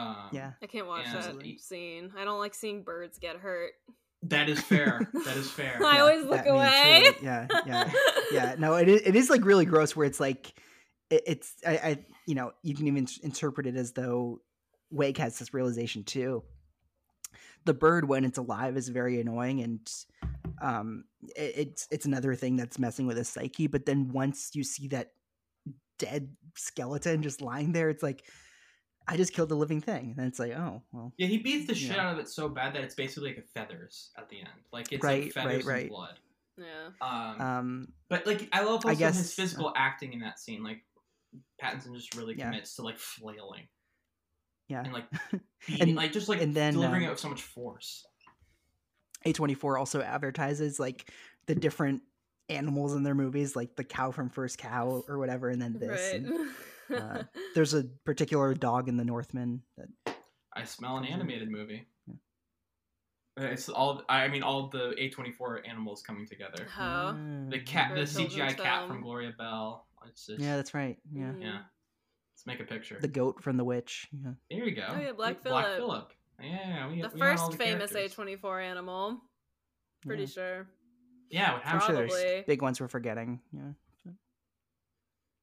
[0.00, 0.52] Um, Yeah.
[0.62, 2.12] I can't watch that he- scene.
[2.16, 3.72] I don't like seeing birds get hurt.
[4.24, 5.08] that is fair.
[5.24, 5.78] that is fair.
[5.84, 7.02] I always look That- away.
[7.06, 7.92] truly, yeah, yeah,
[8.32, 8.54] yeah.
[8.58, 10.52] No, it is, it is like really gross where it's like
[11.10, 14.40] it, it's I, I you know you can even interpret it as though
[14.90, 16.42] Wake has this realization too.
[17.64, 19.92] The bird when it's alive is very annoying and
[20.62, 21.04] um
[21.36, 23.66] it, it's it's another thing that's messing with his psyche.
[23.68, 25.12] But then once you see that
[25.98, 28.24] dead skeleton just lying there, it's like
[29.12, 31.74] I just killed a living thing, and it's like oh well, Yeah, he beats the
[31.74, 32.06] shit Yeah.
[32.06, 34.48] out of it so bad that it's basically like a feathers at the end.
[34.72, 35.80] Like it's Right, like feathers right, right.
[35.82, 36.18] and blood.
[36.56, 36.90] Yeah.
[37.00, 40.62] Um, um but like I love also I guess- his physical acting in that scene.
[40.62, 40.84] Like
[41.62, 42.46] Pattinson just really Yeah.
[42.50, 43.66] commits to like flailing
[44.68, 44.82] yeah.
[44.84, 45.04] and like
[45.66, 48.06] beating, And- like just like and then, delivering um, it with so much force.
[49.26, 51.10] A24 also advertises like
[51.46, 52.02] the different
[52.48, 56.12] animals in their movies, like the cow from First Cow or whatever, and then this.
[56.12, 56.22] Right.
[56.22, 56.50] and,
[56.92, 57.22] uh,
[57.54, 60.16] there's a particular dog in the Northman that
[60.54, 61.20] I smell an comes in.
[61.20, 61.86] animated movie.
[63.38, 64.02] Uh, It's all.
[64.08, 66.66] I mean, all the A twenty four animals coming together.
[66.68, 67.12] How?
[67.12, 68.88] Mm, The cat, the CGI cat film.
[68.90, 69.86] from Gloria Bell.
[70.08, 70.98] It's just, Yeah, that's right.
[71.12, 71.26] Yeah.
[71.32, 71.42] Mhm.
[71.42, 71.58] yeah.
[72.34, 72.98] Let's make a picture.
[73.00, 74.08] The goat from The Witch.
[74.12, 74.32] Yeah.
[74.50, 74.86] There you go.
[74.88, 75.78] Oh, yeah, Black Black Phillip.
[75.78, 76.12] Phillip.
[76.42, 78.16] Yeah, we, the we first the famous characters.
[78.16, 79.20] A24 animal.
[80.06, 80.28] Pretty Yeah.
[80.28, 80.66] sure.
[81.30, 83.40] Yeah, what I'm sure there's big ones we're forgetting.
[83.52, 83.72] Yeah.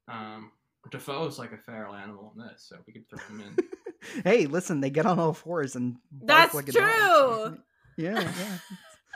[0.10, 0.52] Um,
[0.92, 4.22] Dafoe's like a feral animal in this, so we could throw him in.
[4.24, 7.56] hey, listen, they get on all fours and bark That's like a dog.
[7.56, 7.58] true.
[7.98, 8.32] Yeah,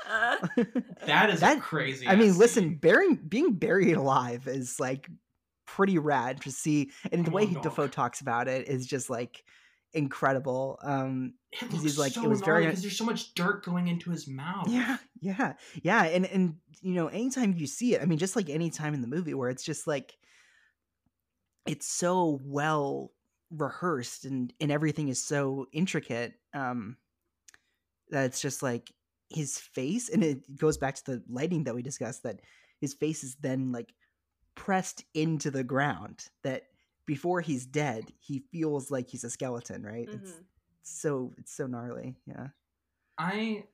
[0.09, 0.63] Uh, yeah.
[1.05, 2.07] That is That- crazy.
[2.07, 2.75] I mean, listen, scene.
[2.77, 5.09] burying being buried alive is like
[5.67, 7.55] pretty rad to see, and the Come way he.
[7.55, 9.43] Dafoe talks about it is just like
[9.93, 10.79] incredible.
[10.81, 13.63] Um, It 'cause looks he's like- it so was very- because there's so much dirt
[13.63, 14.67] going into his mouth.
[14.69, 15.53] yeah, yeah,
[15.83, 18.93] yeah, and and you know, anytime you see it, I mean, just like any time
[18.95, 20.17] in the movie where it's just like
[21.65, 23.11] it's so well
[23.51, 26.95] rehearsed and and everything is so intricate um
[28.09, 28.91] that it's just like
[29.29, 32.39] his face and it goes back to the lighting that we discussed that
[32.79, 33.93] his face is then like
[34.55, 36.63] pressed into the ground that
[37.05, 40.43] before he's dead he feels like he's a skeleton right it's mhm.
[40.83, 42.47] so it's so gnarly yeah
[43.17, 43.65] I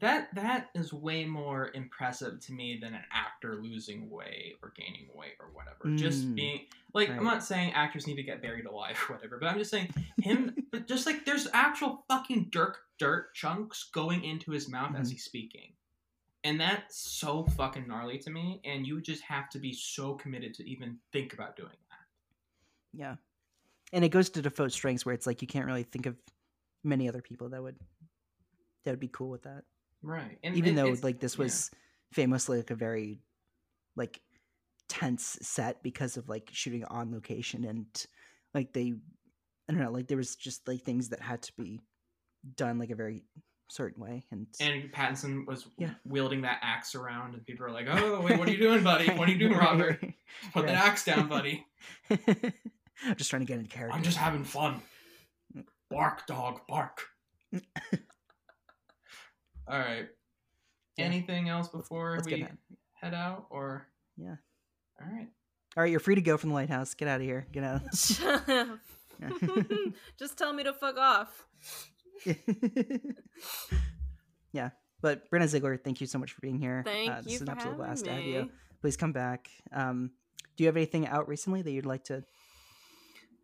[0.00, 5.08] that that is way more impressive to me than an actor losing weight or gaining
[5.14, 5.96] weight or whatever.
[5.96, 6.60] Just Mm, being
[6.94, 9.70] like I'm not saying actors need to get buried alive or whatever, but I'm just
[9.70, 9.88] saying
[10.20, 15.08] him but just like there's actual fucking dirt dirt chunks going into his mouth as
[15.08, 15.12] Mhm.
[15.12, 15.72] he's speaking.
[16.44, 20.54] And that's so fucking gnarly to me, and you just have to be so committed
[20.54, 22.06] to even think about doing that.
[22.92, 23.16] yeah
[23.92, 26.14] and it goes to dafoe's strengths where it's like you can't really think of
[26.84, 27.76] many other people that would
[28.84, 29.64] that would be cool with that
[30.02, 30.38] Right.
[30.42, 31.44] And even it- though like this yeah.
[31.44, 31.70] was
[32.12, 33.20] famously like a very
[33.96, 34.20] like
[34.88, 37.86] tense set because of like shooting on location and
[38.54, 38.94] like they
[39.68, 41.78] i don't know like there was just like things that had to be
[42.56, 43.22] done like a very
[43.70, 45.90] certain way and, And Pattinson was Yeah.
[46.06, 49.10] wielding that axe around, and people are like, "Oh, wait, what are you doing, buddy?
[49.10, 49.98] What are you doing, Right, Robert?
[50.02, 50.14] right,
[50.54, 51.66] Put that axe down, buddy.
[52.10, 54.80] i'm just trying to get into character I'm just having fun.
[55.90, 57.02] Bark, dog, bark."
[59.70, 60.08] All right.
[60.96, 61.04] Yeah.
[61.04, 62.58] Anything else before let's we get that
[62.94, 63.86] head out or?
[64.16, 64.36] Yeah.
[65.00, 65.28] All right.
[65.76, 66.94] All right, you're free to go from the lighthouse.
[66.94, 67.46] Get out of here.
[67.52, 67.82] Get out.
[70.18, 71.46] Just tell me to fuck off.
[74.52, 74.70] yeah,
[75.00, 76.82] but Brianna Zigler, thank you so much for being here.
[76.84, 78.50] Thank uh, this you is an absolute blast to have you.
[78.80, 79.48] Please come back.
[79.72, 80.10] Um,
[80.56, 82.24] do you have anything out recently that you'd like to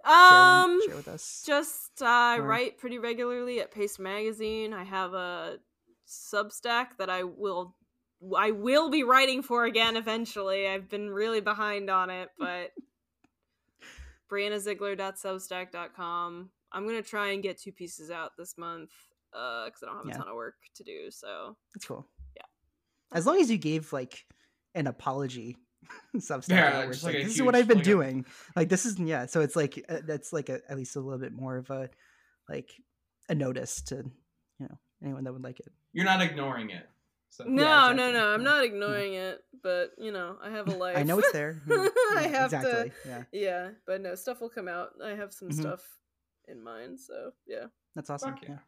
[0.05, 1.45] Um, share with us?
[1.47, 4.73] Just uh, I write pretty regularly at Paste Magazine.
[4.73, 5.59] I have a
[6.07, 7.75] Substack that I will
[8.37, 10.67] I will be writing for again eventually.
[10.69, 12.71] I've been really behind on it, but
[15.25, 16.51] BriannaZigler.substack.com.
[16.73, 18.91] I'm gonna try and get two pieces out this month
[19.31, 20.15] because I don't have Yeah.
[20.15, 21.11] a ton of work to do.
[21.11, 22.07] So That's cool.
[22.37, 22.43] Yeah.
[23.13, 24.25] As long as you gave like
[24.75, 25.57] an apology
[26.17, 27.87] substack, Yeah, out where just it's like like, a this is what I've been like
[27.87, 28.27] a- doing.
[28.57, 29.27] Like this is yeah.
[29.27, 31.91] So it's like uh, that's like a, at least a little bit more of a
[32.49, 32.71] like
[33.29, 33.97] a notice to
[34.59, 35.71] you know anyone that would like it.
[35.93, 36.89] You're not ignoring it.
[37.31, 37.45] So.
[37.45, 38.13] no, Yeah, no, exactly.
[38.15, 38.29] no.
[38.35, 40.97] I'm not ignoring it, but you know, I have a life.
[40.97, 41.61] I know it's there.
[41.69, 42.91] Yeah, I have exactly.
[42.91, 43.09] to.
[43.09, 44.91] Yeah, Yeah, but no, stuff will come out.
[45.05, 45.61] I have some Mhm.
[45.61, 45.83] stuff
[46.49, 47.67] in mind, so yeah.
[47.95, 48.35] that's awesome.
[48.35, 48.49] Fuck yeah.
[48.51, 48.59] Yeah.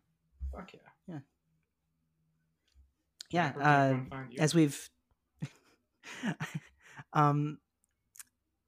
[0.52, 0.72] Fuck
[1.08, 1.18] yeah.
[3.30, 4.38] yeah Where can uh, everyone find you?
[4.40, 4.90] as we've
[7.12, 7.58] um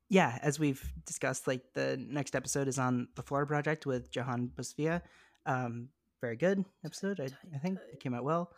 [0.08, 4.50] yeah as we've discussed like the next episode is on the florida project with johan
[4.54, 5.02] busvia
[5.46, 5.88] um
[6.20, 8.50] very good episode I, I think it came out well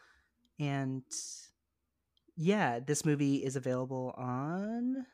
[0.58, 1.02] and
[2.36, 5.04] yeah this movie is available on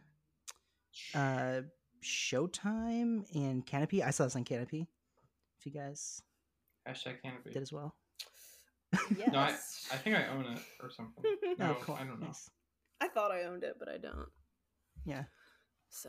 [1.14, 1.62] uh
[2.04, 4.86] showtime and kanopy i saw this on kanopy
[5.58, 6.22] if you guys
[6.88, 7.52] Hashtag kanopy.
[7.52, 7.94] did as well
[9.16, 9.28] Yes.
[9.32, 9.48] No, I,
[9.92, 11.22] I think I own it or something.
[11.58, 12.26] No, oh cool I don't know.
[12.28, 12.48] nice
[13.00, 14.28] I thought I owned it, but I don't.
[15.04, 15.24] yeah
[15.90, 16.08] So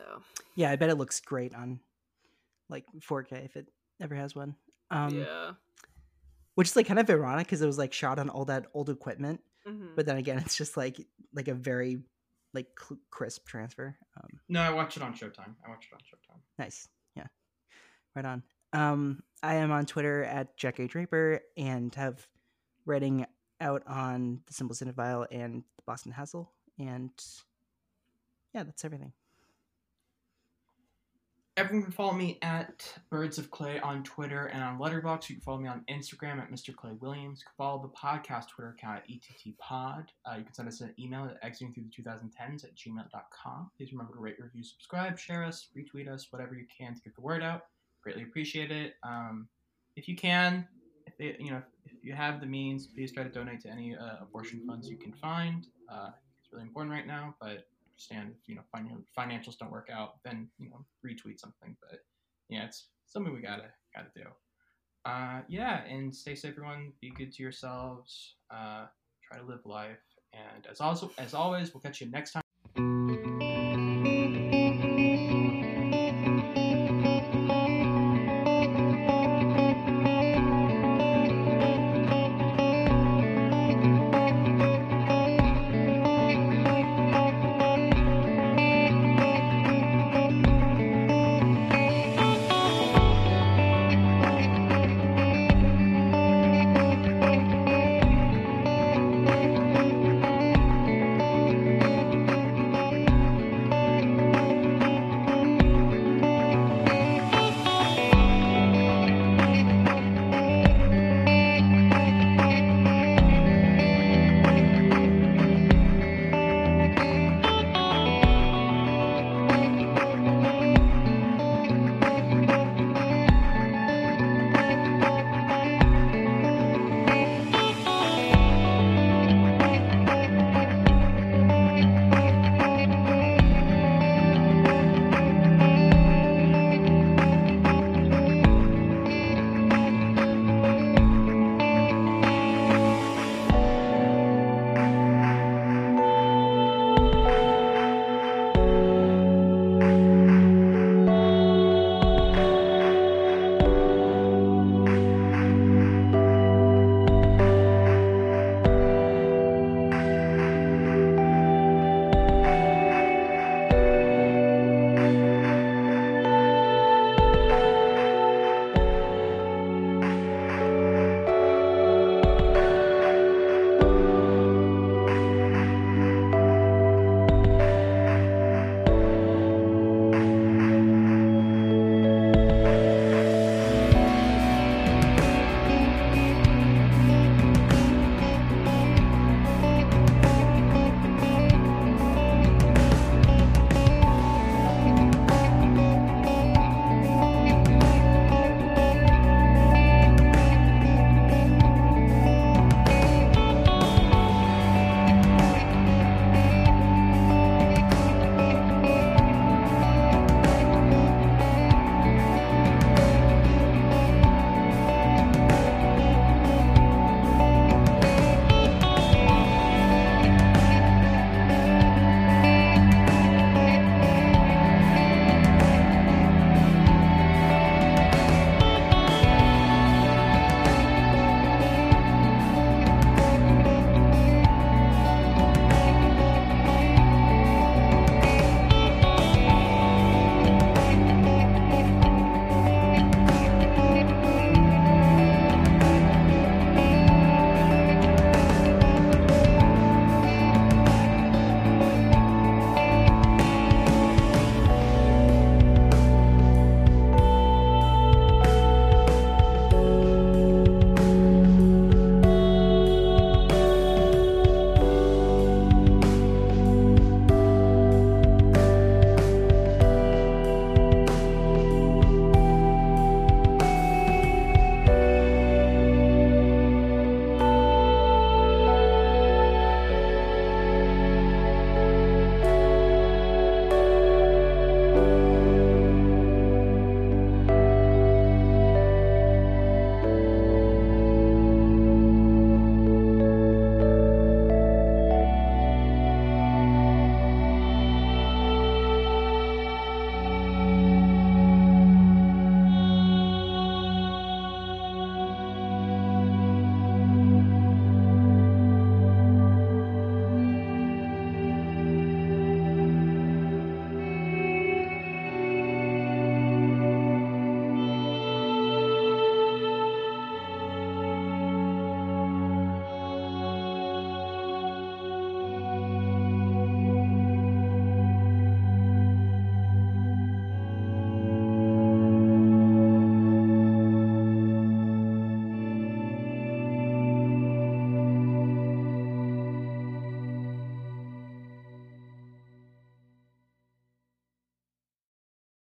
[0.56, 1.80] Yeah, I bet it looks great on
[2.70, 3.68] like 4K if it
[4.00, 4.56] ever has one.
[4.92, 5.52] Um, yeah.
[6.58, 8.90] Which is like kind of ironic because it was like shot on all that old
[8.90, 9.96] equipment, Mhm.
[9.96, 10.98] but then again, it's just like
[11.34, 12.02] like a very
[12.54, 13.96] like cl- crisp transfer.
[14.20, 15.54] Um, No, I watch it on Showtime.
[15.64, 16.40] I watch it on Showtime.
[16.58, 17.28] nice, yeah,
[18.16, 18.42] right on.
[18.74, 22.28] Um, I am on Twitter at Jack A Draper and have
[22.86, 23.26] writing
[23.62, 27.12] out on the Simple Cinephile and the Boston Hassle, and
[28.54, 29.14] yeah, that's everything.
[31.58, 35.28] Everyone can follow me at Birds of Clay on Twitter and on Letterboxd.
[35.28, 36.76] You can follow me on Instagram at Mr.
[36.76, 37.40] Clay Williams.
[37.40, 40.06] You can follow the podcast Twitter account at ETTPod.
[40.24, 43.72] Uh, you can send us an email at exiting through the 2010s at gmail.com.
[43.76, 47.16] Please remember to rate, review, subscribe, share us, retweet us, whatever you can to get
[47.16, 47.64] the word out.
[48.04, 48.94] Greatly appreciate it.
[49.02, 49.48] Um,
[49.96, 50.68] if you can,
[51.08, 54.22] if you know, if you have the means, please try to donate to any uh,
[54.22, 55.66] abortion funds you can find.
[55.92, 56.10] Uh,
[56.40, 57.66] it's really important right now, but
[57.98, 61.76] understand if you know fin- financials don't work out, then you know retweet something.
[61.82, 62.00] But
[62.50, 64.24] yeah, it's something we gotta gotta do.
[65.06, 66.94] Uh, yeah, and stay safe, everyone.
[67.02, 68.36] Be good to yourselves.
[68.52, 68.86] Uh,
[69.24, 70.04] try to live life,
[70.34, 72.47] and as also as always, we'll catch you next time.